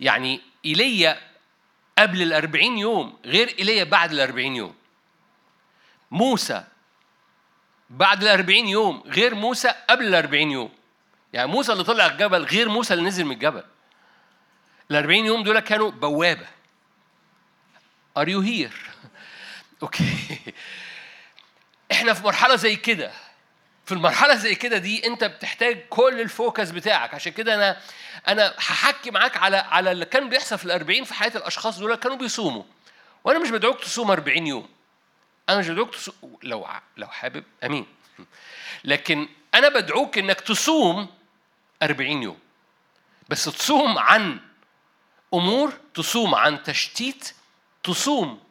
يعني 0.00 0.40
ايليا 0.64 1.20
قبل 1.98 2.22
ال 2.22 2.32
40 2.32 2.78
يوم 2.78 3.18
غير 3.24 3.54
ايليا 3.58 3.84
بعد 3.84 4.12
ال 4.12 4.20
40 4.20 4.56
يوم. 4.56 4.74
موسى 6.10 6.64
بعد 7.90 8.22
ال 8.22 8.28
40 8.28 8.68
يوم 8.68 9.02
غير 9.06 9.34
موسى 9.34 9.68
قبل 9.90 10.06
ال 10.06 10.14
40 10.14 10.50
يوم. 10.50 10.70
يعني 11.32 11.48
موسى 11.50 11.72
اللي 11.72 11.84
طلع 11.84 12.06
الجبل 12.06 12.44
غير 12.44 12.68
موسى 12.68 12.94
اللي 12.94 13.04
نزل 13.04 13.24
من 13.24 13.32
الجبل. 13.32 13.64
ال 14.90 14.96
40 14.96 15.26
يوم 15.26 15.42
دول 15.42 15.60
كانوا 15.60 15.90
بوابة. 15.90 16.46
are 18.16 18.28
you 18.28 18.40
here 18.40 18.72
okay. 19.82 20.38
إحنا 21.92 22.12
في 22.14 22.24
مرحلة 22.24 22.56
زي 22.56 22.76
كده. 22.76 23.12
في 23.86 23.92
المرحلة 23.92 24.34
زي 24.34 24.54
كده 24.54 24.78
دي 24.78 25.06
أنت 25.06 25.24
بتحتاج 25.24 25.86
كل 25.90 26.20
ال 26.20 26.28
focus 26.28 26.70
بتاعك. 26.70 27.14
عشان 27.14 27.32
كده 27.32 27.54
أنا 27.54 27.80
أنا 28.28 28.54
هحكي 28.58 29.10
معاك 29.10 29.36
على 29.36 29.56
على 29.56 29.92
اللي 29.92 30.04
كان 30.04 30.28
بيحصل 30.28 30.58
في 30.58 30.64
الأربعين 30.64 31.04
في 31.04 31.14
حياة 31.14 31.32
الأشخاص 31.36 31.78
دول 31.78 31.94
كانوا 31.94 32.16
بيصوموا. 32.16 32.62
وأنا 33.24 33.38
مش 33.38 33.50
بدعوك 33.50 33.80
تصوم 33.80 34.10
40 34.10 34.46
يوم. 34.46 34.68
أنا 35.48 35.58
مش 35.58 35.68
بدعوك 35.68 35.94
تصوم 35.94 36.38
لو 36.42 36.66
لو 36.96 37.06
حابب. 37.06 37.44
أمين. 37.64 37.86
لكن 38.84 39.28
أنا 39.54 39.68
بدعوك 39.68 40.18
إنك 40.18 40.40
تصوم 40.40 41.08
40 41.82 42.22
يوم. 42.22 42.38
بس 43.28 43.44
تصوم 43.44 43.98
عن 43.98 44.40
أمور 45.34 45.72
تصوم 45.94 46.34
عن 46.34 46.62
تشتيت 46.62 47.34
تصوم 47.82 48.43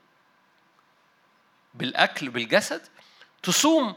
بالأكل 1.73 2.29
بالجسد 2.29 2.81
تصوم 3.43 3.95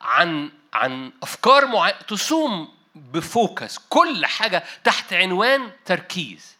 عن 0.00 0.50
عن 0.72 1.12
أفكار 1.22 1.66
معينه 1.66 1.98
تصوم 1.98 2.78
بفوكس 2.94 3.78
كل 3.78 4.26
حاجة 4.26 4.64
تحت 4.84 5.12
عنوان 5.12 5.70
تركيز. 5.84 6.58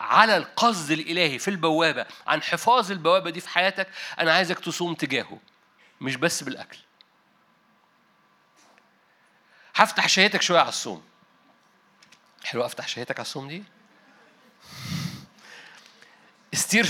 على 0.00 0.36
القصد 0.36 0.90
الإلهي 0.90 1.38
في 1.38 1.48
البوابة 1.48 2.06
عن 2.26 2.42
حفاظ 2.42 2.90
البوابة 2.92 3.30
دي 3.30 3.40
في 3.40 3.48
حياتك 3.48 3.88
أنا 4.18 4.32
عايزك 4.32 4.58
تصوم 4.58 4.94
تجاهه 4.94 5.38
مش 6.00 6.16
بس 6.16 6.42
بالأكل. 6.42 6.78
هفتح 9.74 10.08
شهيتك 10.08 10.42
شوية 10.42 10.58
على 10.60 10.68
الصوم. 10.68 11.02
حلو 12.44 12.66
أفتح 12.66 12.88
شهيتك 12.88 13.18
على 13.18 13.26
الصوم 13.26 13.48
دي؟ 13.48 13.64
استير 16.54 16.88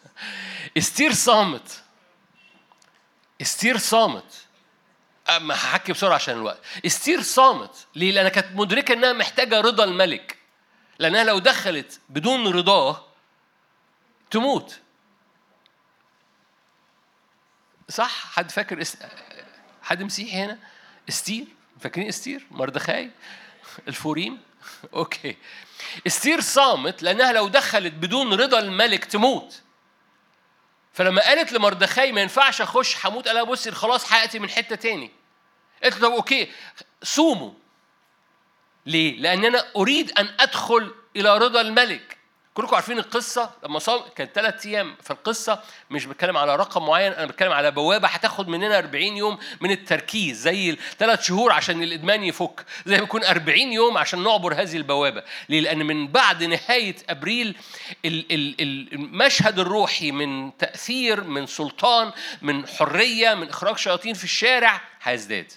استير 0.78 1.12
صامت. 1.12 1.83
استير 3.40 3.78
صامت. 3.78 4.44
أما 5.28 5.54
هحكي 5.54 5.92
بسرعة 5.92 6.14
عشان 6.14 6.34
الوقت. 6.36 6.60
استير 6.86 7.22
صامت. 7.22 7.86
ليه؟ 7.94 8.12
لأنها 8.12 8.30
كانت 8.30 8.56
مدركة 8.56 8.92
إنها 8.92 9.12
محتاجة 9.12 9.60
رضا 9.60 9.84
الملك. 9.84 10.38
لأنها 10.98 11.24
لو 11.24 11.38
دخلت 11.38 12.00
بدون 12.08 12.46
رضاه 12.46 13.04
تموت. 14.30 14.80
صح؟ 17.88 18.32
حد 18.32 18.50
فاكر 18.50 18.82
اس... 18.82 18.96
حد 19.82 20.02
مسيحي 20.02 20.36
هنا؟ 20.36 20.58
استير؟ 21.08 21.46
فاكرين 21.80 22.08
استير؟ 22.08 22.46
مردخاي؟ 22.50 23.10
الفوريم؟ 23.88 24.40
okay. 24.94 25.36
استير 26.06 26.40
صامت 26.40 27.02
لأنها 27.02 27.32
لو 27.32 27.48
دخلت 27.48 27.92
بدون 27.92 28.34
رضا 28.34 28.58
الملك 28.58 29.04
تموت. 29.04 29.62
فلما 30.94 31.22
قالت 31.22 31.52
لمردخاي 31.52 32.12
ما 32.12 32.20
ينفعش 32.20 32.60
أخش 32.60 33.06
هموت 33.06 33.26
قال 33.28 33.36
لها 33.36 33.42
بصي 33.42 33.70
خلاص 33.70 34.04
حياتي 34.04 34.38
من 34.38 34.50
حتة 34.50 34.76
تاني. 34.76 35.10
قالت 35.82 35.94
له 35.94 36.08
طب 36.08 36.14
okay 36.14 36.52
صوموا. 37.02 37.52
ليه؟ 38.86 39.20
لأن 39.20 39.44
أنا 39.44 39.64
أريد 39.76 40.18
أن 40.18 40.34
أدخل 40.40 40.94
إلى 41.16 41.38
رضا 41.38 41.60
الملك. 41.60 42.13
كلكم 42.54 42.74
عارفين 42.74 42.98
القصة؟ 42.98 43.50
لما 43.64 43.78
صام 43.78 44.00
كان 44.16 44.28
ثلاث 44.34 44.66
أيام 44.66 44.94
فالقصة 45.02 45.62
مش 45.90 46.06
بتكلم 46.06 46.36
على 46.36 46.56
رقم 46.56 46.86
معين 46.86 47.12
أنا 47.12 47.26
بتكلم 47.26 47.52
على 47.52 47.70
بوابة 47.70 48.08
هتاخد 48.08 48.48
مننا 48.48 48.78
40 48.78 49.04
يوم 49.04 49.38
من 49.60 49.70
التركيز 49.70 50.40
زي 50.40 50.70
الثلاث 50.70 51.22
شهور 51.22 51.52
عشان 51.52 51.82
الإدمان 51.82 52.24
يفك 52.24 52.64
زي 52.86 52.96
ما 52.96 53.02
يكون 53.02 53.24
40 53.24 53.58
يوم 53.58 53.98
عشان 53.98 54.22
نعبر 54.22 54.54
هذه 54.54 54.76
البوابة. 54.76 55.22
ليه؟ 55.48 55.60
لأن 55.60 55.78
من 55.86 56.08
بعد 56.08 56.44
نهاية 56.44 56.96
أبريل 57.08 57.56
ال- 58.04 58.32
ال- 58.32 58.60
ال- 58.60 58.92
المشهد 58.92 59.58
الروحي 59.58 60.10
من 60.12 60.56
تأثير 60.56 61.24
من 61.24 61.46
سلطان 61.46 62.12
من 62.42 62.66
حرية 62.68 63.34
من 63.34 63.48
إخراج 63.48 63.76
شياطين 63.78 64.14
في 64.14 64.24
الشارع 64.24 64.80
هيزداد. 65.02 65.52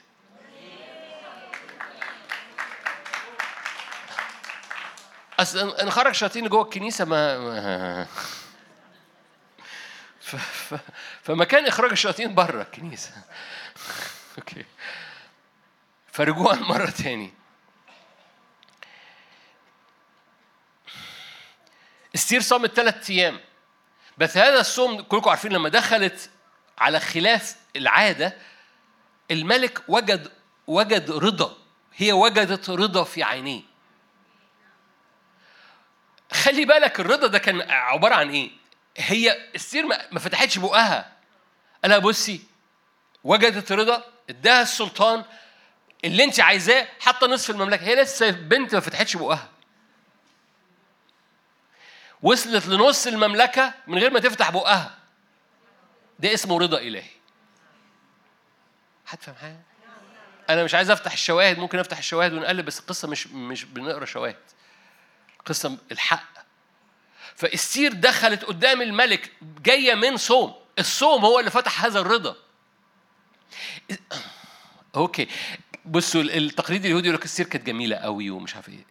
اصل 5.39 5.85
نخرج 5.85 6.13
شياطين 6.13 6.47
جوه 6.47 6.63
الكنيسة 6.63 7.05
ما, 7.05 8.07
ف... 10.27 10.35
ف... 10.35 10.79
فمكان 11.23 11.65
إخراج 11.65 11.91
الشياطين 11.91 12.35
بره 12.35 12.61
الكنيسة. 12.61 13.11
أوكي. 14.37 14.65
فرجوعا 16.11 16.55
مرة 16.73 16.89
تاني. 16.89 17.33
استير 22.15 22.41
صامت 22.41 22.73
ثلاث 22.73 23.09
أيام. 23.09 23.39
بس 24.17 24.37
هذا 24.37 24.59
الصوم 24.59 25.01
كلكم 25.01 25.29
عارفين 25.29 25.53
لما 25.53 25.69
دخلت 25.69 26.29
على 26.77 26.99
خلاف 26.99 27.55
العادة 27.75 28.37
الملك 29.31 29.83
وجد 29.87 30.31
وجد 30.67 31.11
رضا. 31.11 31.57
هي 31.95 32.11
وجدت 32.11 32.69
رضا 32.69 33.03
في 33.03 33.23
عينيه. 33.23 33.61
خلي 36.33 36.65
بالك 36.65 36.99
الرضا 36.99 37.27
ده 37.27 37.39
كان 37.39 37.61
عبارة 37.71 38.15
عن 38.15 38.29
إيه؟ 38.29 38.51
هي 38.97 39.49
ما 39.73 40.07
ما 40.11 40.19
فتحتش 40.19 40.57
بقها. 40.57 41.13
قالها 41.83 41.97
بصي 41.97 42.41
وجدت 43.23 43.71
رضا 43.71 44.03
اداها 44.29 44.61
السلطان 44.61 45.23
اللي 46.05 46.23
أنت 46.23 46.39
عايزاه 46.39 46.87
حتى 46.99 47.25
نصف 47.25 47.49
المملكة. 47.49 47.83
هي 47.83 47.95
لسه 47.95 48.29
بنت 48.29 48.75
ما 48.75 48.81
فتحتش 48.81 49.17
بقها. 49.17 49.49
وصلت 52.21 52.67
لنص 52.67 53.07
المملكة 53.07 53.73
من 53.87 53.97
غير 53.97 54.11
ما 54.11 54.19
تفتح 54.19 54.49
بقها. 54.49 54.97
ده 56.19 56.33
اسمه 56.33 56.59
رضا 56.59 56.77
إلهي. 56.77 57.09
حد 59.05 59.21
فاهم 59.21 59.35
حاجة؟ 59.35 59.61
أنا 60.49 60.63
مش 60.63 60.75
عايز 60.75 60.89
أفتح 60.91 61.11
الشواهد 61.13 61.59
ممكن 61.59 61.79
أفتح 61.79 61.97
الشواهد 61.97 62.33
ونقلب 62.33 62.65
بس 62.65 62.79
القصة 62.79 63.07
مش 63.07 63.27
مش 63.27 63.63
بنقرأ 63.63 64.05
شواهد. 64.05 64.35
قصة 65.47 65.77
الحق. 65.91 66.37
فاستير 67.35 67.93
دخلت 67.93 68.43
قدام 68.43 68.81
الملك 68.81 69.31
جاية 69.63 69.95
من 69.95 70.17
صوم. 70.17 70.53
الصوم 70.79 71.25
هو 71.25 71.39
اللي 71.39 71.51
فتح 71.51 71.85
هذا 71.85 71.99
الرضا. 71.99 72.35
okay. 74.95 75.27
بصوا 75.85 76.21
التقليد 76.21 76.85
اليهودي 76.85 77.07
يقول 77.07 77.19
لك 77.19 77.25
استير 77.25 77.45
كانت 77.45 77.65
جميلة 77.67 77.95
قوي 77.95 78.29
ومش 78.29 78.55
عارف 78.55 78.69
إيه. 78.69 78.85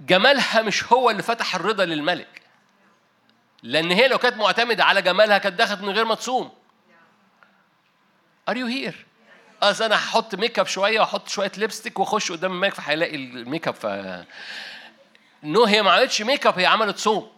جمالها 0.00 0.62
مش 0.62 0.92
هو 0.92 1.10
اللي 1.10 1.22
فتح 1.22 1.54
الرضا 1.54 1.84
للملك. 1.84 2.42
لأن 3.62 3.90
هي 3.90 4.08
لو 4.08 4.18
كانت 4.18 4.36
معتمدة 4.36 4.84
على 4.84 5.02
جمالها 5.02 5.38
كانت 5.38 5.58
دخلت 5.58 5.80
من 5.80 5.90
غير 5.90 6.04
ما 6.04 6.14
تصوم. 6.14 6.52
are 8.48 8.56
you 8.56 8.66
here 8.66 9.06
أصل 9.62 9.84
أنا 9.84 9.94
هحط 9.94 10.34
ميك 10.34 10.58
اب 10.58 10.66
شوية 10.66 11.00
وأحط 11.00 11.28
شوية 11.28 11.52
lipstick 11.56 11.98
وأخش 11.98 12.32
قدام 12.32 12.52
الملك 12.52 12.74
فهيلاقي 12.74 13.16
الميك 13.16 13.68
اب 13.68 13.74
ف 13.74 13.86
no 15.42 15.64
هي 15.64 15.82
ما 15.82 15.92
عملتش 15.92 16.22
ميك 16.22 16.46
اب 16.46 16.58
هي 16.58 16.66
عملت 16.66 16.98
صوم. 16.98 17.32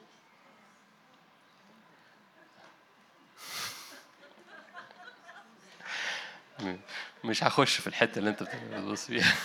مش 7.25 7.45
هخش 7.45 7.81
في 7.81 7.87
الحتة 7.87 8.19
اللي 8.19 8.31
انت 8.31 8.43
بتبص 8.43 9.07
فيها. 9.07 9.35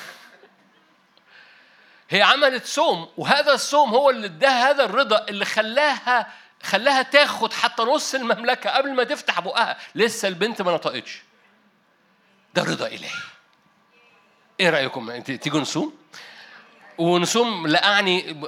هي 2.09 2.21
عملت 2.21 2.65
صوم 2.65 3.09
وهذا 3.17 3.53
الصوم 3.53 3.89
هو 3.89 4.09
اللي 4.09 4.27
اداها 4.27 4.69
هذا 4.69 4.85
الرضا 4.85 5.25
اللي 5.29 5.45
خلاها 5.45 6.33
خلاها 6.63 7.01
تاخد 7.01 7.53
حتى 7.53 7.83
نص 7.83 8.15
المملكة 8.15 8.69
قبل 8.69 8.93
ما 8.93 9.03
تفتح 9.03 9.39
بقها. 9.39 9.77
لسه 9.95 10.27
البنت 10.27 10.61
ما 10.61 10.71
نطقتش. 10.71 11.21
ده 12.53 12.63
رضا 12.63 12.87
إلهي. 12.87 13.11
إيه 14.59 14.69
رأيكم؟ 14.69 15.21
تيجوا 15.21 15.59
نصوم؟ 15.59 15.97
ونصوم 16.99 17.67
لا 17.67 17.85
أعني 17.85 18.41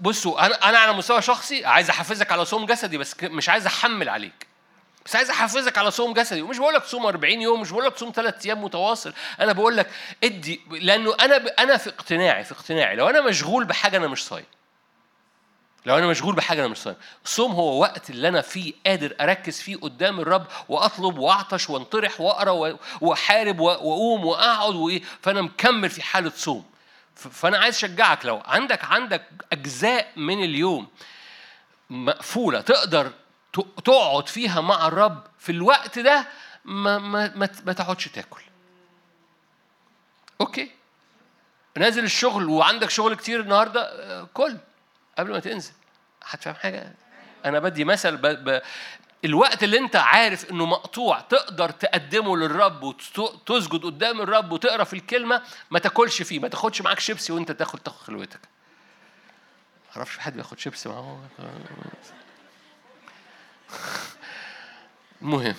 بصوا 0.00 0.46
أنا 0.46 0.68
أنا 0.68 0.78
على 0.78 0.92
مستوى 0.92 1.22
شخصي 1.22 1.64
عايز 1.66 1.90
أحفزك 1.90 2.32
على 2.32 2.44
صوم 2.44 2.66
جسدي 2.66 2.98
بس 2.98 3.16
مش 3.22 3.48
عايز 3.48 3.66
أحمل 3.66 4.08
عليك. 4.08 4.46
بس 5.06 5.16
عايز 5.16 5.30
احفزك 5.30 5.78
على 5.78 5.90
صوم 5.90 6.12
جسدي. 6.12 6.42
ومش 6.42 6.58
بقول 6.58 6.74
لك 6.74 6.84
صوم 6.84 7.06
40 7.06 7.32
يوم 7.42 7.60
مش 7.60 7.70
بقول 7.70 7.84
لك 7.84 7.96
صوم 7.98 8.12
ثلاث 8.14 8.46
أيام 8.46 8.64
متواصل. 8.64 9.12
أنا 9.40 9.52
بقول 9.52 9.76
لك 9.76 9.90
ادي 10.24 10.60
لأنه 10.70 11.14
أنا 11.20 11.38
ب... 11.38 11.46
أنا 11.46 11.76
في 11.76 11.90
اقتناعي 11.90 12.44
في 12.44 12.52
اقتناعي 12.52 12.96
لو 12.96 13.08
أنا 13.08 13.20
مشغول 13.20 13.64
بحاجة 13.64 13.96
أنا 13.96 14.08
مش 14.08 14.24
صايم. 14.24 14.44
لو 15.86 15.98
أنا 15.98 16.06
مشغول 16.06 16.34
بحاجة 16.34 16.60
أنا 16.60 16.68
مش 16.68 16.78
صايم. 16.78 16.96
الصوم 17.24 17.52
هو 17.52 17.80
وقت 17.80 18.10
اللي 18.10 18.28
أنا 18.28 18.40
فيه 18.40 18.72
قادر 18.86 19.14
أركز 19.20 19.60
فيه 19.60 19.76
قدام 19.76 20.20
الرب 20.20 20.46
وأطلب 20.68 21.18
وأعطش 21.18 21.70
وانطرح 21.70 22.20
وأقرأ 22.20 22.76
وأحارب 23.00 23.60
وأقوم 23.60 24.24
وأقعد 24.26 24.74
وإيه 24.74 25.02
فأنا 25.22 25.42
مكمل 25.42 25.90
في 25.90 26.02
حالة 26.02 26.32
صوم. 26.36 26.64
فأنا 27.16 27.58
عايز 27.58 27.74
أشجعك 27.74 28.26
لو 28.26 28.42
عندك 28.44 28.84
عندك 28.84 29.22
أجزاء 29.52 30.12
من 30.16 30.44
اليوم 30.44 30.88
مقفولة 31.90 32.60
تقدر 32.60 33.12
تقعد 33.84 34.28
فيها 34.28 34.60
مع 34.60 34.86
الرب 34.86 35.26
في 35.38 35.52
الوقت 35.52 35.98
ده 35.98 36.26
ما 36.64 36.98
ما 36.98 37.32
ما, 37.34 37.48
ما 37.66 37.72
تقعدش 37.72 38.08
تاكل. 38.08 38.42
okay؟ 40.40 40.70
نازل 41.76 42.04
الشغل 42.04 42.48
وعندك 42.48 42.90
شغل 42.90 43.14
كتير 43.14 43.40
النهارده 43.40 43.80
آه، 43.82 44.28
كل 44.34 44.56
قبل 45.18 45.32
ما 45.32 45.40
تنزل. 45.40 45.72
هتفهم 46.24 46.54
حاجة؟ 46.54 46.92
أنا 47.44 47.58
بدي 47.58 47.84
مثل 47.84 48.16
ب... 48.16 48.26
ب... 48.26 48.62
الوقت 49.26 49.62
اللي 49.62 49.78
انت 49.78 49.96
عارف 49.96 50.50
انه 50.50 50.66
مقطوع 50.66 51.20
تقدر 51.20 51.70
تقدمه 51.70 52.36
للرب 52.36 52.82
وتسجد 52.82 53.84
قدام 53.84 54.20
الرب 54.20 54.52
وتقرأ 54.52 54.84
في 54.84 54.92
الكلمة 54.92 55.42
ما 55.70 55.78
تاكلش 55.78 56.22
فيه 56.22 56.38
ما 56.38 56.48
تاخدش 56.48 56.82
معاك 56.82 57.00
شيبسي 57.00 57.32
وانت 57.32 57.52
تاخد 57.52 57.78
تاخد 57.78 57.98
خلوتك. 57.98 58.40
ما 59.86 59.96
أعرفش 59.96 60.18
حد 60.18 60.34
بياخد 60.34 60.58
شيبسي 60.58 60.88
معاه. 60.88 61.20
المهم 65.22 65.54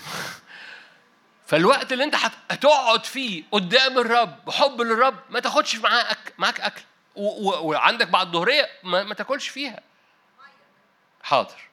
فالوقت 1.48 1.94
اللي 1.94 2.04
انت 2.04 2.16
هتقعد 2.52 3.06
فيه 3.06 3.44
قدام 3.52 4.00
الرب 4.00 4.46
بحب 4.46 4.82
للرب 4.82 5.16
ما 5.30 5.40
تاخدش 5.40 5.76
معاه 5.76 6.12
أك... 6.12 6.34
معاك 6.38 6.62
أكل. 6.62 6.82
وعندك 7.16 8.08
بعد 8.08 8.28
الظهرية 8.28 8.70
ما... 8.84 9.04
ما 9.04 9.14
تاكلش 9.14 9.48
فيها. 9.48 9.80
حاضر. 11.24 11.68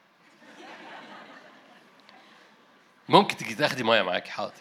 ممكن 3.08 3.36
تيجي 3.36 3.54
تاخدي 3.54 3.82
مية 3.82 4.02
معاكي 4.02 4.30
حاضر. 4.30 4.52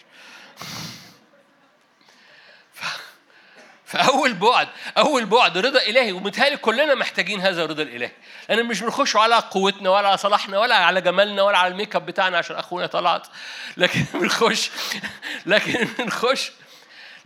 فأول 3.85 4.33
بعد 4.33 4.67
أول 4.97 5.25
بعد 5.25 5.57
رضا 5.57 5.79
إلهي 5.81 6.11
ومتهيألي 6.11 6.57
كلنا 6.57 6.95
محتاجين 6.95 7.41
هذا 7.41 7.63
الرضا 7.63 7.83
الإلهي. 7.83 8.11
لأن 8.49 8.65
مش 8.65 8.81
بنخش 8.81 9.15
على 9.15 9.35
قوتنا 9.35 9.89
ولا 9.89 10.07
على 10.07 10.17
صلاحنا 10.17 10.59
ولا 10.59 10.75
على 10.75 11.01
جمالنا 11.01 11.41
ولا 11.41 11.57
على 11.57 11.71
الميك 11.71 11.95
أب 11.95 12.05
بتاعنا 12.05 12.37
عشان 12.37 12.55
أخونا 12.55 12.87
طلعت. 12.87 13.27
لكن 13.77 14.05
بنخش 14.13 14.71
لكن 15.45 15.87
بنخش 15.99 16.51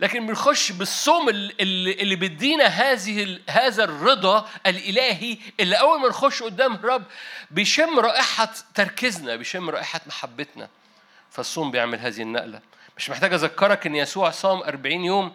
لكن 0.00 0.26
بنخش 0.26 0.72
بالصوم 0.72 1.28
اللي, 1.28 1.52
اللي 1.92 2.16
بيدينا 2.16 2.64
هذه 2.64 3.38
هذا 3.50 3.84
الرضا 3.84 4.48
الإلهي 4.66 5.38
اللي 5.60 5.76
أول 5.76 6.00
ما 6.00 6.08
نخش 6.08 6.42
قدام 6.42 6.74
الرب 6.74 7.04
بيشم 7.50 7.98
رائحة 7.98 8.52
تركيزنا 8.74 9.36
بيشم 9.36 9.70
رائحة 9.70 10.00
محبتنا. 10.06 10.68
فالصوم 11.30 11.70
بيعمل 11.70 11.98
هذه 11.98 12.22
النقلة. 12.22 12.60
مش 12.96 13.10
محتاج 13.10 13.32
أذكرك 13.32 13.86
إن 13.86 13.94
يسوع 13.94 14.30
صام 14.30 14.62
40 14.62 15.04
يوم 15.04 15.32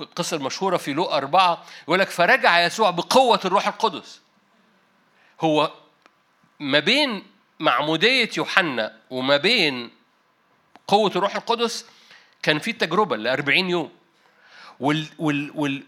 القصة 0.00 0.36
المشهورة 0.36 0.76
في 0.76 0.92
لوقا 0.92 1.16
أربعة 1.16 1.64
يقول 1.82 1.98
لك 1.98 2.10
فرجع 2.10 2.64
يسوع 2.64 2.90
بقوة 2.90 3.40
الروح 3.44 3.66
القدس. 3.66 4.20
هو 5.40 5.72
ما 6.60 6.78
بين 6.78 7.22
معمودية 7.58 8.30
يوحنا 8.36 8.96
وما 9.10 9.36
بين 9.36 9.90
قوة 10.88 11.10
الروح 11.16 11.36
القدس 11.36 11.86
كان 12.42 12.58
في 12.58 12.72
تجربة 12.72 13.16
ل 13.16 13.26
40 13.26 13.70
يوم. 13.70 13.90
وال 14.80 15.06
وال 15.18 15.50
وال 15.54 15.82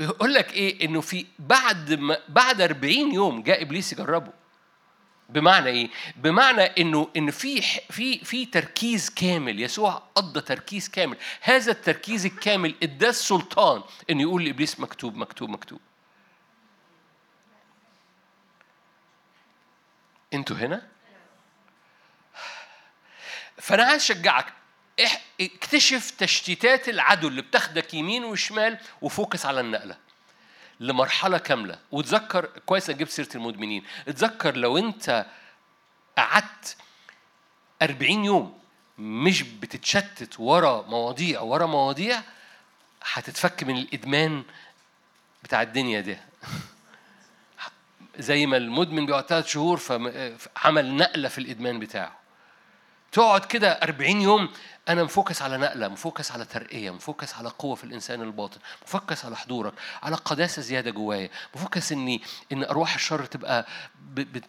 يقول 0.00 0.34
لك 0.34 0.52
إيه؟ 0.52 0.84
إنه 0.84 1.00
في 1.00 1.26
بعد 1.38 1.92
ما 1.92 2.18
بعد 2.28 2.60
40 2.60 3.14
يوم 3.14 3.42
جاء 3.42 3.62
إبليس 3.62 3.92
يجربه. 3.92 4.32
بمعنى 5.30 5.68
إيه؟ 5.68 5.88
بمعنى 6.16 6.62
إنه 6.62 7.08
إن 7.16 7.30
في 7.30 7.62
في 7.90 8.24
في 8.24 8.46
تركيز 8.46 9.10
كامل، 9.10 9.60
يسوع 9.60 10.02
قضى 10.14 10.40
تركيز 10.40 10.88
كامل، 10.88 11.16
هذا 11.40 11.72
التركيز 11.72 12.26
الكامل 12.26 12.74
اداه 12.82 13.08
السلطان 13.08 13.82
انه 14.10 14.22
يقول 14.22 14.44
لإبليس 14.44 14.80
مكتوب 14.80 15.16
مكتوب 15.16 15.48
مكتوب. 15.48 15.80
أنتوا 20.34 20.56
هنا؟ 20.56 20.88
فأنا 23.56 23.84
عايز 23.84 24.02
أشجعك 24.02 24.52
اكتشف 25.40 26.10
تشتيتات 26.10 26.88
العدو 26.88 27.28
اللي 27.28 27.42
بتاخدك 27.42 27.94
يمين 27.94 28.24
وشمال 28.24 28.78
وفوكس 29.00 29.46
على 29.46 29.60
النقلة. 29.60 29.96
لمرحلة 30.80 31.38
كاملة. 31.38 31.78
وتذكر 31.92 32.44
كويس 32.66 32.90
إنك 32.90 32.98
جبت 32.98 33.10
سيرة 33.10 33.28
المدمنين. 33.34 33.84
اتذكر 34.08 34.56
لو 34.56 34.78
أنت 34.78 35.26
قعدت 36.18 36.76
40 37.82 38.24
يوم 38.24 38.60
مش 38.98 39.42
بتتشتت 39.42 40.40
ورا 40.40 40.82
مواضيع 40.88 41.40
ورا 41.40 41.66
مواضيع 41.66 42.22
هتتفك 43.02 43.64
من 43.64 43.76
الإدمان 43.76 44.42
بتاع 45.42 45.62
الدنيا 45.62 46.00
ده 46.00 46.20
زي 48.18 48.46
ما 48.46 48.56
المدمن 48.56 49.06
بيقعد 49.06 49.26
ثلاث 49.26 49.46
شهور 49.46 49.76
فعمل 49.76 50.96
نقلة 50.96 51.28
في 51.28 51.38
الإدمان 51.38 51.78
بتاعه. 51.78 52.19
تقعد 53.12 53.44
كده 53.44 53.72
40 53.72 54.20
يوم 54.20 54.48
أنا 54.88 55.04
مفوكس 55.04 55.42
على 55.42 55.56
نقلة 55.56 55.88
مفوكس 55.88 56.32
على 56.32 56.44
ترقية 56.44 56.90
مفوكس 56.90 57.34
على 57.34 57.48
قوة 57.48 57.74
في 57.74 57.84
الإنسان 57.84 58.22
الباطن 58.22 58.58
مفوكس 58.82 59.24
على 59.24 59.36
حضورك 59.36 59.72
على 60.02 60.16
قداسة 60.16 60.62
زيادة 60.62 60.90
جوايا 60.90 61.30
مفوكس 61.54 61.92
إني 61.92 62.22
إن 62.52 62.64
أرواح 62.64 62.94
الشر 62.94 63.24
تبقى 63.24 63.66
ب... 64.00 64.20
ب... 64.20 64.42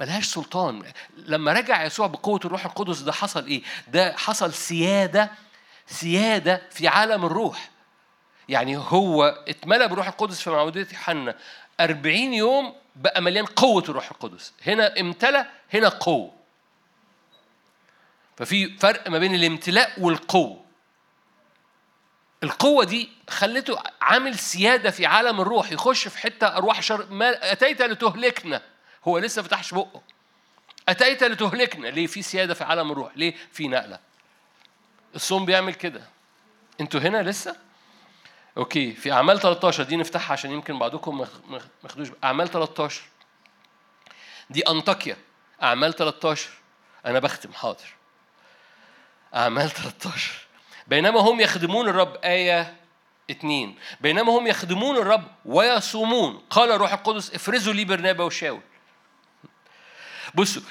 ملهاش 0.00 0.26
سلطان. 0.26 0.82
لما 1.16 1.52
رجع 1.52 1.84
يسوع 1.84 2.06
بقوة 2.06 2.40
الروح 2.44 2.64
القدس 2.66 2.98
ده 3.00 3.12
حصل 3.12 3.46
إيه؟ 3.46 3.62
ده 3.88 4.12
حصل 4.16 4.52
سيادة 4.54 5.30
سيادة 5.86 6.62
في 6.70 6.88
عالم 6.88 7.24
الروح. 7.24 7.70
يعني 8.48 8.76
هو 8.76 9.24
اتملى 9.48 9.88
بروح 9.88 10.06
القدس 10.08 10.40
في 10.40 10.50
معمودية 10.50 10.88
يوحنا 10.92 11.36
40 11.80 12.16
يوم 12.16 12.74
بقى 12.96 13.22
مليان 13.22 13.44
قوة 13.44 13.82
الروح 13.88 14.10
القدس. 14.10 14.52
هنا 14.66 15.00
امتلى 15.00 15.46
هنا 15.74 15.88
قوة. 15.88 16.35
ففي 18.36 18.78
فرق 18.78 19.08
ما 19.08 19.18
بين 19.18 19.34
الامتلاء 19.34 20.00
والقوة. 20.00 20.64
القوة 22.42 22.84
دي 22.84 23.08
خلته 23.30 23.82
عامل 24.00 24.38
سيادة 24.38 24.90
في 24.90 25.06
عالم 25.06 25.40
الروح 25.40 25.72
يخش 25.72 26.08
في 26.08 26.18
حتة 26.18 26.56
أرواح 26.56 26.82
شر 26.82 27.06
ما 27.10 27.52
أتيت 27.52 27.82
لتهلكنا. 27.82 28.62
هو 29.04 29.18
لسه 29.18 29.42
فتحش 29.42 29.74
بقه. 29.74 30.02
أتيت 30.88 31.24
لتهلكنا. 31.24 31.86
ليه؟ 31.88 32.06
في 32.06 32.22
سيادة 32.22 32.54
في 32.54 32.64
عالم 32.64 32.92
الروح. 32.92 33.16
ليه؟ 33.16 33.34
في 33.52 33.68
نقلة. 33.68 33.98
الصوم 35.14 35.44
بيعمل 35.44 35.74
كده. 35.74 36.02
أنتوا 36.80 37.00
هنا 37.00 37.22
لسه؟ 37.22 37.56
أوكي. 38.56 38.92
في 38.92 39.12
أعمال 39.12 39.40
13 39.40 39.82
دي 39.82 39.96
نفتحها 39.96 40.32
عشان 40.32 40.50
يمكن 40.50 40.78
بعضكم 40.78 41.18
ما 41.18 41.88
خدوش 41.88 42.08
أعمال 42.24 42.48
13 42.48 43.02
دي 44.50 44.60
أنطاكيا. 44.68 45.16
أعمال 45.62 45.92
13 45.94 46.50
أنا 47.06 47.18
بختم. 47.18 47.52
حاضر. 47.52 47.95
أعمال 49.36 49.70
13 49.70 50.32
بينما 50.86 51.20
هم 51.20 51.40
يخدمون 51.40 51.88
الرب 51.88 52.16
آية 52.24 52.76
اثنين 53.30 53.78
بينما 54.00 54.38
هم 54.38 54.46
يخدمون 54.46 54.96
الرب 54.96 55.24
ويصومون. 55.44 56.42
قال 56.50 56.72
الروح 56.72 56.92
القدس 56.92 57.34
افرزوا 57.34 57.72
لي 57.72 57.84
برنابا 57.84 58.24
وشاول. 58.24 58.60
بصوا 60.34 60.62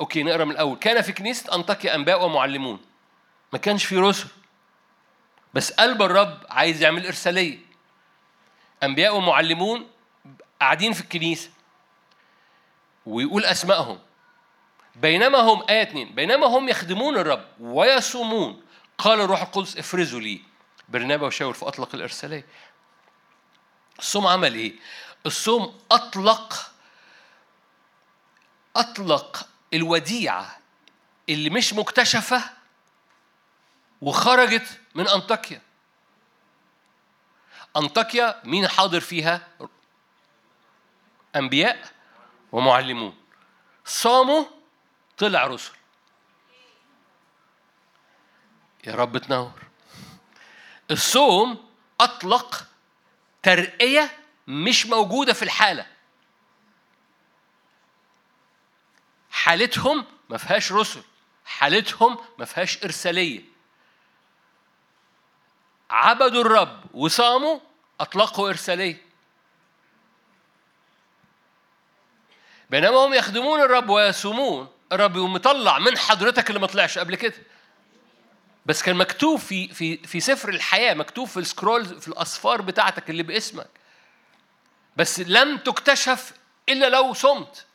أوكي 0.00 0.22
نقرأ 0.22 0.44
من 0.44 0.50
الأول. 0.50 0.78
كان 0.78 1.02
في 1.02 1.12
كنيسة 1.12 1.54
أنطاكيا 1.54 1.94
أنباء 1.94 2.24
ومعلمون. 2.24 2.80
ما 3.52 3.58
كانش 3.58 3.84
في 3.84 3.96
رسل. 3.96 4.28
بس 5.54 5.72
قلب 5.72 6.02
الرب 6.02 6.38
عايز 6.50 6.82
يعمل 6.82 7.06
إرسالية. 7.06 7.58
انبياء 8.82 9.16
ومعلمون 9.16 9.90
قاعدين 10.60 10.92
في 10.92 11.00
الكنيسة. 11.00 11.50
ويقول 13.06 13.44
أسمائهم. 13.44 13.98
بينما 15.00 15.38
هم 15.38 15.62
آية 15.70 15.82
اتنين 15.82 16.14
بينما 16.14 16.46
هم 16.46 16.68
يخدمون 16.68 17.16
الرب 17.18 17.44
ويصومون 17.60 18.62
قال 18.98 19.20
الروح 19.20 19.42
القدس 19.42 19.76
افرزوا 19.76 20.20
لي 20.20 20.40
برنابا 20.88 21.26
وشاول 21.26 21.54
فأطلق 21.54 21.94
الإرسالية 21.94 22.46
الصوم 23.98 24.26
عمل 24.26 24.54
إيه؟ 24.54 24.74
الصوم 25.26 25.78
أطلق 25.90 26.70
أطلق 28.76 29.48
الوديعة 29.74 30.58
اللي 31.28 31.50
مش 31.50 31.72
مكتشفة 31.74 32.44
وخرجت 34.00 34.80
من 34.94 35.08
أنطاكيا 35.08 35.62
أنطاكيا 37.76 38.40
مين 38.44 38.68
حاضر 38.68 39.00
فيها؟ 39.00 39.48
أنبياء 41.36 41.90
ومعلمون 42.52 43.16
صاموا 43.84 44.44
طلع 45.18 45.46
رسل. 45.46 45.72
يا 48.86 48.94
رب 48.94 49.18
تنور. 49.18 49.62
الصوم 50.90 51.70
أطلق 52.00 52.66
ترقية 53.42 54.18
مش 54.46 54.86
موجودة 54.86 55.32
في 55.32 55.42
الحالة. 55.42 55.86
حالتهم 59.30 60.04
ما 60.28 60.38
فيهاش 60.38 60.72
رسل. 60.72 61.02
حالتهم 61.44 62.18
ما 62.38 62.44
فيهاش 62.44 62.84
إرسالية. 62.84 63.44
عبدوا 65.90 66.42
الرب 66.42 66.94
وصاموا 66.94 67.60
أطلقوا 68.00 68.48
إرسالية. 68.48 69.06
بينما 72.70 72.96
هم 72.96 73.14
يخدمون 73.14 73.60
الرب 73.60 73.88
ويصومون 73.88 74.75
الرب 74.92 75.16
يقوم 75.16 75.32
مطلع 75.32 75.78
من 75.78 75.98
حضرتك 75.98 76.48
اللي 76.48 76.60
ما 76.60 76.66
طلعش 76.66 76.98
قبل 76.98 77.14
كده. 77.14 77.34
بس 78.66 78.82
كان 78.82 78.96
مكتوب 78.96 79.38
في 79.38 79.68
في 79.68 79.96
في 79.96 80.20
سفر 80.20 80.48
الحياة 80.48 80.94
مكتوب 80.94 81.28
في 81.28 81.36
ال 81.36 81.45
scroll 81.45 82.00
في 82.00 82.08
الأسفار 82.08 82.62
بتاعتك 82.62 83.10
اللي 83.10 83.22
باسمك. 83.22 83.68
بس 84.96 85.20
لم 85.20 85.56
تكتشف 85.56 86.32
إلا 86.68 86.88
لو 86.88 87.14
صمت. 87.14 87.66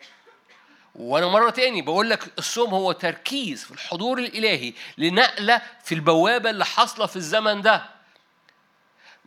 وأنا 0.95 1.28
مرة 1.28 1.49
تاني 1.49 1.82
بقول 1.82 2.09
لك 2.09 2.38
الصوم 2.38 2.70
هو 2.70 2.91
تركيز 2.91 3.64
في 3.64 3.72
الحضور 3.72 4.20
الإلهي 4.20 4.74
لنقلة 4.97 5.62
في 5.84 5.95
البوابة 5.95 6.49
اللي 6.49 6.66
حاصلة 6.66 7.05
في 7.05 7.16
الزمن 7.16 7.62
ده. 7.62 7.86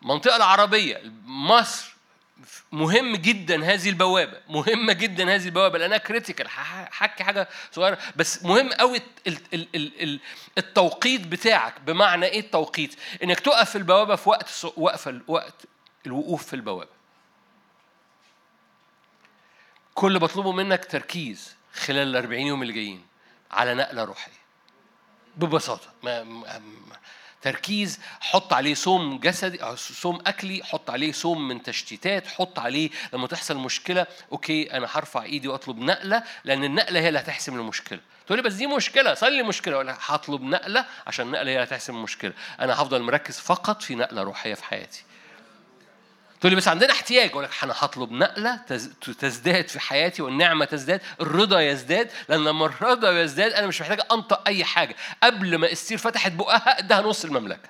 المنطقة 0.03 0.37
العربية 0.37 1.03
مصر 1.25 1.94
مهم 2.73 3.17
جدا 3.17 3.65
هذه 3.65 3.89
البوابة 3.89 4.41
مهمة 4.49 4.93
جدا 4.93 5.35
هذه 5.35 5.45
البوابة 5.47 5.79
لأنها 5.79 5.99
critical 5.99 6.47
هحكي 6.51 7.25
حاجة 7.25 7.49
صغيرة 7.73 7.99
بس 8.17 8.43
مهم 8.43 8.73
قوي 8.73 9.01
التوقيت 10.59 11.27
بتاعك. 11.27 11.81
بمعنى 11.81 12.27
إيه 12.27 12.41
التوقيت؟ 12.41 12.95
إنك 13.23 13.41
تقف 13.41 13.71
في 13.71 13.79
البوابة 13.79 14.17
في 14.17 14.29
وقت 14.29 14.65
وقفه 14.77 15.21
وقت 15.27 15.55
الوقوف 16.07 16.47
في 16.47 16.57
البوابة. 16.57 16.91
كل 19.95 20.19
بطلبه 20.19 20.53
منك 20.53 20.85
تركيز 20.85 21.57
خلال 21.75 22.09
ال 22.09 22.17
40 22.17 22.41
يوم 22.41 22.63
اللي 22.63 22.73
جايين 22.73 23.07
على 23.51 23.75
نقلة 23.75 24.05
روحية. 24.05 24.33
ببساطة. 25.37 25.93
ما 26.03 26.23
تركيز 27.45 28.01
حط 28.21 28.53
عليه 28.53 28.75
صوم 28.75 29.19
جسدي 29.19 29.61
صوم 29.77 30.19
أكلي 30.27 30.65
حط 30.65 30.91
عليه 30.91 31.13
صوم 31.13 31.49
من 31.49 31.63
تشتيتات 31.63 32.27
حط 32.27 32.59
عليه 32.59 32.91
لما 33.13 33.27
تحصل 33.27 33.57
مشكلة 33.57 34.07
أوكي 34.33 34.73
أنا 34.73 34.89
هرفع 34.91 35.23
إيدي 35.23 35.49
وأطلب 35.49 35.79
نقلة 35.79 36.23
لأن 36.45 36.65
النقلة 36.65 37.01
هي 37.01 37.09
اللي 37.09 37.19
هتحسم 37.19 37.55
المشكلة. 37.61 38.01
تقول 38.27 38.43
بس 38.43 38.53
دي 38.53 38.67
مشكلة 38.67 39.15
صلي 39.15 39.43
مشكلة 39.43 39.79
ولا 39.79 39.97
هطلب 40.01 40.43
نقلة 40.43 40.85
عشان 41.07 41.27
النقلة 41.27 41.51
هي 41.51 41.55
اللي 41.55 41.65
هتحسم 41.65 41.97
المشكلة. 41.97 42.33
أنا 42.61 42.75
هفضل 42.83 43.03
مركز 43.03 43.39
فقط 43.39 43.83
في 43.83 43.95
نقلة 43.95 44.23
روحية 44.23 44.55
في 44.55 44.65
حياتي. 44.65 45.05
تقول 46.45 46.53
لي 46.53 46.57
بس 46.57 46.69
عندنا 46.69 46.93
احتياج 46.93 47.31
أقول 47.31 47.45
لك 47.45 47.51
أنا 47.63 47.75
هطلب 47.77 48.13
نقلة 48.13 48.57
تزداد 49.19 49.69
في 49.69 49.81
حياتي 49.81 50.23
والنعمة 50.23 50.65
تزداد 50.65 51.01
الرضا 51.21 51.61
يزداد 51.61 52.11
لأن 52.29 52.45
لما 52.45 52.67
الرضا 52.67 53.23
يزداد 53.23 53.53
أنا 53.53 53.67
مش 53.67 53.81
محتاج 53.81 54.01
أنطق 54.13 54.43
أي 54.47 54.65
حاجة 54.65 54.97
قبل 55.23 55.57
ما 55.57 55.73
استير 55.73 55.99
فتحت 55.99 56.33
بقها 56.33 56.79
ادها 56.79 57.01
نص 57.01 57.25
المملكة 57.25 57.69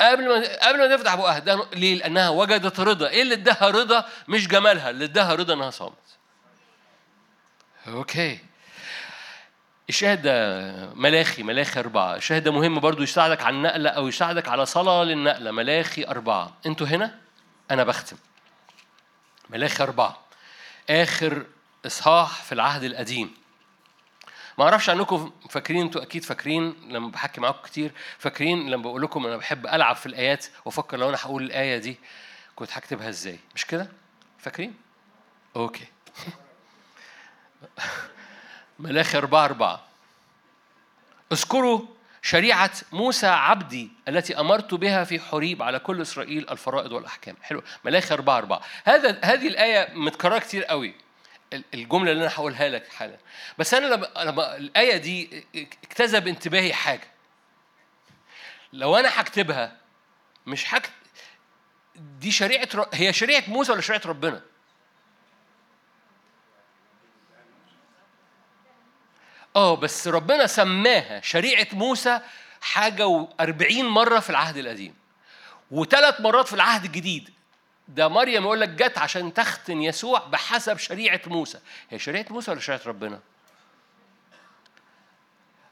قبل 0.00 0.28
ما 0.28 0.68
قبل 0.68 0.78
ما 0.78 0.96
تفتح 0.96 1.14
بقها 1.14 1.38
ده 1.38 1.66
ليه؟ 1.74 1.94
لأنها 1.94 2.28
وجدت 2.28 2.80
رضا، 2.80 3.08
إيه 3.08 3.22
اللي 3.22 3.34
اداها 3.34 3.70
رضا؟ 3.70 4.04
مش 4.28 4.48
جمالها، 4.48 4.90
اللي 4.90 5.04
اداها 5.04 5.34
رضا 5.34 5.54
إنها 5.54 5.70
صامت. 5.70 5.92
أوكي. 7.86 8.38
الشاهد 9.88 10.22
ده 10.22 10.94
ملاخي 10.94 11.42
ملاخي 11.42 11.80
أربعة، 11.80 12.16
الشاهد 12.16 12.44
ده 12.44 12.52
مهم 12.52 12.80
برضو 12.80 13.02
يساعدك 13.02 13.42
على 13.42 13.56
النقلة 13.56 13.90
أو 13.90 14.08
يساعدك 14.08 14.48
على 14.48 14.66
صلاة 14.66 15.04
للنقلة، 15.04 15.50
ملاخي 15.50 16.04
أربعة، 16.04 16.52
أنتوا 16.66 16.86
هنا؟ 16.86 17.23
أنا 17.70 17.84
بختم. 17.84 18.16
ملاخي 19.50 19.82
أربعة. 19.84 20.20
آخر 20.90 21.46
إصحاح 21.86 22.42
في 22.42 22.52
العهد 22.52 22.84
القديم. 22.84 23.34
ما 24.58 24.64
أعرفش 24.64 24.90
عنكم 24.90 25.32
فاكرين 25.50 25.80
أنتوا؟ 25.80 26.02
أكيد 26.02 26.24
فاكرين 26.24 26.74
لما 26.88 27.08
بحكي 27.08 27.40
معاكم 27.40 27.62
كتير 27.62 27.92
فاكرين 28.18 28.70
لما 28.70 28.82
بقول 28.82 29.02
لكم 29.02 29.26
أنا 29.26 29.36
بحب 29.36 29.66
ألعب 29.66 29.96
في 29.96 30.06
الآيات 30.06 30.46
وأفكر 30.64 30.96
لو 30.96 31.08
أنا 31.08 31.18
هقول 31.20 31.42
الآية 31.42 31.78
دي 31.78 31.98
كنت 32.56 32.72
هكتبها 32.72 33.08
إزاي؟ 33.08 33.38
مش 33.54 33.66
كده؟ 33.66 33.88
فاكرين؟ 34.38 34.74
أوكي. 35.56 35.86
ملاخي 38.78 39.18
أربعة 39.18 39.44
أربعة. 39.44 39.84
اذكروا 41.32 41.80
شريعة 42.24 42.70
موسى 42.92 43.26
عبدي 43.26 43.90
التي 44.08 44.40
أمرت 44.40 44.74
بها 44.74 45.04
في 45.04 45.20
حريب 45.20 45.62
على 45.62 45.78
كل 45.78 46.02
إسرائيل 46.02 46.50
الفرائض 46.50 46.92
والأحكام. 46.92 47.36
حلو. 47.42 47.62
ملاخي 47.84 48.14
أربعة 48.14 48.38
أربعة. 48.38 48.60
هذا 48.84 49.18
هذه 49.24 49.48
الآية 49.48 49.94
متكررة 49.94 50.38
كتير 50.38 50.64
قوي. 50.64 50.94
الجملة 51.74 52.12
اللي 52.12 52.22
أنا 52.22 52.34
هقولها 52.34 52.68
لك 52.68 52.88
حالا. 52.88 53.16
بس 53.58 53.74
أنا 53.74 53.86
لما 53.86 54.08
لما 54.16 54.56
الآية 54.56 54.96
دي 54.96 55.44
اجتذب 55.84 56.28
انتباهي 56.28 56.72
حاجة. 56.72 57.08
لو 58.72 58.96
أنا 58.96 59.20
هكتبها 59.20 59.76
مش 60.46 60.74
هكتب 60.74 60.92
دي 61.96 62.30
شريعة 62.30 62.68
هي 62.94 63.12
شريعة 63.12 63.42
موسى 63.48 63.72
ولا 63.72 63.80
شريعة 63.80 64.02
ربنا؟ 64.06 64.40
آه 69.56 69.76
بس 69.76 70.08
ربنا 70.08 70.46
سماها 70.46 71.20
شريعة 71.20 71.66
موسى 71.72 72.20
حاجة 72.60 73.06
وأربعين 73.06 73.86
مرة 73.86 74.20
في 74.20 74.30
العهد 74.30 74.56
القديم. 74.56 74.94
وثلاث 75.70 76.20
مرات 76.20 76.46
في 76.48 76.54
العهد 76.54 76.84
الجديد. 76.84 77.30
ده 77.88 78.08
مريم 78.08 78.42
يقول 78.42 78.60
لك 78.60 78.68
جت 78.68 78.98
عشان 78.98 79.34
تختن 79.34 79.82
يسوع 79.82 80.18
بحسب 80.18 80.78
شريعة 80.78 81.20
موسى. 81.26 81.58
هي 81.90 81.98
شريعة 81.98 82.26
موسى 82.30 82.50
ولا 82.50 82.60
شريعة 82.60 82.80
ربنا؟ 82.86 83.20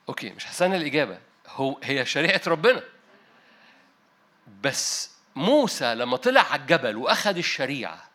أوكي 0.09 0.30
مش 0.30 0.47
هستنى 0.47 0.76
الإجابة. 0.76 1.18
هو 1.49 1.78
هي 1.83 2.07
شريعة 2.07 2.41
ربنا. 2.47 2.83
بس 4.62 5.11
موسى 5.37 5.95
لما 5.95 6.16
طلع 6.16 6.41
على 6.41 6.61
الجبل 6.61 6.97
وأخذ 6.97 7.37
الشريعة 7.37 8.11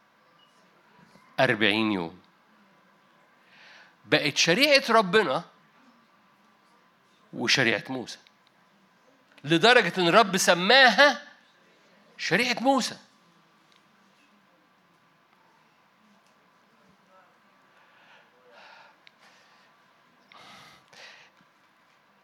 أربعين 1.40 1.92
يوم. 1.92 2.20
بقت 4.06 4.38
شريعة 4.38 4.84
ربنا 4.90 5.44
وشريعة 7.38 7.84
موسى. 7.90 8.18
لدرجة 9.44 9.94
إن 9.98 10.08
الرب 10.08 10.38
سماها 10.38 11.22
شريعة 12.18 12.60
موسى. 12.62 12.98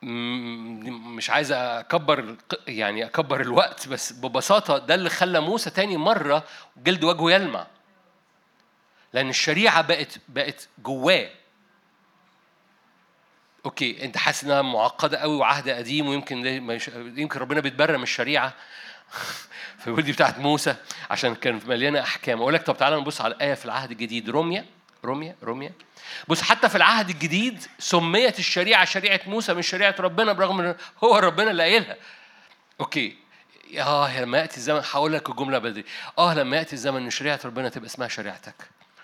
مش 0.02 1.30
عايز 1.30 1.52
أكبر 1.52 2.36
يعني 2.68 3.06
أكبر 3.06 3.42
الوقت 3.42 3.88
بس 3.88 4.14
ببساطة 4.14 4.78
ده 4.78 4.96
اللي 4.96 5.10
خلى 5.10 5.40
موسى 5.40 5.70
تاني 5.70 5.98
مرة 5.98 6.44
جلد 6.78 7.04
وجهه 7.04 7.32
يلمع. 7.32 7.68
لأن 9.14 9.30
الشريعة 9.30 9.82
بقت 9.82 10.18
بقت 10.28 10.68
جواه. 10.80 11.30
أوكي 13.66 14.06
أنت 14.06 14.18
حاسس 14.18 14.44
إنها 14.44 14.62
معقدة 14.62 15.18
قوي 15.18 15.36
وعهد 15.36 15.70
قديم 15.70 16.08
ويمكن 16.08 16.46
يمكن 17.18 17.40
ربنا 17.40 17.60
بيتبرى 17.60 17.98
من 17.98 18.04
الشريعة 18.04 18.54
فيقول 19.84 20.02
دي 20.02 20.12
بتاعت 20.12 20.40
موسى 20.40 20.76
عشان 21.10 21.36
كان 21.36 21.60
مليانة 21.66 22.00
أحكام. 22.00 22.42
أقول 22.42 22.54
لك 22.54 22.64
طب 22.64 22.78
تعالى 22.78 22.96
نبص 22.96 23.22
على 23.22 23.36
الآية 23.36 23.54
في 23.54 23.66
العهد 23.66 23.92
الجديد. 23.92 24.30
روميا 24.30 24.66
روميا 25.06 25.36
روميا 25.44 25.72
بص 26.28 26.42
حتى 26.42 26.70
في 26.70 26.76
العهد 26.76 27.10
الجديد 27.10 27.66
سميت 27.80 28.40
الشريعة 28.40 28.86
شريعة 28.86 29.20
موسى 29.28 29.54
مش 29.54 29.68
شريعة 29.68 29.96
ربنا 30.00 30.34
برغم 30.34 30.62
إن 30.62 30.76
هو 31.04 31.18
ربنا 31.18 31.52
اللي 31.52 31.64
قايلها. 31.64 31.96
أوكي. 32.80 33.18
آه 33.80 34.22
لما 34.22 34.38
يأتي 34.38 34.58
الزمن 34.58 34.82
هقول 34.92 35.14
لك 35.14 35.30
الجملة 35.30 35.58
بدري. 35.58 35.86
آه 36.18 36.34
لما 36.34 36.58
يأتي 36.58 36.74
الزمن 36.74 37.04
إن 37.04 37.10
شريعة 37.10 37.40
ربنا 37.46 37.70
تبقى 37.70 37.88
اسمها 37.88 38.08
شريعتك. 38.08 38.56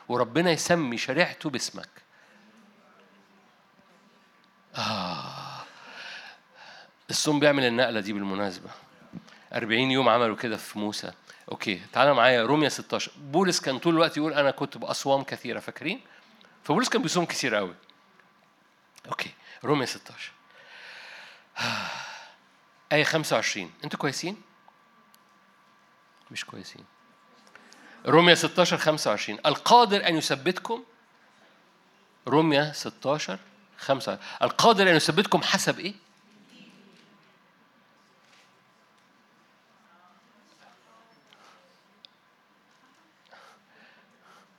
وربنا 0.10 0.52
يسمي 0.52 0.98
شريعته 0.98 1.50
باسمك. 1.50 1.90
آه. 4.76 5.64
الصوم 7.10 7.40
بيعمل 7.40 7.64
النقلة 7.64 8.00
دي 8.00 8.14
بالمناسبة. 8.14 8.70
40 9.54 9.80
يوم 9.92 10.10
عملوا 10.10 10.36
كده 10.36 10.58
في 10.58 10.80
موسى. 10.80 11.12
okay 11.52 11.82
تعالى 11.94 12.14
معايا 12.14 12.44
روميا 12.44 12.70
16 12.70 13.12
بولس 13.18 13.60
كان 13.60 13.80
طول 13.80 13.94
الوقت 13.94 14.18
يقول 14.18 14.34
أنا 14.34 14.52
كنت 14.52 14.78
بأصوام 14.78 15.24
كثيرة 15.24 15.60
فاكرين؟ 15.60 16.02
فبولس 16.64 16.90
كان 16.90 17.02
بيصوم 17.02 17.26
كتير 17.26 17.56
قوي 17.56 17.76
okay 19.08 19.32
رومية 19.64 19.86
16 19.86 20.32
آية 22.92 23.04
25 23.04 23.72
أنتوا 23.84 24.00
كويسين؟ 24.00 24.42
مش 26.32 26.46
كويسين. 26.46 26.86
رومية 28.06 28.34
16 28.34 28.78
25 28.78 29.40
القادر 29.46 30.08
أن 30.08 30.16
يثبتكم؟ 30.16 30.84
رومية 32.28 32.72
16 32.72 33.40
5 33.80 34.20
القادر 34.42 34.90
أن 34.90 34.96
يثبتكم 34.96 35.42
حسب 35.42 35.80
إيه؟ 35.80 35.94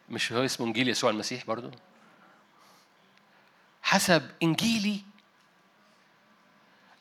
مش 0.08 0.32
هو 0.32 0.44
اسمه 0.44 0.66
إنجيل 0.66 0.88
يسوع 0.88 1.10
المسيح 1.10 1.44
برضو؟ 1.44 1.70
حسب 3.82 4.30
إنجيلي. 4.42 5.02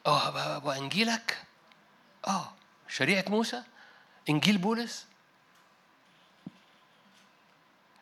آه 0.06 0.58
ابو 0.58 0.72
إنجيلك؟ 0.72 1.44
آه 2.28 2.54
شريعة 2.88 3.26
موسى؟ 3.28 3.64
إنجيل 4.30 4.58
بولس؟ 4.58 5.06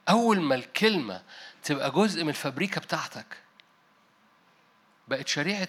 أول 0.09 0.41
ما 0.41 0.55
الكلمة 0.55 1.23
تبقى 1.63 1.91
جزء 1.91 2.23
من 2.23 2.29
الفابريكا 2.29 2.81
بتاعتك 2.81 3.37
بقت 5.07 5.27
شريعة 5.27 5.67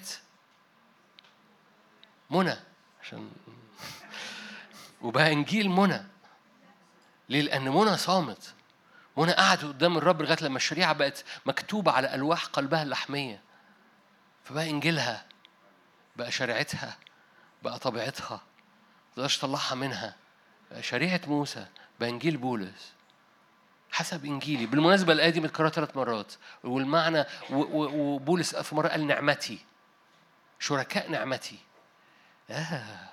منى 2.31 2.57
عشان 3.03 3.31
وبقى 5.03 5.33
إنجيل 5.33 5.71
منى. 5.71 6.05
ليه؟ 7.29 7.41
لأن 7.43 7.69
منى 7.69 7.97
صامت. 7.97 8.55
وأنا 9.17 9.33
قاعد 9.33 9.59
قدام 9.59 9.99
الرب 9.99 10.23
لغاية 10.23 10.39
لما 10.41 10.57
الشريعة 10.57 10.93
بقت 10.93 11.25
مكتوبة 11.47 11.93
على 11.93 12.15
ألواح 12.15 12.45
قلبها 12.47 12.83
اللحمية. 12.83 13.43
فبقى 14.45 14.71
إنجيلها 14.71 15.27
بقى 16.17 16.33
شريعتها 16.33 16.97
بقى 17.63 17.79
طبيعتها. 17.79 18.31
ما 18.35 19.15
تقدرش 19.17 19.39
تطلعها 19.39 19.75
منها. 19.75 20.17
بقى 20.71 20.83
شريعة 20.83 21.21
موسى 21.27 21.67
بقى 22.01 22.09
إنجيل 22.09 22.37
بولس. 22.37 22.93
حسب 23.91 24.25
إنجيلي. 24.25 24.67
بالمناسبة 24.67 25.13
الآية 25.13 25.31
دي 25.31 25.41
متكررة 25.41 25.69
ثلاث 25.69 25.97
مرات. 25.97 26.33
والمعنى 26.65 27.25
وبولس 27.51 28.57
في 28.57 28.75
مرة 28.75 28.89
قال 28.89 29.07
نعمتي. 29.07 29.59
شركاء 30.59 31.11
نعمتي. 31.11 31.59
آه. 32.51 33.09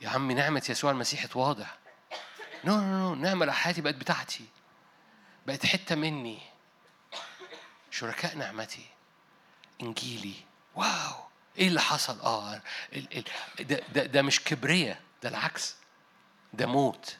يا 0.00 0.08
عمي 0.08 0.34
نعمة 0.34 0.62
يسوع 0.68 0.90
المسيح 0.90 1.36
واضح 1.36 1.78
no 2.64 2.80
no 2.80 2.98
no 2.98 3.12
النعمة 3.14 3.42
على 3.42 3.52
حياتي 3.52 3.80
بقت 3.80 3.94
بتاعتي. 3.94 4.44
بقت 5.46 5.66
حتة 5.66 5.94
مني. 5.94 6.38
شركاء 7.90 8.36
نعمتي. 8.36 8.86
إنجيلي. 9.82 10.34
wow. 10.74 11.14
إيه 11.58 11.68
اللي 11.68 11.80
حصل؟ 11.80 12.20
آه. 12.20 12.62
ده, 13.60 13.80
ده, 13.92 14.06
ده 14.06 14.22
مش 14.22 14.44
كبرية. 14.44 15.00
ده 15.22 15.28
العكس. 15.28 15.76
ده 16.52 16.66
موت. 16.66 17.16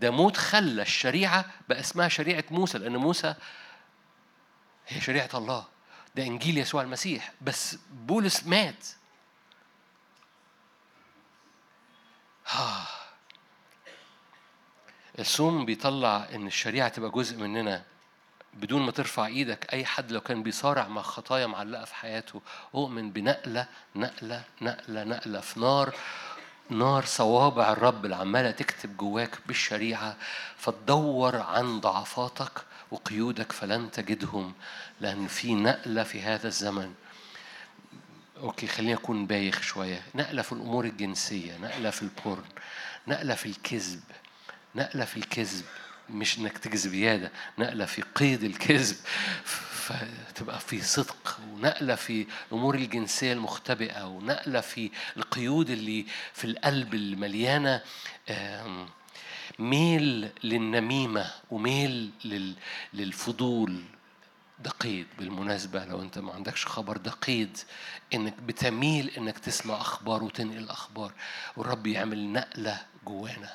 ده 0.00 0.10
موت 0.10 0.36
خلى 0.36 0.82
الشريعة 0.82 1.44
بقى 1.68 1.80
اسمها 1.80 2.08
شريعة 2.08 2.44
موسى 2.50 2.78
لأن 2.78 2.96
موسى 2.96 3.34
هي 4.88 5.00
شريعة 5.00 5.28
الله. 5.34 5.64
ده 6.14 6.22
إنجيل 6.22 6.58
يسوع 6.58 6.82
المسيح. 6.82 7.32
بس 7.40 7.78
بولس 7.92 8.46
مات. 8.46 8.86
آه. 12.54 12.86
الصوم 15.18 15.64
بيطلع 15.64 16.26
إن 16.34 16.46
الشريعة 16.46 16.88
تبقى 16.88 17.10
جزء 17.10 17.36
مننا 17.36 17.84
بدون 18.54 18.82
ما 18.82 18.90
ترفع 18.92 19.26
إيدك. 19.26 19.72
أي 19.72 19.84
حد 19.84 20.12
لو 20.12 20.20
كان 20.20 20.42
بيصارع 20.42 20.88
مع 20.88 21.02
خطايا 21.02 21.46
معلقة 21.46 21.84
في 21.84 21.94
حياته 21.94 22.42
أؤمن 22.74 23.10
بنقلة 23.10 23.68
نقلة 23.96 24.44
نقلة 24.62 25.04
نقلة 25.04 25.40
في 25.40 25.60
نار. 25.60 25.94
نار 26.70 27.04
صوابع 27.04 27.72
الرب 27.72 28.04
اللي 28.04 28.16
عمالة 28.16 28.50
تكتب 28.50 28.96
جواك 28.96 29.38
بالشريعة 29.46 30.16
فتدور 30.56 31.36
عن 31.36 31.80
ضعفاتك 31.80 32.52
وقيودك 32.90 33.52
فلن 33.52 33.90
تجدهم 33.90 34.52
لأن 35.00 35.26
في 35.26 35.54
نقلة 35.54 36.02
في 36.02 36.22
هذا 36.22 36.48
الزمن. 36.48 36.94
okay 38.40 38.66
خليني 38.66 38.94
أكون 38.94 39.26
بايخ 39.26 39.62
شوية. 39.62 40.02
نقلة 40.14 40.42
في 40.42 40.52
الأمور 40.52 40.84
الجنسية 40.84 41.58
نقلة 41.58 41.90
في 41.90 42.02
ال 42.02 42.10
porn 42.10 42.44
نقلة 43.08 43.34
في 43.34 43.46
الكذب 43.46 44.02
نقلة 44.74 45.04
في 45.04 45.16
الكذب 45.16 45.64
مش 46.10 46.38
إنك 46.38 46.58
تكذب 46.58 46.90
زيادة 46.92 47.30
نقلة 47.58 47.84
في 47.84 48.02
قيد 48.02 48.44
الكذب. 48.44 48.96
فتبقى 49.86 50.60
في 50.60 50.80
صدق 50.82 51.38
ونقلة 51.52 51.94
في 51.94 52.26
الأمور 52.52 52.74
الجنسية 52.74 53.32
المختبئة 53.32 54.04
ونقلة 54.06 54.60
في 54.60 54.90
القيود 55.16 55.70
اللي 55.70 56.06
في 56.32 56.44
القلب 56.44 56.94
المليانة 56.94 57.82
ميل 59.58 60.30
للنميمة 60.44 61.30
وميل 61.50 62.10
للفضول. 62.94 63.82
ده 64.64 64.70
قيد 64.70 65.06
بالمناسبة 65.18 65.84
لو 65.84 66.02
أنت 66.02 66.18
ما 66.18 66.32
عندكش 66.32 66.66
خبر 66.66 66.96
ده 66.96 67.10
قيد 67.10 67.58
إنك 68.14 68.34
بتميل 68.42 69.10
إنك 69.10 69.38
تسمع 69.38 69.80
أخبار 69.80 70.22
وتنقل 70.24 70.70
أخبار. 70.70 71.12
والرب 71.56 71.86
يعمل 71.86 72.32
نقلة 72.32 72.78
جوانا 73.06 73.50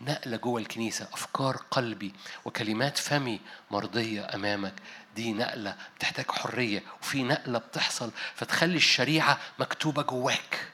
نقلة 0.00 0.36
جوه 0.36 0.60
الكنيسة 0.60 1.08
أفكار 1.12 1.56
قلبي 1.70 2.12
وكلمات 2.44 2.98
فمي 2.98 3.40
مرضية 3.70 4.26
أمامك. 4.34 4.74
دي 5.18 5.32
نقلة 5.32 5.76
بتحتاج 5.96 6.30
حرية 6.30 6.82
وفي 7.02 7.22
نقلة 7.22 7.58
بتحصل 7.58 8.10
فتخلي 8.34 8.76
الشريعة 8.76 9.38
مكتوبة 9.58 10.02
جواك. 10.02 10.68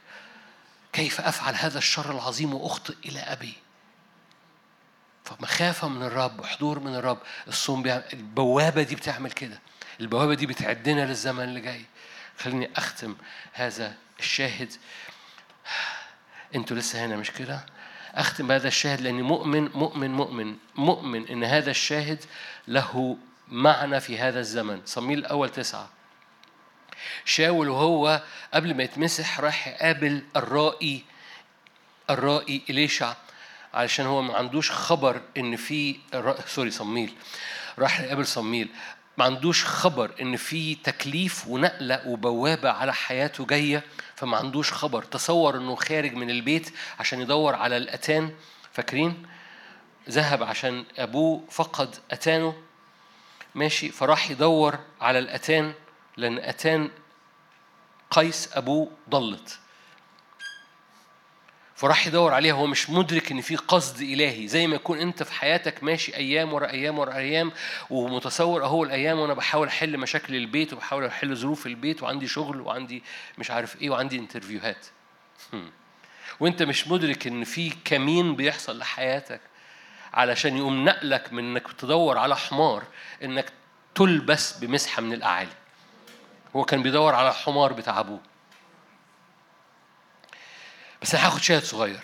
كيف 0.93 1.21
أفعل 1.21 1.55
هذا 1.55 1.79
الشر 1.79 2.11
العظيم 2.11 2.55
وأخطئ 2.55 2.95
إلى 3.05 3.21
أبي؟ 3.21 3.55
فمخافة 5.25 5.89
من 5.89 6.03
الرب 6.03 6.41
وحضور 6.41 6.79
من 6.79 6.95
الرب. 6.95 7.19
الصوم 7.49 7.83
بيعمل 7.83 8.05
البوابة 8.13 8.83
دي 8.83 8.95
بتعمل 8.95 9.31
كده. 9.31 9.61
البوابة 10.01 10.35
دي 10.35 10.47
بتعدنا 10.47 11.07
للزمن 11.07 11.45
اللي 11.45 11.61
جاي. 11.61 11.85
خليني 12.39 12.71
أختم 12.77 13.17
هذا 13.53 13.95
الشاهد. 14.21 14.73
أنتوا 16.55 16.77
لسه 16.77 17.05
هنا 17.05 17.17
مش 17.17 17.31
كده؟ 17.31 17.67
أختم 18.15 18.47
بهذا 18.47 18.69
الشاهد 18.69 19.01
لأني 19.01 19.23
مؤمن 19.23 19.71
مؤمن 19.75 20.11
مؤمن 20.11 20.57
مؤمن 20.75 21.29
إن 21.29 21.45
هذا 21.45 21.71
الشاهد 21.71 22.25
له 22.69 23.17
معنى 23.55 24.01
في 24.01 24.19
هذا 24.19 24.41
الزمن. 24.41 24.81
صميل 24.85 25.19
الأول 25.19 25.49
تسعة. 25.49 25.89
شاول 27.25 27.69
وهو 27.69 28.23
قبل 28.55 28.75
ما 28.75 28.83
يتمسح 28.83 29.41
راح 29.41 29.69
يقابل 29.69 30.23
الرائي 30.37 31.05
الرائي 32.11 32.63
إليشع 32.71 33.15
علشان 33.75 34.07
هو 34.07 34.23
ما 34.23 34.37
عندوش 34.37 34.71
خبر 34.71 35.21
إن 35.37 35.57
في 35.57 35.97
سوري 36.47 36.71
صميل. 36.71 37.15
راح 37.79 38.01
يقابل 38.01 38.27
صميل. 38.27 38.69
ما 39.19 39.25
عندوش 39.25 39.65
خبر 39.65 40.11
إن 40.21 40.37
في 40.37 40.75
تكليف 40.75 41.49
ونقلة 41.49 42.09
وبوابة 42.09 42.71
على 42.71 42.95
حياته 42.95 43.47
جاية 43.47 43.83
فما 44.17 44.37
عندوش 44.37 44.73
خبر. 44.73 45.03
تصور 45.03 45.57
إنه 45.57 45.75
خارج 45.75 46.15
من 46.15 46.31
البيت 46.31 46.75
عشان 47.01 47.21
يدور 47.21 47.55
على 47.55 47.77
الأتان. 47.77 48.35
فاكرين؟ 48.73 49.27
ذهب 50.11 50.43
عشان 50.43 50.85
أبوه 50.99 51.45
فقد 51.51 51.97
أتانه. 52.11 52.55
ماشي 53.55 53.89
فراح 53.89 54.31
يدور 54.31 54.79
على 55.01 55.19
الأتان 55.19 55.73
لأن 56.17 56.39
أتان 56.39 56.91
قيس 58.11 58.49
أبوه 58.53 58.91
ضلت. 59.11 59.59
فراح 61.77 62.07
يدور 62.07 62.33
عليها 62.35 62.55
هو 62.55 62.67
مش 62.67 62.91
مدرك 62.91 63.31
إن 63.33 63.41
في 63.41 63.57
قصد 63.57 64.01
إلهي. 64.01 64.49
زي 64.49 64.67
ما 64.67 64.75
يكون 64.75 64.99
أنت 64.99 65.23
في 65.23 65.33
حياتك 65.33 65.85
ماشي 65.85 66.17
أيام 66.17 66.53
ورا 66.53 66.71
أيام 66.71 66.99
ورا 66.99 67.15
أيام 67.15 67.53
ومتصور 67.91 68.65
أهو 68.65 68.85
الأيام 68.85 69.19
وأنا 69.19 69.35
بحاول 69.35 69.69
أحل 69.69 69.99
مشاكل 69.99 70.35
البيت 70.35 70.73
وبحاول 70.73 71.05
أحل 71.05 71.37
ظروف 71.37 71.67
البيت 71.67 72.03
وعندي 72.03 72.29
شغل 72.29 72.61
وعندي 72.61 73.03
مش 73.39 73.51
عارف 73.51 73.83
إيه 73.83 73.91
وعندي 73.91 74.19
انترفيوهات 74.19 74.87
وأنت 76.41 76.63
مش 76.63 76.89
مدرك 76.89 77.27
إن 77.27 77.45
في 77.45 77.73
كمين 77.85 78.37
بيحصل 78.37 78.79
لحياتك. 78.79 79.41
علشان 80.15 80.57
يقوم 80.57 80.85
نقلك 80.85 81.33
من 81.33 81.45
إنك 81.45 81.73
تدور 81.73 82.19
على 82.19 82.37
حمار 82.37 82.85
إنك 83.23 83.53
تلبس 83.95 84.53
بمسحة 84.59 85.03
من 85.03 85.13
الأعالي. 85.13 85.53
هو 86.57 86.65
كان 86.65 86.83
بيدور 86.83 87.15
على 87.15 87.29
الحمار 87.29 87.73
بتاع 87.73 88.01
أبوه. 88.01 88.21
بس 91.03 91.15
أنا 91.15 91.27
هاخد 91.27 91.41
شاهد 91.41 91.63
صغير. 91.63 92.01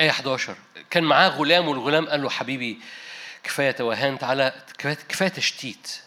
آية 0.00 0.10
11 0.10 0.56
كان 0.90 1.04
معاه 1.04 1.28
غلام 1.28 1.68
والغلام 1.68 2.08
قال 2.08 2.22
له 2.22 2.30
حبيبي 2.30 2.80
كفاية 3.42 3.70
توهان 3.70 4.18
تعالى 4.18 4.52
كفاية 5.08 5.28
تشتيت. 5.28 6.00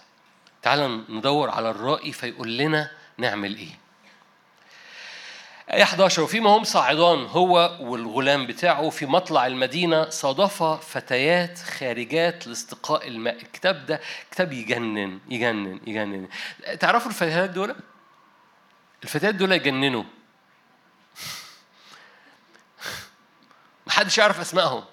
تعالى 0.61 0.87
ندور 1.09 1.49
على 1.49 1.69
الرائي 1.69 2.11
فيقول 2.11 2.57
لنا 2.57 2.91
نعمل 3.17 3.55
إيه. 3.55 3.82
آية 5.73 5.83
11 5.83 6.21
وفيما 6.21 6.49
هم 6.49 6.63
صاعدان 6.63 7.25
هو 7.25 7.77
والغلام 7.79 8.47
بتاعه 8.47 8.89
في 8.89 9.05
مطلع 9.05 9.47
المدينة 9.47 10.09
صادف 10.09 10.63
فتيات 10.63 11.59
خارجات 11.59 12.47
لاستقاء 12.47 13.07
الماء. 13.07 13.35
الكتاب 13.35 13.85
ده 13.85 14.01
كتاب 14.31 14.53
يجنن 14.53 15.19
يجنن 15.29 15.79
يجنن. 15.87 16.27
تعرفوا 16.79 17.11
الفتيات 17.11 17.49
دول؟ 17.49 17.75
الفتيات 19.03 19.35
دول 19.35 19.51
يجننوا. 19.51 20.03
محدش 23.87 24.17
يعرف 24.17 24.39
أسمائهم. 24.39 24.83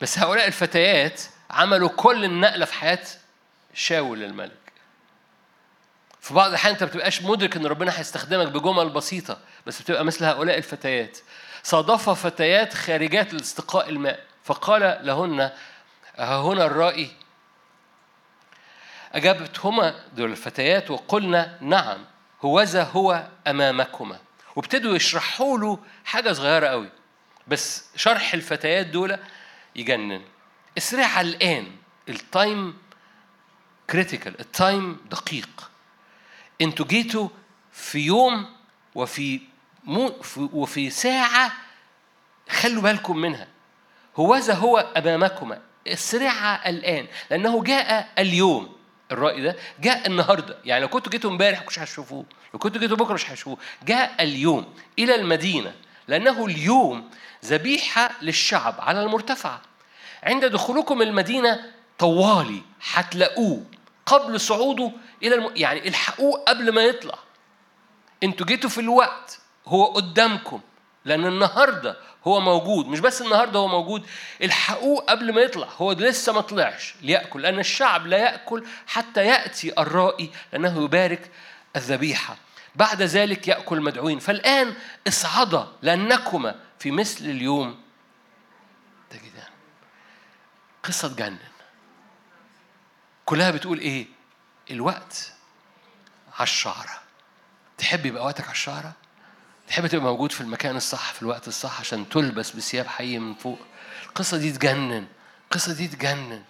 بس 0.00 0.18
هؤلاء 0.18 0.46
الفتيات 0.46 1.22
عملوا 1.50 1.88
كل 1.88 2.24
النقلة 2.24 2.64
في 2.64 2.74
حياة 2.74 3.06
شاول 3.74 4.22
الملك. 4.22 4.63
في 6.24 6.34
بعض 6.34 6.48
الأحيان 6.48 6.72
أنت 6.72 6.82
ما 6.82 6.88
بتبقاش 6.88 7.22
مدرك 7.22 7.56
إن 7.56 7.66
ربنا 7.66 7.98
هيستخدمك 7.98 8.46
بجمل 8.46 8.88
بسيطة 8.88 9.38
بس 9.66 9.82
بتبقى 9.82 10.04
مثل 10.04 10.24
هؤلاء 10.24 10.58
الفتيات. 10.58 11.18
صادف 11.62 12.10
فتيات 12.10 12.74
خارجات 12.74 13.34
لاستقاء 13.34 13.88
الماء. 13.88 14.24
فقال 14.44 15.06
لهن 15.06 15.40
ها 16.16 16.40
هنا 16.40 16.66
الرائي 16.66 17.10
أجابتهما 19.12 20.04
دول 20.12 20.30
الفتيات 20.30 20.90
وقلنا 20.90 21.58
نعم 21.60 22.04
هوذا 22.44 22.82
هو 22.82 23.26
أمامكما. 23.46 24.18
وابتدوا 24.56 24.96
يشرحوا 24.96 25.58
له 25.58 25.78
حاجة 26.04 26.32
صغيرة 26.32 26.66
قوي. 26.66 26.88
بس 27.48 27.84
شرح 27.96 28.34
الفتيات 28.34 28.86
دول 28.86 29.18
يجنن. 29.76 30.22
اسرع 30.78 31.20
الآن. 31.20 31.66
ال 32.08 32.22
time 32.22 32.78
critical 33.90 34.40
ال 34.40 34.52
time 34.52 35.00
دقيق. 35.10 35.73
أنتوا 36.60 36.86
جيتوا 36.86 37.28
في 37.72 37.98
يوم 37.98 38.46
وفي 38.94 39.40
مو 39.84 40.12
وفي 40.36 40.90
ساعة 40.90 41.52
خلوا 42.48 42.82
بالكم 42.82 43.16
منها. 43.16 43.48
هوذا 44.16 44.54
هو 44.54 44.78
أمامكما. 44.78 45.60
اسرعا 45.88 46.68
الآن 46.68 47.06
لأنه 47.30 47.62
جاء 47.62 48.08
اليوم. 48.18 48.76
الرأي 49.12 49.42
ده 49.42 49.56
جاء 49.80 50.06
النهاردة. 50.06 50.58
يعني 50.64 50.82
لو 50.82 50.88
كنتوا 50.88 51.12
جيتوا 51.12 51.30
امبارح 51.30 51.66
مش 51.66 51.78
هتشوفوه. 51.78 52.24
لو 52.54 52.58
كنتوا 52.58 52.80
جيتوا 52.80 52.96
بكرة 52.96 53.14
مش 53.14 53.30
هتشوفوه. 53.30 53.58
جاء 53.82 54.22
اليوم 54.22 54.74
إلى 54.98 55.14
المدينة 55.14 55.74
لأنه 56.08 56.44
اليوم 56.46 57.10
ذبيحة 57.44 58.10
للشعب 58.22 58.74
على 58.78 59.02
المرتفع 59.02 59.58
عند 60.22 60.44
دخولكم 60.44 61.02
المدينة 61.02 61.70
طوالي 61.98 62.62
هتلاقوه. 62.92 63.64
قبل 64.06 64.40
صعوده 64.40 64.92
إلى 65.22 65.34
الم... 65.34 65.50
يعني 65.56 65.88
الحقوه 65.88 66.38
قبل 66.38 66.72
ما 66.72 66.82
يطلع. 66.82 67.18
أنتوا 68.22 68.46
جيتوا 68.46 68.70
في 68.70 68.80
الوقت 68.80 69.38
هو 69.66 69.84
قدامكم 69.84 70.60
لأن 71.04 71.26
النهارده 71.26 71.96
هو 72.24 72.40
موجود. 72.40 72.86
مش 72.86 73.00
بس 73.00 73.22
النهارده 73.22 73.58
هو 73.58 73.68
موجود 73.68 74.06
الحقوه 74.42 75.00
قبل 75.00 75.34
ما 75.34 75.40
يطلع 75.40 75.68
هو 75.76 75.92
لسه 75.92 76.32
ما 76.32 76.40
طلعش. 76.40 76.94
ليأكل 77.02 77.42
لأن 77.42 77.58
الشعب 77.58 78.06
لا 78.06 78.16
يأكل 78.16 78.66
حتى 78.86 79.26
يأتي 79.26 79.72
الرائي 79.78 80.30
لأنه 80.52 80.84
يبارك 80.84 81.30
الذبيحة. 81.76 82.36
بعد 82.74 83.02
ذلك 83.02 83.48
يأكل 83.48 83.76
المدعوين 83.76 84.18
فالآن 84.18 84.74
اصعدا 85.08 85.66
لأنكما 85.82 86.60
في 86.78 86.90
مثل 86.90 87.24
اليوم. 87.24 87.80
تجدان. 89.10 89.50
قصة 90.82 91.08
تجنن 91.08 91.38
كلها 93.24 93.50
بتقول 93.50 93.78
إيه؟ 93.78 94.06
الوقت 94.70 95.32
على 96.34 96.42
الشعرة. 96.42 97.00
تحب 97.78 98.06
يبقى 98.06 98.24
وقتك 98.24 98.44
على 98.44 98.52
الشعرة؟ 98.52 98.92
تحب 99.68 99.86
تبقى 99.86 100.04
موجود 100.04 100.32
في 100.32 100.40
المكان 100.40 100.76
الصح 100.76 101.12
في 101.12 101.22
الوقت 101.22 101.48
الصح 101.48 101.80
عشان 101.80 102.08
تلبس 102.08 102.50
بثياب 102.50 102.86
حي 102.86 103.18
من 103.18 103.34
فوق. 103.34 103.58
القصة 104.08 104.36
دي 104.36 104.52
تجنن 104.52 105.06
القصة 105.44 105.74
دي 105.74 105.88
تجنن. 105.88 106.44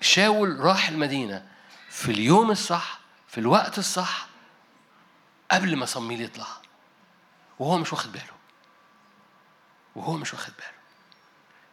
شاول 0.00 0.60
راح 0.60 0.88
المدينة 0.88 1.48
في 1.90 2.10
اليوم 2.10 2.50
الصح 2.50 2.98
في 3.28 3.38
الوقت 3.38 3.78
الصح 3.78 4.26
قبل 5.50 5.76
ما 5.76 5.86
صميل 5.86 6.20
يطلع. 6.22 6.46
وهو 7.58 7.78
مش 7.78 7.92
واخد 7.92 8.12
باله. 8.12 8.38
وهو 9.96 10.16
مش 10.16 10.34
واخد 10.34 10.52
باله. 10.58 10.77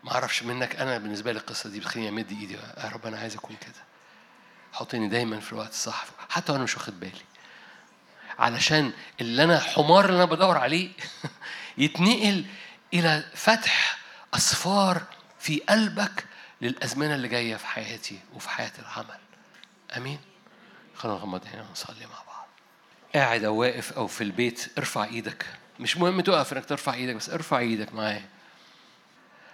ما 0.05 0.11
أعرفش 0.11 0.43
منك 0.43 0.75
أنا 0.75 0.97
بالنسبة 0.97 1.31
لي 1.31 1.39
القصة 1.39 1.69
دي 1.69 1.79
بتخليني 1.79 2.09
أمد 2.09 2.31
إيدي. 2.31 2.53
يا 2.53 2.89
رب 2.93 3.05
أنا 3.05 3.17
عايز 3.17 3.35
أكون 3.35 3.55
كده. 3.55 3.83
حطني 4.73 5.07
دايما 5.09 5.39
في 5.39 5.53
الوقت 5.53 5.69
الصح. 5.69 6.05
حتى 6.29 6.51
وأنا 6.51 6.63
مش 6.63 6.77
واخد 6.77 6.99
بالي. 6.99 7.21
علشان 8.39 8.93
اللي 9.21 9.43
أنا 9.43 9.59
حمار 9.59 10.05
اللي 10.05 10.15
أنا 10.17 10.25
بدور 10.25 10.57
عليه 10.57 10.89
يتنقل 11.77 12.45
إلى 12.93 13.23
فتح 13.35 13.97
اسفار 14.33 15.01
في 15.39 15.59
قلبك 15.69 16.25
للأزمنة 16.61 17.15
اللي 17.15 17.27
جاية 17.27 17.55
في 17.55 17.67
حياتي 17.67 18.19
وفي 18.33 18.49
حياة 18.49 18.71
العمل. 18.79 19.19
آمين. 19.97 20.19
خلينا 20.95 21.17
نغمض 21.17 21.45
هنا 21.53 21.65
ونصلي 21.69 22.05
مع 22.05 22.23
بعض. 22.27 22.47
قاعد 23.15 23.43
أو 23.43 23.55
واقف 23.55 23.93
أو 23.93 24.07
في 24.07 24.23
البيت 24.23 24.71
ارفع 24.77 25.03
إيدك. 25.03 25.45
مش 25.79 25.97
مهم 25.97 26.21
تقف 26.21 26.53
إنك 26.53 26.65
ترفع 26.65 26.93
إيدك 26.93 27.15
بس 27.15 27.29
ارفع 27.29 27.59
إيدك 27.59 27.93
معايا. 27.93 28.34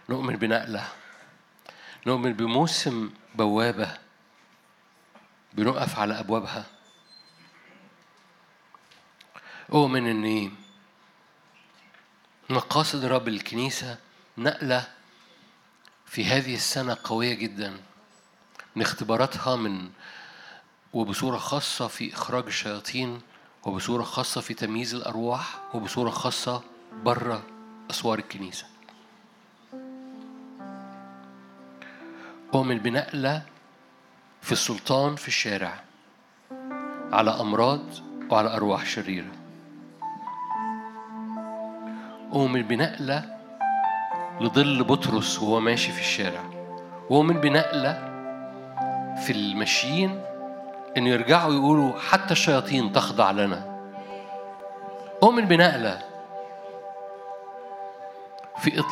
نؤمن 0.09 0.35
بنقلة 0.35 0.87
نؤمن 2.07 2.33
بموسم 2.33 3.09
بوابة 3.35 3.97
بنقف 5.53 5.99
على 5.99 6.19
أبوابها. 6.19 6.65
أؤمن 9.73 10.07
إن 10.07 10.51
مقاصد 12.49 13.05
رب 13.05 13.27
الكنيسة 13.27 13.97
نقلة 14.37 14.87
في 16.05 16.25
هذه 16.25 16.55
السنة 16.55 16.97
قوية 17.03 17.33
جدا 17.33 17.77
من 18.75 18.81
اختباراتها 18.81 19.55
من 19.55 19.89
وبصورة 20.93 21.37
خاصة 21.37 21.87
في 21.87 22.13
إخراج 22.13 22.45
الشياطين 22.45 23.21
وبصورة 23.63 24.03
خاصة 24.03 24.41
في 24.41 24.53
تمييز 24.53 24.95
الأرواح 24.95 25.75
وبصورة 25.75 26.09
خاصة 26.09 26.63
بره 26.93 27.43
أسوار 27.91 28.19
الكنيسة. 28.19 28.70
أؤمن 32.53 32.77
بنقلة 32.77 33.41
في 34.41 34.51
السلطان 34.51 35.15
في 35.15 35.27
الشارع 35.27 35.73
على 37.11 37.31
أمراض 37.31 37.79
وعلى 38.29 38.55
أرواح 38.55 38.85
شريرة. 38.85 39.31
أؤمن 42.33 42.61
بنقلة 42.61 43.37
لظل 44.41 44.83
بطرس 44.83 45.39
وهو 45.39 45.59
ماشي 45.59 45.91
في 45.91 45.99
الشارع. 45.99 46.43
وأؤمن 47.09 47.41
بنقلة 47.41 47.93
في 49.25 49.31
الماشيين 49.31 50.21
إن 50.97 51.07
يرجعوا 51.07 51.53
يقولوا 51.53 51.99
حتى 51.99 52.31
الشياطين 52.31 52.91
تخضع 52.91 53.31
لنا. 53.31 53.79
أؤمن 55.23 55.45
بنقلة 55.45 56.01
في 58.57 58.83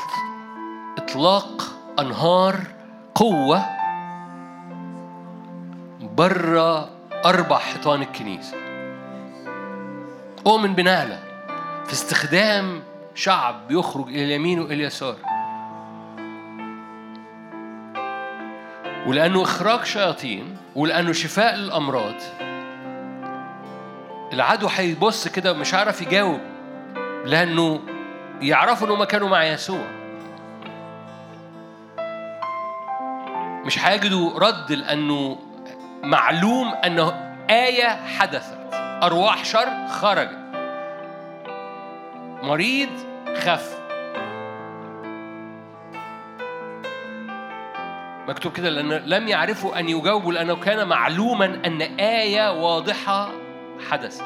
إطلاق 0.98 1.64
أنهار 1.99 2.79
قوة 3.20 3.66
بره 6.02 6.90
أربع 7.26 7.58
حيطان 7.58 8.02
الكنيسة. 8.02 8.58
أؤمن 10.48 10.76
بنقلة 10.76 11.20
في 11.86 11.94
استخدام 11.94 12.84
شعب 13.16 13.68
بيخرج 13.68 14.08
إلى 14.08 14.26
اليمين 14.26 14.60
وإلى 14.60 14.74
اليسار. 14.74 15.16
ولأنه 19.08 19.44
إخراج 19.44 19.84
شياطين 19.84 20.58
ولأنه 20.76 21.12
شفاء 21.12 21.56
للأمراض 21.56 22.16
العدو 24.34 24.68
هيبص 24.68 25.28
كده 25.28 25.54
مش 25.54 25.74
عارف 25.74 26.02
يجاوب 26.02 26.40
لأنه 27.26 27.80
يعرفوا 28.41 28.88
إنهم 28.88 29.04
كانوا 29.04 29.30
مع 29.30 29.44
يسوع. 29.44 29.99
مش 33.70 33.80
هيجدوا 33.80 34.40
رد 34.40 34.72
لأنه 34.72 35.38
معلوم 36.04 36.74
أنه 36.86 37.36
آية 37.50 37.88
حدثت. 38.18 38.58
أرواح 38.74 39.46
شر 39.46 39.88
خرجت. 39.88 40.38
مريض 42.44 42.90
خف. 43.36 43.80
مكتوب 48.28 48.52
كده 48.52 48.70
لأن 48.70 48.90
لم 48.90 49.28
يعرفوا 49.28 49.80
أن 49.80 49.90
يجاوبوا 49.90 50.34
لأنه 50.34 50.56
كان 50.56 50.88
معلوما 50.88 51.46
أن 51.46 51.82
آية 52.00 52.52
واضحة 52.52 53.30
حدثت. 53.90 54.24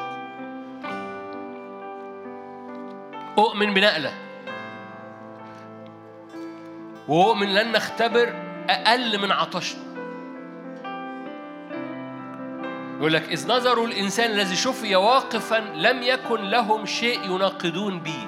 أؤمن 3.38 3.74
بنقلة. 3.74 4.12
وأؤمن 7.08 7.54
لن 7.54 7.72
نختبر 7.72 8.43
أقل 8.70 9.18
من 9.18 9.32
عطشنا 9.32 9.84
يقول 12.98 13.12
لك 13.12 13.28
إذ 13.28 13.48
نظروا 13.48 13.86
الإنسان 13.86 14.30
الذي 14.30 14.56
شفي 14.56 14.96
واقفا 14.96 15.60
لم 15.74 16.02
يكن 16.02 16.40
لهم 16.40 16.86
شيء 16.86 17.24
يناقضون 17.24 18.00
به. 18.00 18.26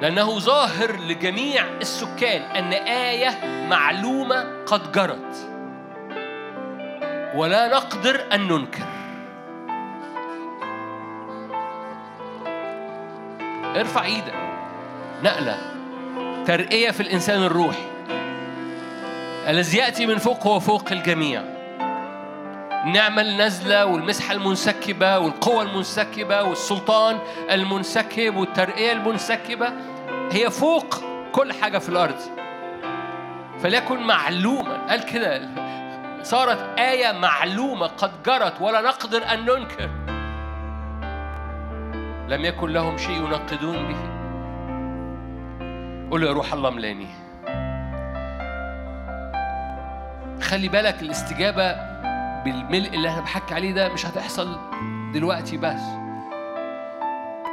لأنه 0.00 0.38
ظاهر 0.38 0.96
لجميع 1.00 1.64
السكان 1.80 2.42
أن 2.42 2.72
آية 2.72 3.66
معلومة 3.70 4.64
قد 4.66 4.92
جرت. 4.92 5.50
ولا 7.34 7.68
نقدر 7.68 8.24
أن 8.32 8.48
ننكر. 8.48 8.86
ارفع 13.76 14.04
إيدك. 14.04 14.45
نقلة 15.22 15.58
ترقية 16.46 16.90
في 16.90 17.00
الإنسان 17.00 17.42
الروحي 17.42 17.86
الذي 19.48 19.78
يأتي 19.78 20.06
من 20.06 20.18
فوق 20.18 20.46
هو 20.46 20.60
فوق 20.60 20.92
الجميع. 20.92 21.42
النعمة 22.84 23.22
النازلة 23.22 23.86
والمسحة 23.86 24.34
المنسكبة 24.34 25.18
والقوة 25.18 25.62
المنسكبة 25.62 26.42
والسلطان 26.42 27.18
المنسكب 27.50 28.36
والترقية 28.36 28.92
المنسكبة 28.92 29.72
هي 30.32 30.50
فوق 30.50 30.94
كل 31.32 31.52
حاجة 31.52 31.78
في 31.78 31.88
الأرض. 31.88 32.18
فليكن 33.60 34.02
معلوما 34.02 34.86
قال 34.88 35.04
كده 35.04 35.48
صارت 36.22 36.78
آية 36.78 37.12
معلومة 37.12 37.86
قد 37.86 38.22
جرت 38.26 38.60
ولا 38.60 38.80
نقدر 38.80 39.22
أن 39.32 39.44
ننكر. 39.44 39.90
لم 42.28 42.44
يكن 42.44 42.70
لهم 42.70 42.98
شيء 42.98 43.16
ينقدون 43.16 43.88
به. 43.88 44.15
قول 46.10 46.22
يا 46.22 46.32
روح 46.32 46.52
الله 46.52 46.70
ملاني. 46.70 47.06
خلي 50.42 50.68
بالك 50.68 51.02
الاستجابة 51.02 51.72
بالملء 52.44 52.94
اللي 52.94 53.08
أنا 53.10 53.20
بحكي 53.20 53.54
عليه 53.54 53.72
ده 53.72 53.88
مش 53.88 54.06
هتحصل 54.06 54.58
دلوقتي 55.14 55.56
بس. 55.56 55.80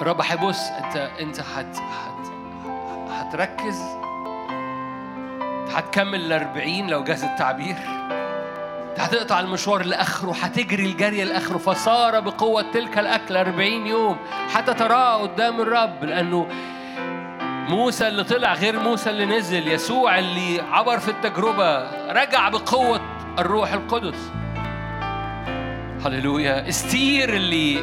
الرب 0.02 0.22
هيبص 0.22 0.60
أنت 0.70 0.96
أنت 1.20 1.40
هت 1.40 1.78
هت 1.78 2.28
هتركز. 3.12 3.82
هتكمل 5.76 6.34
ال 6.34 6.34
40 6.34 6.88
لو 6.88 7.04
جاز 7.04 7.24
التعبير. 7.24 7.76
هتقطع 8.98 9.40
المشوار 9.40 9.86
لآخره 9.86 10.32
هتجري 10.32 10.86
الجري 10.86 11.24
لآخره. 11.24 11.58
فصار 11.58 12.20
بقوة 12.20 12.72
تلك 12.74 13.00
الأكل 13.00 13.38
40 13.38 13.88
يوم 13.88 14.18
حتى 14.54 14.74
تراه 14.74 15.18
قدام 15.22 15.62
الرب 15.62 16.04
لأنه 16.04 16.48
موسى 17.70 18.08
اللي 18.08 18.24
طلع 18.24 18.54
غير 18.54 18.80
موسى 18.80 19.10
اللي 19.10 19.26
نزل 19.26 19.68
يسوع 19.68 20.20
اللي 20.20 20.62
عبر 20.72 21.00
في 21.00 21.12
التجربة 21.12 21.88
رجع 22.12 22.50
بقوة 22.50 23.02
الروح 23.40 23.74
القدس. 23.74 24.32
هللويا. 26.06 26.70
استير 26.70 27.34
اللي 27.34 27.80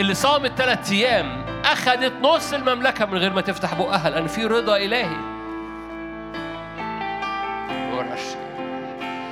اللي 0.00 0.14
صامت 0.14 0.52
ثلاث 0.58 0.92
أيام 0.92 1.44
أخذت 1.64 2.12
نص 2.22 2.52
المملكة 2.52 3.06
من 3.06 3.18
غير 3.18 3.32
ما 3.32 3.40
تفتح 3.40 3.74
بقها 3.74 4.10
لأن 4.10 4.26
في 4.26 4.44
رضا 4.44 4.76
إلهي. 4.76 5.32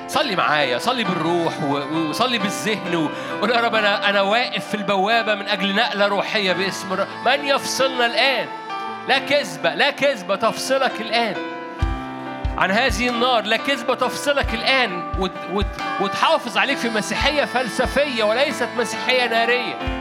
صلي 0.08 0.36
معايا 0.36 0.78
صلي 0.78 1.04
بالروح 1.04 1.62
وصلي 1.92 2.38
بالذهن 2.38 2.94
وقول 2.96 3.50
يا 3.50 3.60
رب 3.60 3.74
أنا 3.74 4.10
أنا 4.10 4.20
واقف 4.20 4.68
في 4.68 4.74
البوابة 4.74 5.34
من 5.34 5.48
أجل 5.48 5.74
نقلة 5.74 6.06
روحية 6.06 6.52
باسم 6.52 6.96
من 7.26 7.44
يفصلنا 7.44 8.06
الآن؟ 8.06 8.46
لا 9.10 9.18
كذبه 9.18 9.74
لا 9.74 9.90
كذبه 9.90 10.36
تفصلك 10.36 11.00
الآن. 11.00 11.34
عن 12.58 12.70
هذه 12.70 13.08
النار 13.08 13.44
لا 13.44 13.56
كذبه 13.56 13.94
تفصلك 13.94 14.54
الآن. 14.54 15.02
وتحافظ 16.00 16.58
عليك 16.58 16.78
في 16.78 16.88
مسيحية 16.88 17.44
فلسفية 17.44 18.24
وليست 18.24 18.68
مسيحية 18.78 19.26
نارية. 19.26 19.99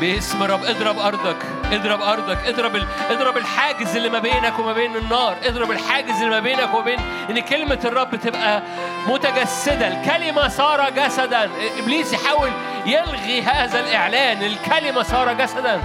باسم 0.00 0.42
رب 0.42 0.64
اضرب 0.64 0.98
أرضك. 0.98 1.36
اضرب 1.72 2.02
أرضك. 2.02 2.38
اضرب 2.46 2.76
ال... 2.76 2.86
اضرب 3.10 3.36
الحاجز 3.36 3.96
اللي 3.96 4.08
ما 4.08 4.18
بينك 4.18 4.58
وما 4.58 4.72
بين 4.72 4.96
النار. 4.96 5.36
اضرب 5.44 5.70
الحاجز 5.70 6.16
اللي 6.16 6.30
ما 6.30 6.40
بينك 6.40 6.74
وما 6.74 6.84
بين 6.84 7.00
إن 7.30 7.40
كلمة 7.40 7.78
الرب 7.84 8.16
تبقى 8.16 8.62
متجسدة. 9.06 9.88
الكلمة 9.88 10.48
صار 10.48 10.90
جسدا. 10.90 11.50
إبليس 11.78 12.12
يحاول 12.12 12.50
يلغي 12.86 13.42
هذا 13.42 13.80
الإعلان. 13.80 14.42
الكلمة 14.42 15.02
صار 15.02 15.32
جسدا. 15.32 15.82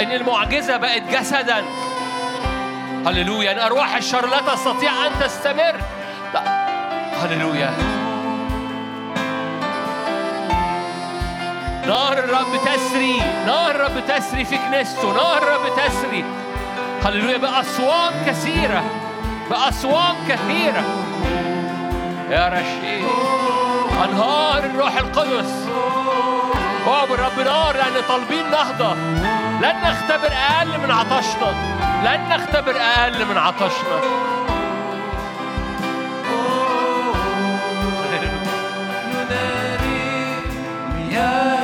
إن 0.00 0.12
المعجزة 0.12 0.76
بقت 0.76 1.02
جسدا. 1.02 1.64
هللويا. 3.06 3.52
ان 3.52 3.58
أرواح 3.58 3.96
الشر 3.96 4.26
لا 4.26 4.40
تستطيع 4.40 5.06
أن 5.06 5.12
تستمر. 5.20 5.74
هللويا. 7.22 8.03
نار 11.86 12.12
الرب 12.12 12.56
تسري 12.64 13.20
نار 13.46 13.70
الرب 13.70 14.06
تسري 14.08 14.44
في 14.44 14.58
كنيسته 14.58 15.12
نار 15.12 15.42
الرب 15.42 15.76
تسري. 15.76 16.24
هللويا 17.04 17.36
بأصوات 17.36 18.12
كثيرة 18.26 18.84
بأصوات 19.50 20.16
كثيرة. 20.28 20.84
يا 22.30 22.48
رشيد 22.48 23.04
أنهار 24.04 24.64
الروح 24.64 24.96
القدس. 24.96 25.68
هو 26.88 27.04
الرب 27.14 27.40
نار 27.40 27.76
لأن 27.76 28.02
طالبين 28.08 28.50
نهضة. 28.50 28.94
لن 29.62 29.76
نختبر 29.84 30.32
أقل 30.32 30.80
من 30.80 30.90
عطشنا 30.90 31.54
لن 32.04 32.28
نختبر 32.28 32.76
أقل 32.76 33.24
من 33.24 33.38
عطشنا. 33.38 34.00
أبار 41.24 41.63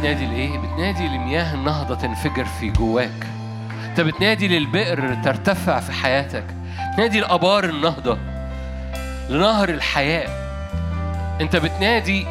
بتنادي 0.00 0.26
لإيه؟ 0.26 0.58
بتنادي 0.58 1.08
لمياه 1.08 1.54
النهضة 1.54 1.94
تنفجر 1.94 2.44
في 2.44 2.70
جواك. 2.70 3.26
انت 3.84 4.00
بتنادي 4.00 4.48
للبئر 4.48 5.14
ترتفع 5.24 5.80
في 5.80 5.92
حياتك. 5.92 6.44
بتنادي 6.92 7.20
لآبار 7.20 7.64
النهضة 7.64 8.18
لنهر 9.28 9.68
الحياة. 9.68 10.28
انت 11.40 11.56
بتنادي 11.56 12.26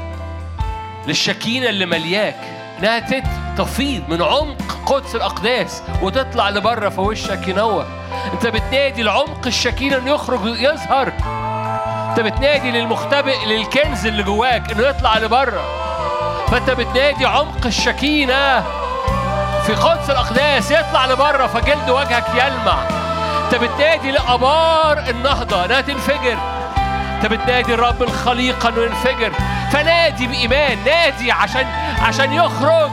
للشكينة 1.07 1.69
اللي 1.69 1.85
ملياك 1.85 2.35
انها 2.79 2.99
تت- 2.99 3.57
تفيض 3.57 4.09
من 4.09 4.21
عمق 4.21 4.77
قدس 4.85 5.15
الأقداس 5.15 5.83
وتطلع 6.01 6.49
لبرة 6.49 6.89
فوشك 6.89 7.47
ينور. 7.47 7.85
انت 8.33 8.47
بتنادي 8.47 9.03
لعمق 9.03 9.47
الشكينة 9.47 9.97
إنه 9.97 10.11
يخرج 10.11 10.45
يظهر. 10.45 11.07
انت 12.09 12.19
بتنادي 12.19 12.71
للمختبئ 12.71 13.45
للكنز 13.45 14.05
اللي 14.05 14.23
جواك 14.23 14.71
إنه 14.71 14.87
يطلع 14.87 15.17
لبرة. 15.17 15.78
فانت 16.51 16.69
بتنادي 16.69 17.25
عمق 17.25 17.65
الشكينة 17.65 18.63
في 19.65 19.73
قدس 19.75 20.09
الأقداس 20.09 20.71
يطلع 20.71 21.05
لبره 21.05 21.47
فجلد 21.47 21.89
وجهك 21.89 22.25
يلمع. 22.29 22.77
انت 23.45 23.55
بتنادي 23.55 24.11
لأبار 24.11 25.03
النهضة 25.09 25.65
انها 25.65 25.81
تنفجر. 25.81 26.37
انت 27.15 27.25
بتنادي 27.25 27.73
الرب 27.73 28.03
الخليقة 28.03 28.69
إنه 28.69 28.81
ينفجر. 28.81 29.31
فنادي 29.71 30.27
بإيمان 30.27 30.77
نادي 30.85 31.31
عشان 31.31 31.65
عشان 32.01 32.33
يخرج. 32.33 32.89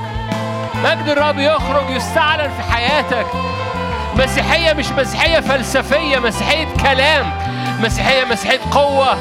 مجد 0.85 1.09
الرب 1.09 1.39
يخرج 1.39 1.91
يستعلن 1.91 2.51
في 2.51 2.73
حياتك. 2.73 3.27
مسيحية 4.16 4.73
مش 4.73 4.89
مسيحية 4.89 5.41
فلسفية 5.41 6.19
مسيحية 6.19 6.66
كلام. 6.83 7.33
مسيحية 7.81 8.24
مسيحية 8.24 8.61
قوة. 8.70 9.15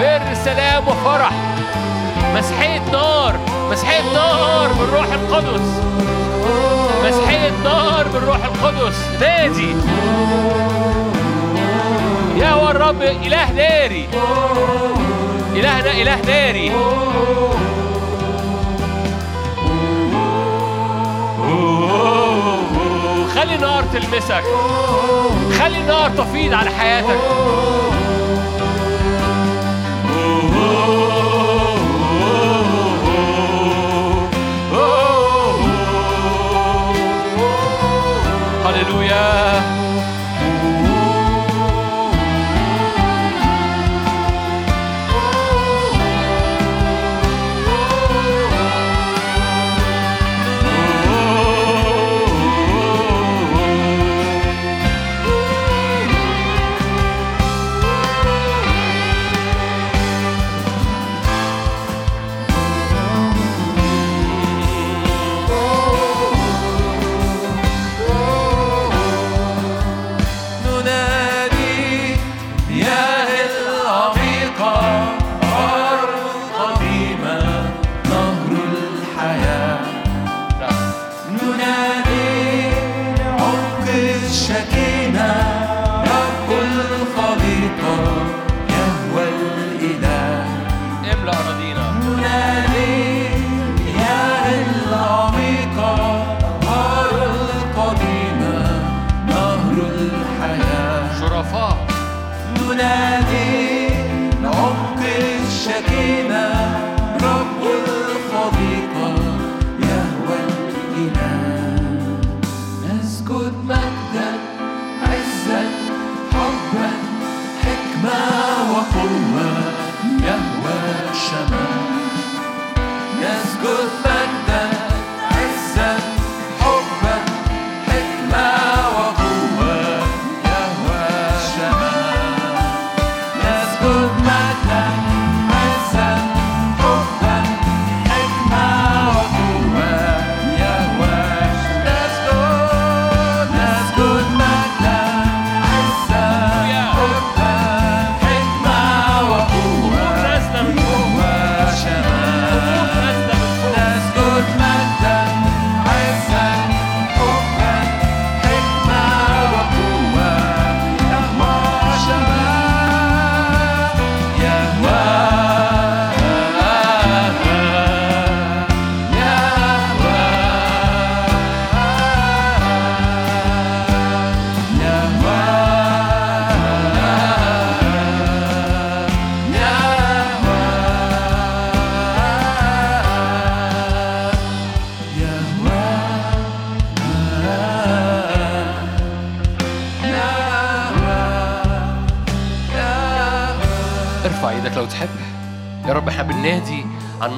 بر 0.00 0.34
سلام 0.34 0.88
وفرح. 0.88 1.30
مسيحية 2.34 2.82
نار 2.92 3.38
مسيحية 3.70 4.12
نار 4.14 4.72
بالروح 4.72 5.06
القدس. 5.12 5.66
مسيحية 7.04 7.52
نار 7.64 8.06
بالروح 8.08 8.44
القدس. 8.44 8.96
نادي 9.20 9.74
يا 12.36 12.50
هو 12.50 12.70
الرب 12.70 13.02
إله 13.02 13.52
ناري 13.52 14.08
إلهنا 15.54 15.92
إله 15.92 16.20
ناري 16.26 16.72
خلي 23.34 23.56
نار 23.56 23.84
تلمسك. 23.92 24.44
خلي 25.58 25.82
نار 25.82 26.10
تفيض 26.10 26.54
على 26.54 26.70
حياتك. 26.70 27.18
هللويا 39.18 39.77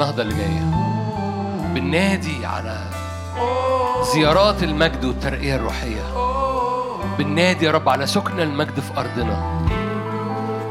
النهضة 0.01 0.23
اللي 0.23 0.35
جاية. 0.35 0.65
بننادي 1.75 2.47
على 2.47 2.79
زيارات 4.15 4.63
المجد 4.63 5.05
والترقية 5.05 5.57
الروحية. 5.57 6.03
بننادي 7.19 7.67
يا 7.67 7.71
رب 7.71 7.89
على 7.89 8.07
سكن 8.07 8.41
المجد 8.41 8.81
في 8.81 9.01
أرضنا. 9.01 9.67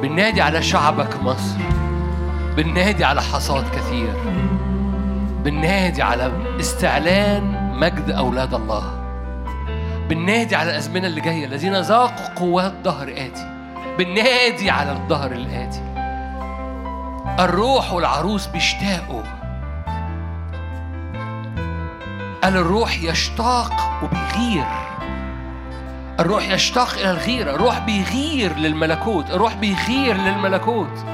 بننادي 0.02 0.42
على 0.42 0.64
شعبك 0.64 1.24
مصر. 1.24 1.58
بننادي 2.58 3.06
على 3.06 3.22
حصاد 3.22 3.70
كثير. 3.70 4.14
بننادي 5.44 6.02
على 6.02 6.32
استعلان 6.60 7.74
مجد 7.80 8.12
أولاد 8.12 8.54
الله. 8.54 8.84
بننادي 10.10 10.56
على 10.56 10.72
الأزمنة 10.72 11.08
اللي 11.08 11.22
جاية. 11.22 11.46
الذين 11.46 11.82
ذاقوا 11.82 12.34
قوات 12.36 12.74
ظهر 12.84 13.08
آتي. 13.08 13.48
بننادي 13.98 14.70
على 14.70 14.92
الظهر 14.92 15.32
الآتي. 15.32 15.82
الروح 17.40 17.94
والعروس 17.94 18.48
بيشتاقوا. 18.48 19.19
قال 22.50 22.58
الروح 22.58 22.98
يشتاق 23.04 23.74
وبيغير؟ 24.04 24.66
الروح 26.20 26.50
يشتاق 26.50 26.94
إلى 26.94 27.12
الغيرة 27.12 27.56
الروح 27.56 27.80
بيغير 27.80 28.56
للملكوت 28.56 29.30
الروح 29.30 29.54
بيغير 29.54 30.18
للملكوت. 30.18 31.06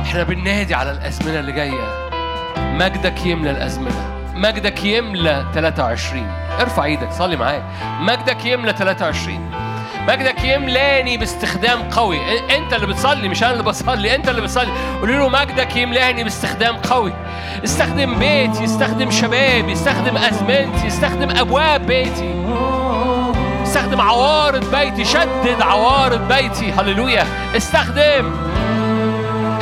إحنا 0.00 0.22
بننادي 0.22 0.74
على 0.74 0.90
الأزمنة 0.90 1.40
اللي 1.40 1.52
جاية. 1.52 2.10
مجدك 2.56 3.26
يملى 3.26 3.50
الأزمنة. 3.50 4.32
مجدك 4.34 4.84
يملى 4.84 5.46
23 5.54 6.26
ارفع 6.60 6.84
إيدك 6.84 7.12
صلي 7.12 7.36
معايا. 7.36 7.62
مجدك 8.00 8.44
يملى 8.44 8.72
23 8.72 9.61
مجدك 10.08 10.44
يملاني 10.44 11.16
باستخدام 11.16 11.82
قوي. 11.82 12.18
انت 12.56 12.72
اللي 12.72 12.86
بتصلي 12.86 13.28
مش 13.28 13.42
أنا 13.42 13.52
اللي 13.52 13.62
بصلي 13.62 14.14
انت 14.14 14.28
اللي 14.28 14.40
بتصلي. 14.40 14.72
قولوا 15.00 15.16
له 15.16 15.28
مجدك 15.28 15.76
يملاني 15.76 16.24
باستخدام 16.24 16.76
قوي. 16.76 17.12
استخدم 17.64 18.18
بيتي 18.18 18.64
استخدم 18.64 19.10
شبابي 19.10 19.72
استخدم 19.72 20.16
أزمنتي 20.16 20.86
استخدم 20.86 21.30
أبواب 21.30 21.86
بيتي. 21.86 22.34
استخدم 23.62 24.00
عوارض 24.00 24.76
بيتي 24.76 25.04
شدد 25.04 25.60
عوارض 25.60 26.32
بيتي. 26.32 26.72
هللويا. 26.72 27.26
استخدم. 27.56 28.32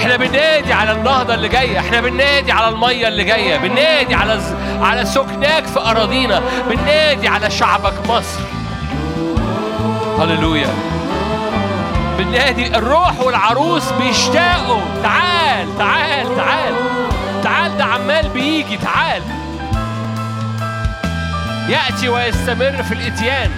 إحنا 0.01 0.17
بننادي 0.17 0.73
على 0.73 0.93
النهضة 0.93 1.35
اللي 1.35 1.49
جاية. 1.49 1.79
إحنا 1.79 2.01
بننادي 2.01 2.53
على 2.53 2.69
المية 2.69 3.09
اللي 3.09 3.25
جاية. 3.25 3.57
بننادي 3.57 4.15
على. 4.15 4.41
على 4.81 5.05
سكناك 5.05 5.67
في 5.67 5.81
أراضينا. 5.81 6.43
بننادي 6.71 7.29
على 7.29 7.51
شعبك 7.51 7.95
مصر. 8.09 8.41
هللويا. 10.21 10.75
بننادي 12.19 12.77
الروح 12.77 13.21
والعروس 13.21 13.93
بيشتاقوا. 13.93 14.81
تعال 15.03 15.79
تعال 15.79 16.37
تعال. 16.37 16.75
تعال 17.43 17.79
ده 17.79 17.85
عمال 17.85 18.29
بيجي. 18.29 18.77
تعال. 18.77 19.23
يأتي 21.69 22.09
ويستمر 22.09 22.83
في 22.83 22.95
الإتيان. 22.95 23.51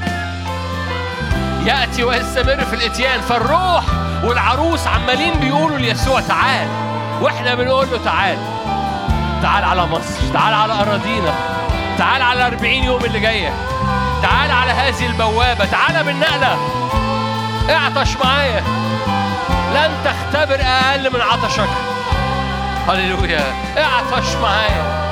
يأتي 1.66 2.05
ويستمر 2.05 2.64
في 2.64 2.76
الإتيان. 2.76 3.20
فالروح 3.20 3.84
والعروس 4.24 4.86
عمالين 4.86 5.32
بيقولوا 5.40 5.78
ليسوع 5.78 6.20
تعال. 6.20 6.68
وإحنا 7.20 7.55
بنقول 7.55 7.86
له 7.90 7.98
تعال. 8.05 8.39
تعال 9.43 9.64
على 9.64 9.86
مصر. 9.86 10.32
تعال 10.34 10.55
على 10.55 10.72
أراضينا. 10.72 11.34
تعال 11.98 12.22
على 12.22 12.47
40 12.47 12.84
يوم 12.84 13.05
اللي 13.05 13.20
جاية. 13.20 13.72
تعال 14.23 14.51
على 14.51 14.70
هذه 14.73 15.07
البوابة 15.07 15.65
تعال 15.65 16.05
بالنقلة. 16.05 16.59
اعطش 17.70 18.16
معايا. 18.24 18.62
لن 19.74 19.90
تختبر 20.05 20.61
أقل 20.61 21.12
من 21.12 21.20
عطشك. 21.20 21.69
هللويا. 22.89 23.44
اعطش 23.78 24.35
معايا. 24.43 25.03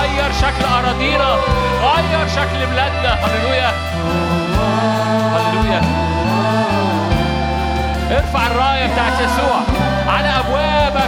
غير 0.00 0.32
شكل 0.32 0.64
أراضينا. 0.64 1.36
غير 1.82 2.28
شكل 2.28 2.66
بلادنا. 2.66 3.14
هللويا. 3.14 3.72
هللويا. 5.34 5.82
ارفع 8.10 8.46
الراية 8.46 8.86
بتاعت 8.86 9.20
يسوع. 9.20 9.77
على 10.08 10.28
أبوابك 10.28 11.07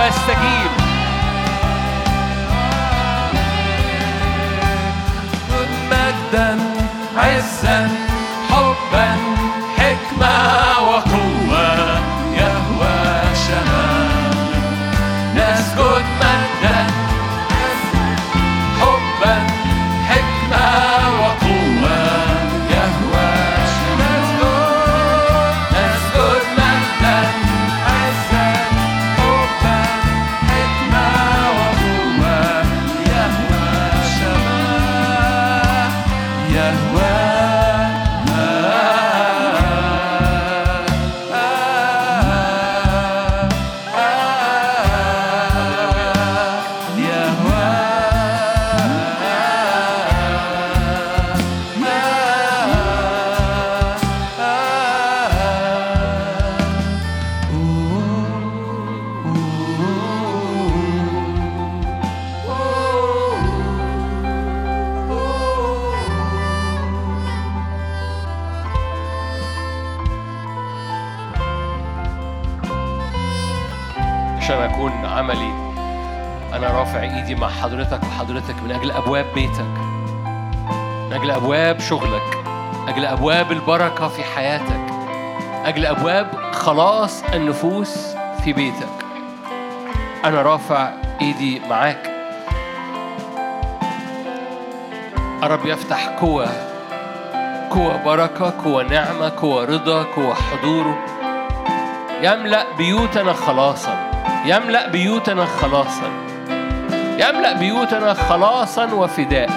حاضر 0.00 0.04
ويستجيب 0.04 0.69
عملي. 75.20 75.52
أنا 76.52 76.68
رافع 76.68 77.02
إيدي 77.02 77.34
مع 77.34 77.48
حضرتك 77.48 78.00
وحضرتك 78.02 78.62
من 78.64 78.72
أجل 78.72 78.90
أبواب 78.90 79.26
بيتك 79.34 79.70
من 81.06 81.12
أجل 81.12 81.30
أبواب 81.30 81.80
شغلك 81.80 82.38
أجل 82.88 83.04
أبواب 83.04 83.52
البركة 83.52 84.08
في 84.08 84.22
حياتك 84.22 84.80
أجل 85.64 85.86
أبواب 85.86 86.26
خلاص 86.52 87.22
النفوس 87.34 88.14
في 88.44 88.52
بيتك. 88.52 88.88
أنا 90.24 90.42
رافع 90.42 90.92
إيدي 91.20 91.60
معاك. 91.70 92.10
الرب 95.42 95.66
يفتح 95.66 96.08
قوة 96.08 96.48
قوة 97.70 97.96
بركة 98.04 98.54
قوة 98.64 98.82
نعمة 98.82 99.32
قوة 99.36 99.64
رضا 99.64 100.02
قوة 100.02 100.34
حضوره 100.34 100.98
يملأ 102.22 102.64
بيوتنا 102.78 103.32
خلاصا. 103.32 104.09
يملأ 104.44 104.88
بيوتنا 104.88 105.46
خلاصا. 105.46 106.10
يملأ 107.18 107.52
بيوتنا 107.52 108.14
خلاصا 108.14 108.84
وفداء. 108.84 109.50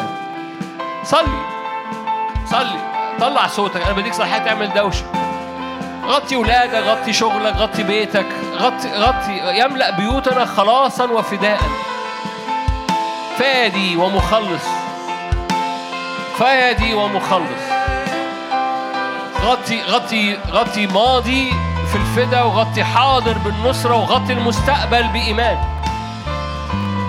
صلي. 1.03 1.41
صلي. 2.45 2.79
طلع 3.19 3.47
صوتك. 3.47 3.81
أنا 3.81 3.91
بديك 3.91 4.13
صلاحية 4.13 4.37
تعمل 4.37 4.73
دوشة. 4.73 5.05
غطي 6.07 6.35
ولادك 6.35 6.75
غطي 6.75 7.13
شغلك 7.13 7.55
غطي 7.55 7.83
بيتك. 7.83 8.25
غطي 8.57 8.89
غطي. 8.89 9.59
يملأ 9.59 9.89
بيوتنا 9.91 10.45
خلاصا 10.45 11.05
وفداء. 11.05 11.59
فادي 13.39 13.95
ومخلص. 13.95 14.65
فادي 16.39 16.93
ومخلص. 16.93 17.63
غطي 19.41 19.81
غطي 19.81 20.37
غطي 20.51 20.87
ماضي 20.87 21.53
في 21.93 21.99
الفدا 21.99 22.41
وغطي 22.41 22.83
حاضر 22.83 23.37
بالنصرة 23.37 23.95
وغطي 23.95 24.33
المستقبل 24.33 25.07
بإيمان. 25.07 25.57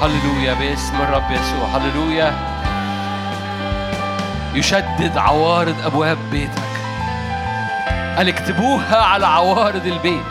هللويا 0.03 0.55
باسم 0.55 1.01
الرب 1.01 1.31
يسوع 1.31 1.67
هللويا. 1.75 2.35
يشدد 4.55 5.19
عوارض 5.19 5.75
أبواب 5.87 6.19
بيتك. 6.31 6.63
قال 8.17 8.29
اكتبوها 8.29 8.97
على 8.97 9.27
عوارض 9.27 9.87
البيت. 9.87 10.23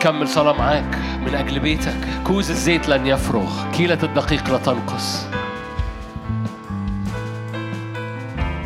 كمل 0.00 0.28
صلاة 0.28 0.52
معاك. 0.52 0.98
من 1.30 1.36
أجل 1.36 1.60
بيتك. 1.60 1.96
كوز 2.26 2.50
الزيت 2.50 2.88
لن 2.88 3.06
يفرغ. 3.06 3.70
كيلة 3.72 3.98
الدقيق 4.02 4.50
لا 4.50 4.58
تنقص. 4.58 5.26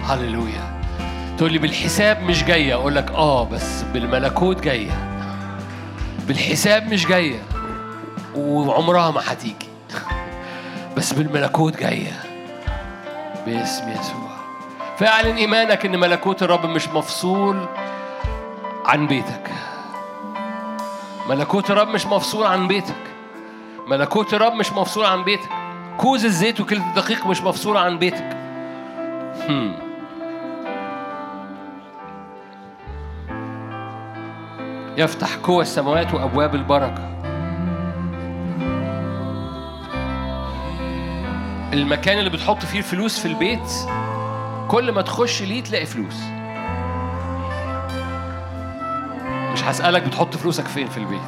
هللويا. 0.05 0.81
تقول 1.39 1.53
لي 1.53 1.59
بالحساب 1.59 2.23
مش 2.23 2.45
جاية. 2.45 2.74
أقول 2.74 2.95
لك 2.95 3.11
آه 3.11 3.45
بس 3.45 3.82
بالملكوت 3.82 4.61
جاية. 4.61 5.20
بالحساب 6.28 6.93
مش 6.93 7.07
جاية. 7.07 7.43
وعمرها 8.35 9.11
ما 9.11 9.20
هتيجي. 9.27 9.69
بس 10.97 11.12
بالملكوت 11.12 11.77
جاية. 11.77 12.23
باسم 13.47 13.89
يسوع. 13.89 14.35
فاعلن 14.99 15.36
إيمانك 15.36 15.86
إن 15.86 16.01
ملكوت 16.01 16.43
الرب 16.43 16.66
مش 16.66 16.89
مفصول 16.89 17.66
عن 18.86 19.07
بيتك. 19.07 19.51
ملكوت 21.28 21.70
الرب 21.70 21.88
مش 21.88 22.06
مفصول 22.06 22.46
عن 22.46 22.68
بيتك. 22.68 22.94
ملكوت 23.86 24.34
الرب 24.34 24.52
مش 24.52 24.72
مفصول 24.72 25.05
عن 25.05 25.24
بيتك. 25.24 25.48
كوز 25.98 26.24
الزيت 26.24 26.60
وكيلة 26.60 26.88
الدقيق 26.88 27.26
مش 27.26 27.42
مفصولة 27.42 27.80
عن 27.80 27.98
بيتك. 27.98 28.36
يفتح 34.96 35.36
قوى 35.36 35.62
السماوات 35.62 36.14
وأبواب 36.14 36.55
البركة. 36.55 37.10
المكان 41.72 42.18
اللي 42.18 42.30
بتحط 42.30 42.64
فيه 42.64 42.78
الفلوس 42.78 43.18
في 43.18 43.28
البيت 43.28 43.72
كل 44.68 44.92
ما 44.92 45.02
تخش 45.02 45.42
ليه 45.42 45.62
تلاقي 45.62 45.86
فلوس. 45.86 46.34
هسألك 49.65 50.03
بتحط 50.03 50.36
فلوسك 50.36 50.65
فين 50.66 50.89
في 50.89 50.99
البيت؟ 50.99 51.20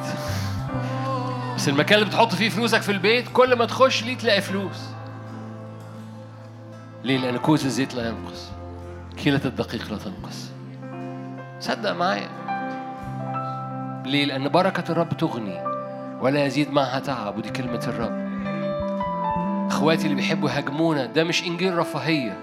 بس 1.55 1.69
المكان 1.69 1.99
اللي 1.99 2.09
بتحط 2.09 2.35
فيه 2.35 2.49
فلوسك 2.49 2.81
في 2.81 2.91
البيت 2.91 3.25
كل 3.33 3.55
ما 3.55 3.65
تخش 3.65 4.03
ليه 4.03 4.17
تلاقي 4.17 4.41
فلوس؟ 4.41 4.81
ليه؟ 7.03 7.17
لأن 7.17 7.37
كوز 7.37 7.65
الزيت 7.65 7.95
لا 7.95 8.07
ينقص. 8.07 8.49
كيلة 9.17 9.41
الدقيق 9.45 9.91
لا 9.91 9.97
تنقص. 9.97 10.49
صدق 11.59 11.91
معايا؟ 11.91 12.27
ليه؟ 14.05 14.25
لأن 14.25 14.49
بركة 14.49 14.91
الرب 14.91 15.17
تغني 15.17 15.61
ولا 16.21 16.45
يزيد 16.45 16.71
معها 16.71 16.99
تعب 16.99 17.37
ودي 17.37 17.49
كلمة 17.49 17.83
الرب. 17.87 18.27
إخواتي 19.71 20.03
اللي 20.03 20.15
بيحبوا 20.15 20.49
يهاجمونا 20.49 21.05
ده 21.05 21.23
مش 21.23 21.43
إنجيل 21.43 21.77
رفاهية. 21.77 22.37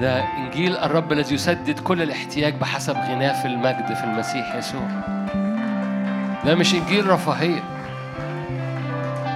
ده 0.00 0.24
إنجيل 0.38 0.76
الرب 0.76 1.12
الذي 1.12 1.34
يسدد 1.34 1.78
كل 1.78 2.02
الاحتياج 2.02 2.54
بحسب 2.54 2.96
غناه 2.96 3.42
في 3.42 3.48
المجد 3.48 3.94
في 3.94 4.04
المسيح 4.04 4.54
يسوع. 4.54 4.88
ده 6.44 6.54
مش 6.54 6.74
إنجيل 6.74 7.06
رفاهية. 7.10 7.62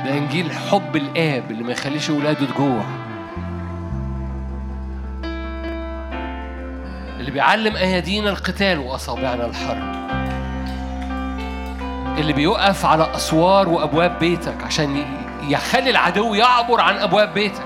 ده 0.05 0.13
إنجيل 0.19 0.53
حب 0.53 0.97
الآب 0.97 1.51
اللي 1.51 1.63
ما 1.65 1.73
يخليش 1.73 2.11
اولاده 2.11 2.47
تجوع 2.47 2.85
اللي 7.21 7.31
بيعلم 7.31 7.77
أيادينا 7.77 8.31
القتال 8.31 8.79
وأصابعنا 8.79 9.47
الحرب. 9.47 9.97
اللي 12.19 12.33
بيقف 12.33 12.87
على 12.87 13.15
أسوار 13.15 13.69
وأبواب 13.69 14.19
بيتك 14.19 14.65
عشان 14.65 15.05
يخلي 15.43 15.91
العدو 15.91 16.35
يعبر 16.35 16.81
عن 16.81 16.97
أبواب 16.97 17.35
بيتك. 17.35 17.65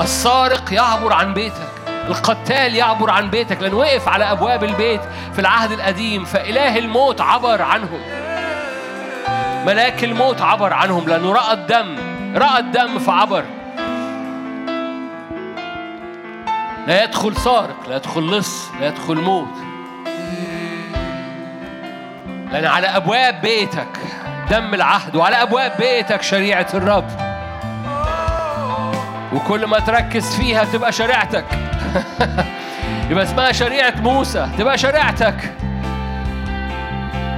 السارق 0.00 0.72
يعبر 0.72 1.12
عن 1.12 1.34
بيتك. 1.34 1.67
القتال 2.08 2.74
يعبر 2.74 3.10
عن 3.10 3.30
بيتك 3.30 3.62
لأنه 3.62 3.76
وقف 3.76 4.08
على 4.08 4.24
أبواب 4.24 4.64
البيت 4.64 5.00
في 5.32 5.38
العهد 5.38 5.72
القديم 5.72 6.24
فإله 6.24 6.78
الموت 6.78 7.20
عبر 7.20 7.62
عنهم. 7.62 8.00
ملاك 9.66 10.04
الموت 10.04 10.42
عبر 10.42 10.72
عنهم 10.72 11.08
لأنه 11.08 11.32
رأى 11.32 11.52
الدم 11.52 11.96
رأى 12.36 12.58
الدم 12.58 12.98
فعبر. 12.98 13.44
لا 16.86 17.04
يدخل 17.04 17.36
سارق 17.36 17.88
لا 17.88 17.96
يدخل 17.96 18.30
لص 18.30 18.70
لا 18.80 18.86
يدخل 18.86 19.14
موت. 19.14 19.54
لأن 22.52 22.64
على 22.64 22.86
أبواب 22.86 23.40
بيتك 23.40 23.98
دم 24.50 24.74
العهد 24.74 25.16
وعلى 25.16 25.42
أبواب 25.42 25.72
بيتك 25.78 26.22
شريعة 26.22 26.66
الرب. 26.74 27.08
وكل 29.32 29.66
ما 29.66 29.78
تركز 29.78 30.36
فيها 30.36 30.64
تبقى 30.64 30.92
شريعتك. 30.92 31.67
يبقى 33.10 33.24
اسمها 33.24 33.52
شريعة 33.52 33.94
موسى. 34.00 34.48
تبقى 34.58 34.78
شريعتك. 34.78 35.52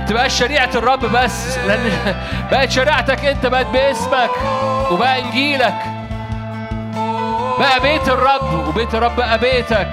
تبقى 0.09 0.31
شريعة 0.31 0.70
الرب 0.74 1.01
بس 1.01 1.59
لأن 1.59 1.90
بقت 2.51 2.70
شريعتك 2.70 3.24
أنت 3.24 3.47
بقت 3.47 3.66
باسمك 3.66 4.31
وبقى 4.90 5.20
إنجيلك. 5.22 5.74
بقى 7.59 7.81
بيت 7.82 8.09
الرب 8.09 8.68
وبيت 8.68 8.94
الرب 8.94 9.16
بقى 9.16 9.39
بيتك. 9.39 9.89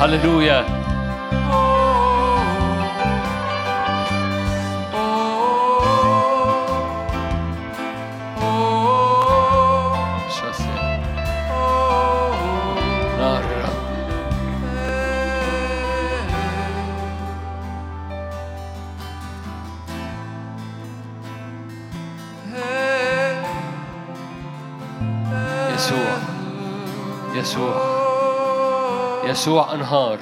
هللويا. 0.00 0.79
يسوع. 27.50 27.74
يسوع 29.24 29.74
أنهار. 29.74 30.18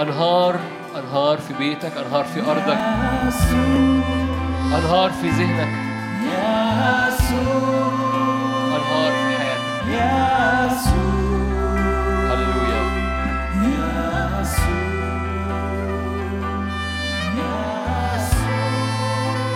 أنهار. 0.00 0.60
أنهار 0.96 1.38
في 1.38 1.54
بيتك. 1.54 1.92
أنهار 1.96 2.24
في 2.24 2.40
أرضك. 2.40 2.78
أنهار 4.78 5.10
في 5.10 5.28
ذهنك. 5.28 5.68
أنهار 8.76 9.12
في 9.12 9.38
حياتك. 9.38 11.17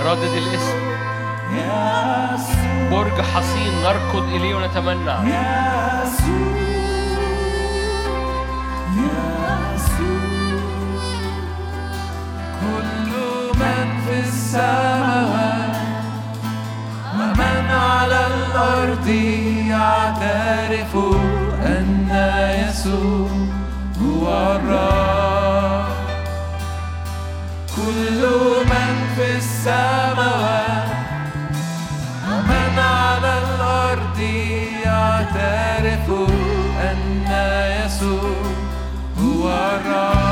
ردد 0.07 0.35
الاسم. 0.43 0.79
برج 2.91 3.21
حصين 3.21 3.73
نركض 3.85 4.25
إليه 4.35 4.55
ونتمنى. 4.55 5.17
من 13.61 13.89
في 14.07 14.19
ومن 17.15 17.65
على 17.71 18.21
الأرض 18.35 19.09
يعترف 19.69 20.93
أن 21.67 22.09
يسوع 22.69 23.31
هو 24.03 24.25
الرب. 24.57 25.93
كل 27.77 28.21
من 28.73 28.92
في 29.17 29.37
السماوات. 29.37 30.89
ومن 32.29 32.79
على 32.79 33.33
الأرض 33.39 34.21
يعترف 34.85 36.07
أن 36.81 36.99
يسوع 37.85 38.35
هو 39.19 39.49
الرب. 39.49 40.32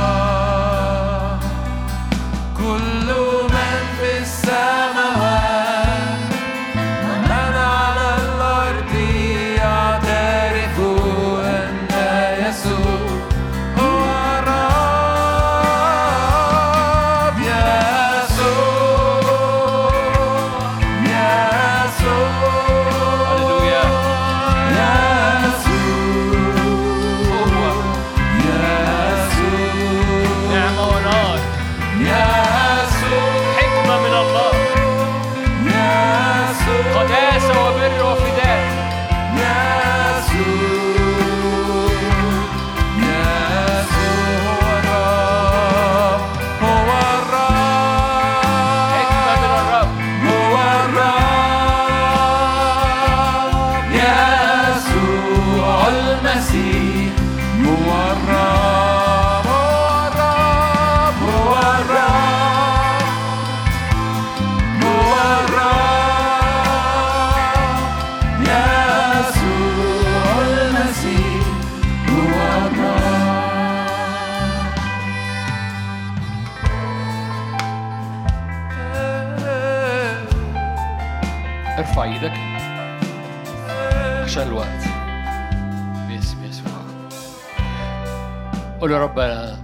يا 89.00 89.04
رب 89.04 89.18
أنا 89.18 89.56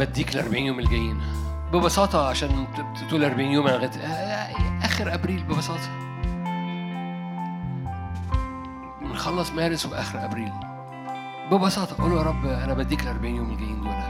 بديك 0.00 0.34
ال 0.34 0.40
40 0.40 0.62
يوم 0.62 0.78
الجايين. 0.78 1.20
ببساطة 1.72 2.28
عشان 2.28 2.66
تقول 3.08 3.24
40 3.24 3.48
يوم 3.48 3.66
آه، 3.66 3.90
آخر 4.82 5.14
أبريل 5.14 5.42
ببساطة. 5.42 5.90
نخلص 9.02 9.50
مارس 9.50 9.86
وآخر 9.86 10.24
أبريل. 10.24 10.52
ببساطة 11.50 12.02
قول 12.02 12.12
يا 12.12 12.22
رب 12.22 12.46
أنا 12.46 12.74
بديك 12.74 13.02
ال 13.02 13.08
40 13.08 13.36
يوم 13.36 13.50
الجايين 13.50 13.80
دول. 13.80 14.02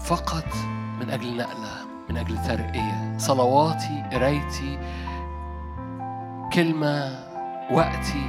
فقط 0.00 0.54
من 1.00 1.10
أجل 1.10 1.36
نقلة 1.36 1.70
من 2.10 2.16
أجل 2.16 2.42
ترقية. 2.42 3.18
صلواتي 3.18 4.04
قرايتي 4.12 4.78
كلمة 6.52 7.18
وقتي. 7.70 8.26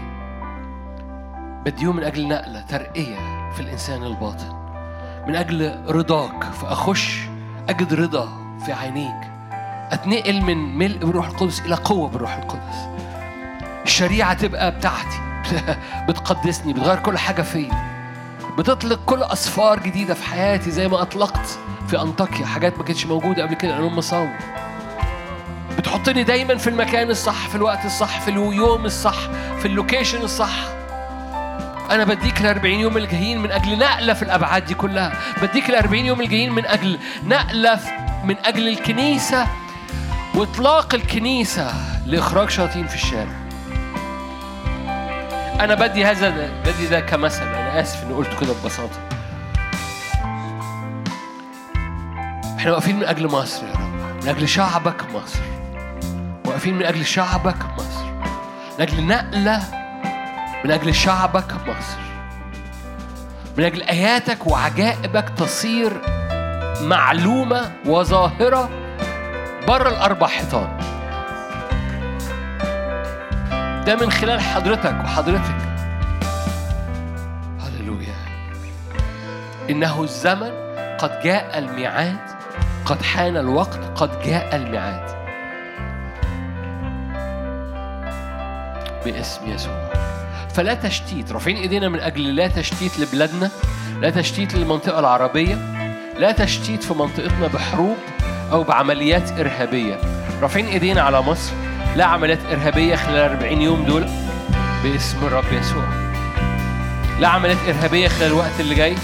بديهم 1.65 1.95
من 1.95 2.03
أجل 2.03 2.27
نقلة 2.27 2.61
ترقية 2.61 3.49
في 3.51 3.59
الإنسان 3.59 4.03
الباطن. 4.03 4.60
من 5.27 5.35
أجل 5.35 5.81
رضاك 5.87 6.43
فأخش 6.43 7.19
أجد 7.69 7.93
رضا 7.93 8.29
في 8.65 8.73
عينيك. 8.73 9.31
أتنقل 9.91 10.41
من 10.41 10.77
ملء 10.77 10.97
بالروح 10.97 11.27
القدس 11.27 11.59
إلى 11.59 11.75
قوة 11.75 12.09
بالروح 12.09 12.35
القدس. 12.35 12.77
الشريعة 13.85 14.33
تبقى 14.33 14.71
بتاعتي 14.71 15.19
بتقدسني 16.09 16.73
بتغير 16.73 16.99
كل 16.99 17.17
حاجة 17.17 17.41
فيا. 17.41 17.91
بتطلق 18.57 18.99
كل 19.05 19.23
أسفار 19.23 19.79
جديدة 19.79 20.13
في 20.13 20.23
حياتي 20.23 20.71
زي 20.71 20.87
ما 20.87 21.01
أطلقت 21.01 21.59
في 21.87 22.01
أنطاكيا 22.01 22.45
حاجات 22.45 22.77
ما 22.77 22.83
كانتش 22.83 23.05
موجودة 23.05 23.43
قبل 23.43 23.53
كده 23.53 23.77
أنا 23.77 23.85
مصور 23.87 24.29
بتحطني 25.77 26.23
دايما 26.23 26.57
في 26.57 26.69
المكان 26.69 27.09
الصح 27.09 27.47
في 27.47 27.55
الوقت 27.55 27.85
الصح 27.85 28.19
في 28.19 28.27
اليوم 28.27 28.85
الصح 28.85 29.17
في 29.59 29.65
اللوكيشن 29.65 30.21
الصح. 30.21 30.80
أنا 31.91 32.03
بديك 32.03 32.41
ال 32.41 32.45
40 32.45 32.73
يوم 32.79 32.97
الجايين 32.97 33.39
من 33.41 33.51
أجل 33.51 33.77
نقلة 33.77 34.13
في 34.13 34.21
الأبعاد 34.23 34.65
دي 34.65 34.73
كلها. 34.73 35.13
بديك 35.41 35.69
ال 35.69 35.75
40 35.75 36.05
يوم 36.05 36.21
الجايين 36.21 36.51
من 36.51 36.65
أجل 36.65 36.99
نقلة 37.27 37.75
في- 37.75 37.91
من 38.23 38.35
أجل 38.45 38.67
الكنيسة 38.67 39.47
وإطلاق 40.35 40.93
الكنيسة 40.93 41.73
لإخراج 42.05 42.49
شياطين 42.49 42.87
في 42.87 42.95
الشارع. 42.95 43.31
أنا 45.59 45.75
بدي 45.75 46.05
هذا 46.05 46.49
بدي 46.65 46.87
ده 46.87 46.99
كمثل. 46.99 47.43
أنا 47.43 47.81
آسف 47.81 48.03
إني 48.03 48.13
قلت 48.13 48.39
كده 48.41 48.53
ببساطة. 48.53 48.99
إحنا 52.57 52.71
واقفين 52.71 52.95
من 52.95 53.03
أجل 53.03 53.27
مصر 53.31 53.63
يا 53.67 53.73
رب. 53.73 54.23
من 54.23 54.29
أجل 54.29 54.47
شعبك 54.49 55.03
مصر. 55.13 55.39
واقفين 56.45 56.73
من 56.77 56.83
أجل 56.85 57.05
شعبك 57.05 57.55
مصر. 57.77 58.05
من 58.79 58.81
أجل 58.81 59.07
نقلة 59.07 59.80
من 60.65 60.71
أجل 60.71 60.95
شعبك 60.95 61.53
مصر. 61.53 61.97
من 63.57 63.63
أجل 63.63 63.83
آياتك 63.83 64.47
وعجائبك 64.47 65.29
تصير 65.29 66.01
معلومة 66.81 67.71
وظاهرة 67.85 68.69
بره 69.67 69.89
الاربع 69.89 70.27
حيطان 70.27 70.77
ده 73.85 73.95
من 73.95 74.11
خلال 74.11 74.41
حضرتك 74.41 74.95
وحضرتك. 75.03 75.55
هللويا. 77.59 78.15
إنه 79.69 80.03
الزمن 80.03 80.51
قد 80.99 81.19
جاء 81.23 81.57
الميعاد 81.59 82.17
قد 82.85 83.01
حان 83.01 83.37
الوقت 83.37 83.79
قد 83.95 84.21
جاء 84.21 84.55
الميعاد. 84.55 85.21
باسم 89.05 89.47
يسوع. 89.51 90.10
فلا 90.55 90.73
تشتيت. 90.73 91.31
رافعين 91.31 91.57
إيدينا 91.57 91.89
من 91.89 91.99
أجل 91.99 92.35
لا 92.35 92.47
تشتيت 92.47 92.99
لبلادنا 92.99 93.49
لا 94.01 94.09
تشتيت 94.09 94.55
للمنطقة 94.55 94.99
العربية 94.99 95.55
لا 96.17 96.31
تشتيت 96.31 96.83
في 96.83 96.93
منطقتنا 96.93 97.47
بحروب 97.47 97.97
أو 98.51 98.63
بعمليات 98.63 99.31
إرهابية. 99.31 99.99
رافعين 100.41 100.65
إيدينا 100.65 101.01
على 101.01 101.21
مصر 101.21 101.51
لا 101.95 102.05
عمليات 102.05 102.39
إرهابية 102.51 102.95
خلال 102.95 103.17
40 103.17 103.61
يوم 103.61 103.85
دول 103.85 104.05
باسم 104.83 105.17
الرب 105.23 105.53
يسوع. 105.53 105.83
لا 107.19 107.27
عمليات 107.27 107.57
إرهابية 107.67 108.07
خلال 108.07 108.27
الوقت 108.27 108.59
اللي 108.59 108.75
جاي 108.75 108.95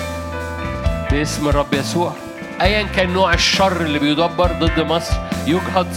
باسم 1.12 1.50
الرب 1.50 1.74
يسوع. 1.74 2.14
ايا 2.62 2.84
كان 2.84 3.14
نوع 3.14 3.34
الشر 3.34 3.82
اللي 3.82 4.00
بيدبر 4.00 4.52
ضد 4.52 4.80
مصر 4.80 5.14
يجهض 5.48 5.88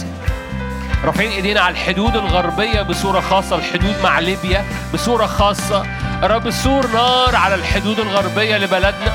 رافعين 1.05 1.31
ايدينا 1.31 1.61
على 1.61 1.71
الحدود 1.71 2.15
الغربية 2.15 2.81
بصورة 2.81 3.19
خاصة 3.19 3.55
الحدود 3.55 3.95
مع 4.03 4.19
ليبيا 4.19 4.65
بصورة 4.93 5.25
خاصة. 5.25 5.85
رب 6.23 6.49
سور 6.49 6.87
نار 6.87 7.35
على 7.35 7.55
الحدود 7.55 7.99
الغربية 7.99 8.57
لبلدنا. 8.57 9.11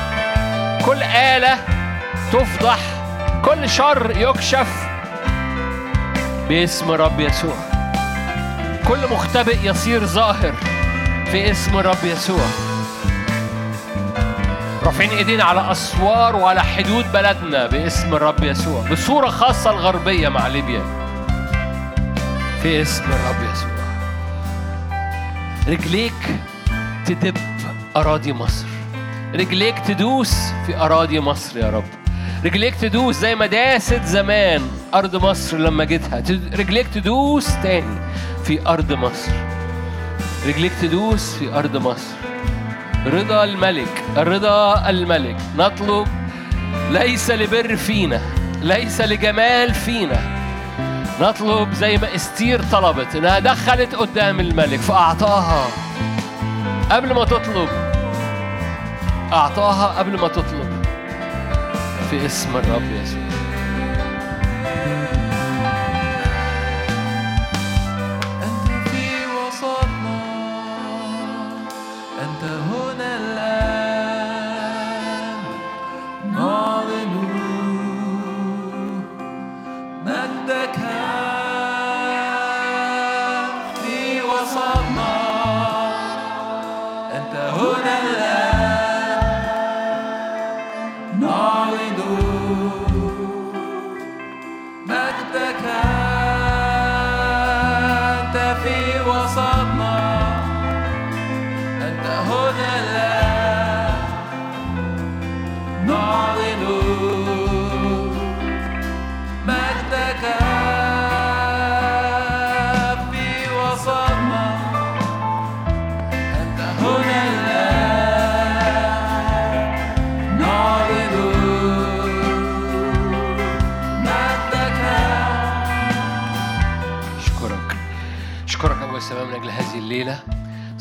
كل 0.85 1.03
آلة 1.03 1.57
تفضح 2.33 2.79
كل 3.45 3.69
شر 3.69 4.13
يكشف 4.17 4.67
باسم 6.49 6.91
رب 6.91 7.19
يسوع. 7.19 7.55
كل 8.87 8.99
مختبئ 9.11 9.57
يصير 9.63 10.05
ظاهر 10.05 10.53
في 11.31 11.51
اسم 11.51 11.77
رب 11.77 12.03
يسوع. 12.03 12.45
رافعين 14.83 15.09
ايدينا 15.09 15.43
على 15.43 15.71
أسوار 15.71 16.35
وعلى 16.35 16.63
حدود 16.63 17.11
بلدنا 17.11 17.67
باسم 17.67 18.13
الرب 18.13 18.43
يسوع. 18.43 18.83
بصورة 18.91 19.29
خاصة 19.29 19.69
الغربية 19.69 20.29
مع 20.29 20.47
ليبيا. 20.47 21.06
في 22.67 22.81
اسم 22.81 23.03
الرب 23.03 23.51
يسوع. 23.53 23.69
رجليك 25.67 26.13
تدب 27.05 27.37
أراضي 27.95 28.33
مصر. 28.33 28.65
رجليك 29.35 29.79
تدوس 29.79 30.35
في 30.65 30.77
أراضي 30.77 31.19
مصر 31.19 31.59
يا 31.59 31.69
رب. 31.69 31.83
رجليك 32.45 32.75
تدوس 32.75 33.15
زي 33.15 33.35
ما 33.35 33.45
داست 33.45 34.03
زمان 34.03 34.61
أرض 34.93 35.15
مصر 35.15 35.57
لما 35.57 35.83
جيتها. 35.83 36.23
رجليك 36.53 36.87
تدوس 36.87 37.47
تاني 37.63 37.99
في 38.43 38.67
أرض 38.67 38.93
مصر. 38.93 39.31
رجليك 40.47 40.71
تدوس 40.81 41.35
في 41.35 41.53
أرض 41.53 41.77
مصر. 41.77 42.15
رضا 43.05 43.43
الملك 43.43 44.03
رضا 44.17 44.89
الملك. 44.89 45.37
نطلب 45.57 46.07
ليس 46.91 47.31
لبر 47.31 47.75
فينا 47.75 48.21
ليس 48.61 49.01
لجمال 49.01 49.73
فينا. 49.73 50.36
نطلب 51.21 51.73
زي 51.73 51.97
ما 51.97 52.15
استير 52.15 52.63
طلبت 52.63 53.15
إنها 53.15 53.39
دخلت 53.39 53.95
قدام 53.95 54.39
الملك 54.39 54.79
فأعطاها. 54.79 55.67
قبل 56.91 57.13
ما 57.13 57.25
تطلب 57.25 57.69
أعطاها 59.33 59.99
قبل 59.99 60.19
ما 60.19 60.27
تطلب. 60.27 60.85
في 62.09 62.25
اسم 62.25 62.57
الرب 62.57 62.91
يسوع. 62.91 63.26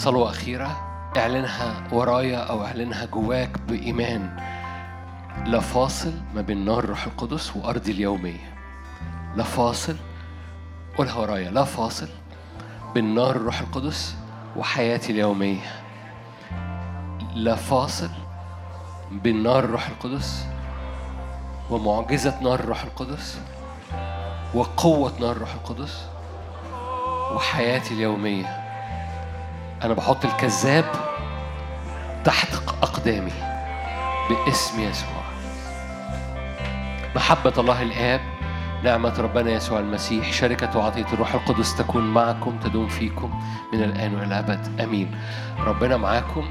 صلوة 0.07 0.31
أخيرة. 0.31 0.77
اعلنها 1.17 1.89
ورايا 1.93 2.39
أو 2.39 2.65
اعلنها 2.65 3.05
جواك 3.05 3.61
بإيمان 3.69 4.37
لا 5.47 5.61
فاصل 5.61 6.13
ما 6.35 6.41
بين 6.41 6.65
نار 6.65 6.79
الروح 6.79 7.07
القدس 7.07 7.57
وأرضي 7.57 7.93
اليومية. 7.93 8.55
لا 9.37 9.45
فاصل 9.45 9.97
قولها 10.99 11.15
ورايا. 11.15 11.51
لا 11.51 11.65
فاصل 11.65 12.09
بين 12.95 13.15
نار 13.15 13.37
الروح 13.37 13.61
القدس 13.61 14.17
وحياتي 14.57 15.13
اليومية. 15.13 15.83
لا 17.35 17.55
فاصل 17.55 18.11
بين 19.13 19.43
نار 19.43 19.65
الروح 19.65 19.89
القدس 19.89 20.47
ومعجزة 21.71 22.41
نار 22.43 22.61
الروح 22.61 22.83
القدس 22.83 23.39
وقوة 24.55 25.13
نار 25.21 25.33
الروح 25.33 25.55
القدس 25.55 26.07
وحياتي 27.35 27.95
اليومية. 27.95 28.66
أنا 29.85 29.95
بحط 29.95 30.25
الكذاب 30.25 30.85
تحت 32.25 32.55
أقدامي 32.83 33.33
باسم 34.29 34.81
يسوع. 34.81 35.23
محبة 37.17 37.53
الله 37.59 37.83
الآب 37.83 38.21
نعمة 38.85 39.21
ربنا 39.21 39.51
يسوع 39.51 39.79
المسيح 39.79 40.33
شركة 40.33 40.79
وعطية 40.79 41.07
الروح 41.13 41.35
القدس 41.35 41.77
تكون 41.77 42.15
معكم 42.15 42.59
تدوم 42.59 42.89
فيكم 42.89 43.41
من 43.73 43.83
الآن 43.83 44.15
وإلى 44.15 44.27
الأبد 44.27 44.81
آمين. 44.81 45.19
ربنا 45.67 45.97
معاكم. 45.97 46.45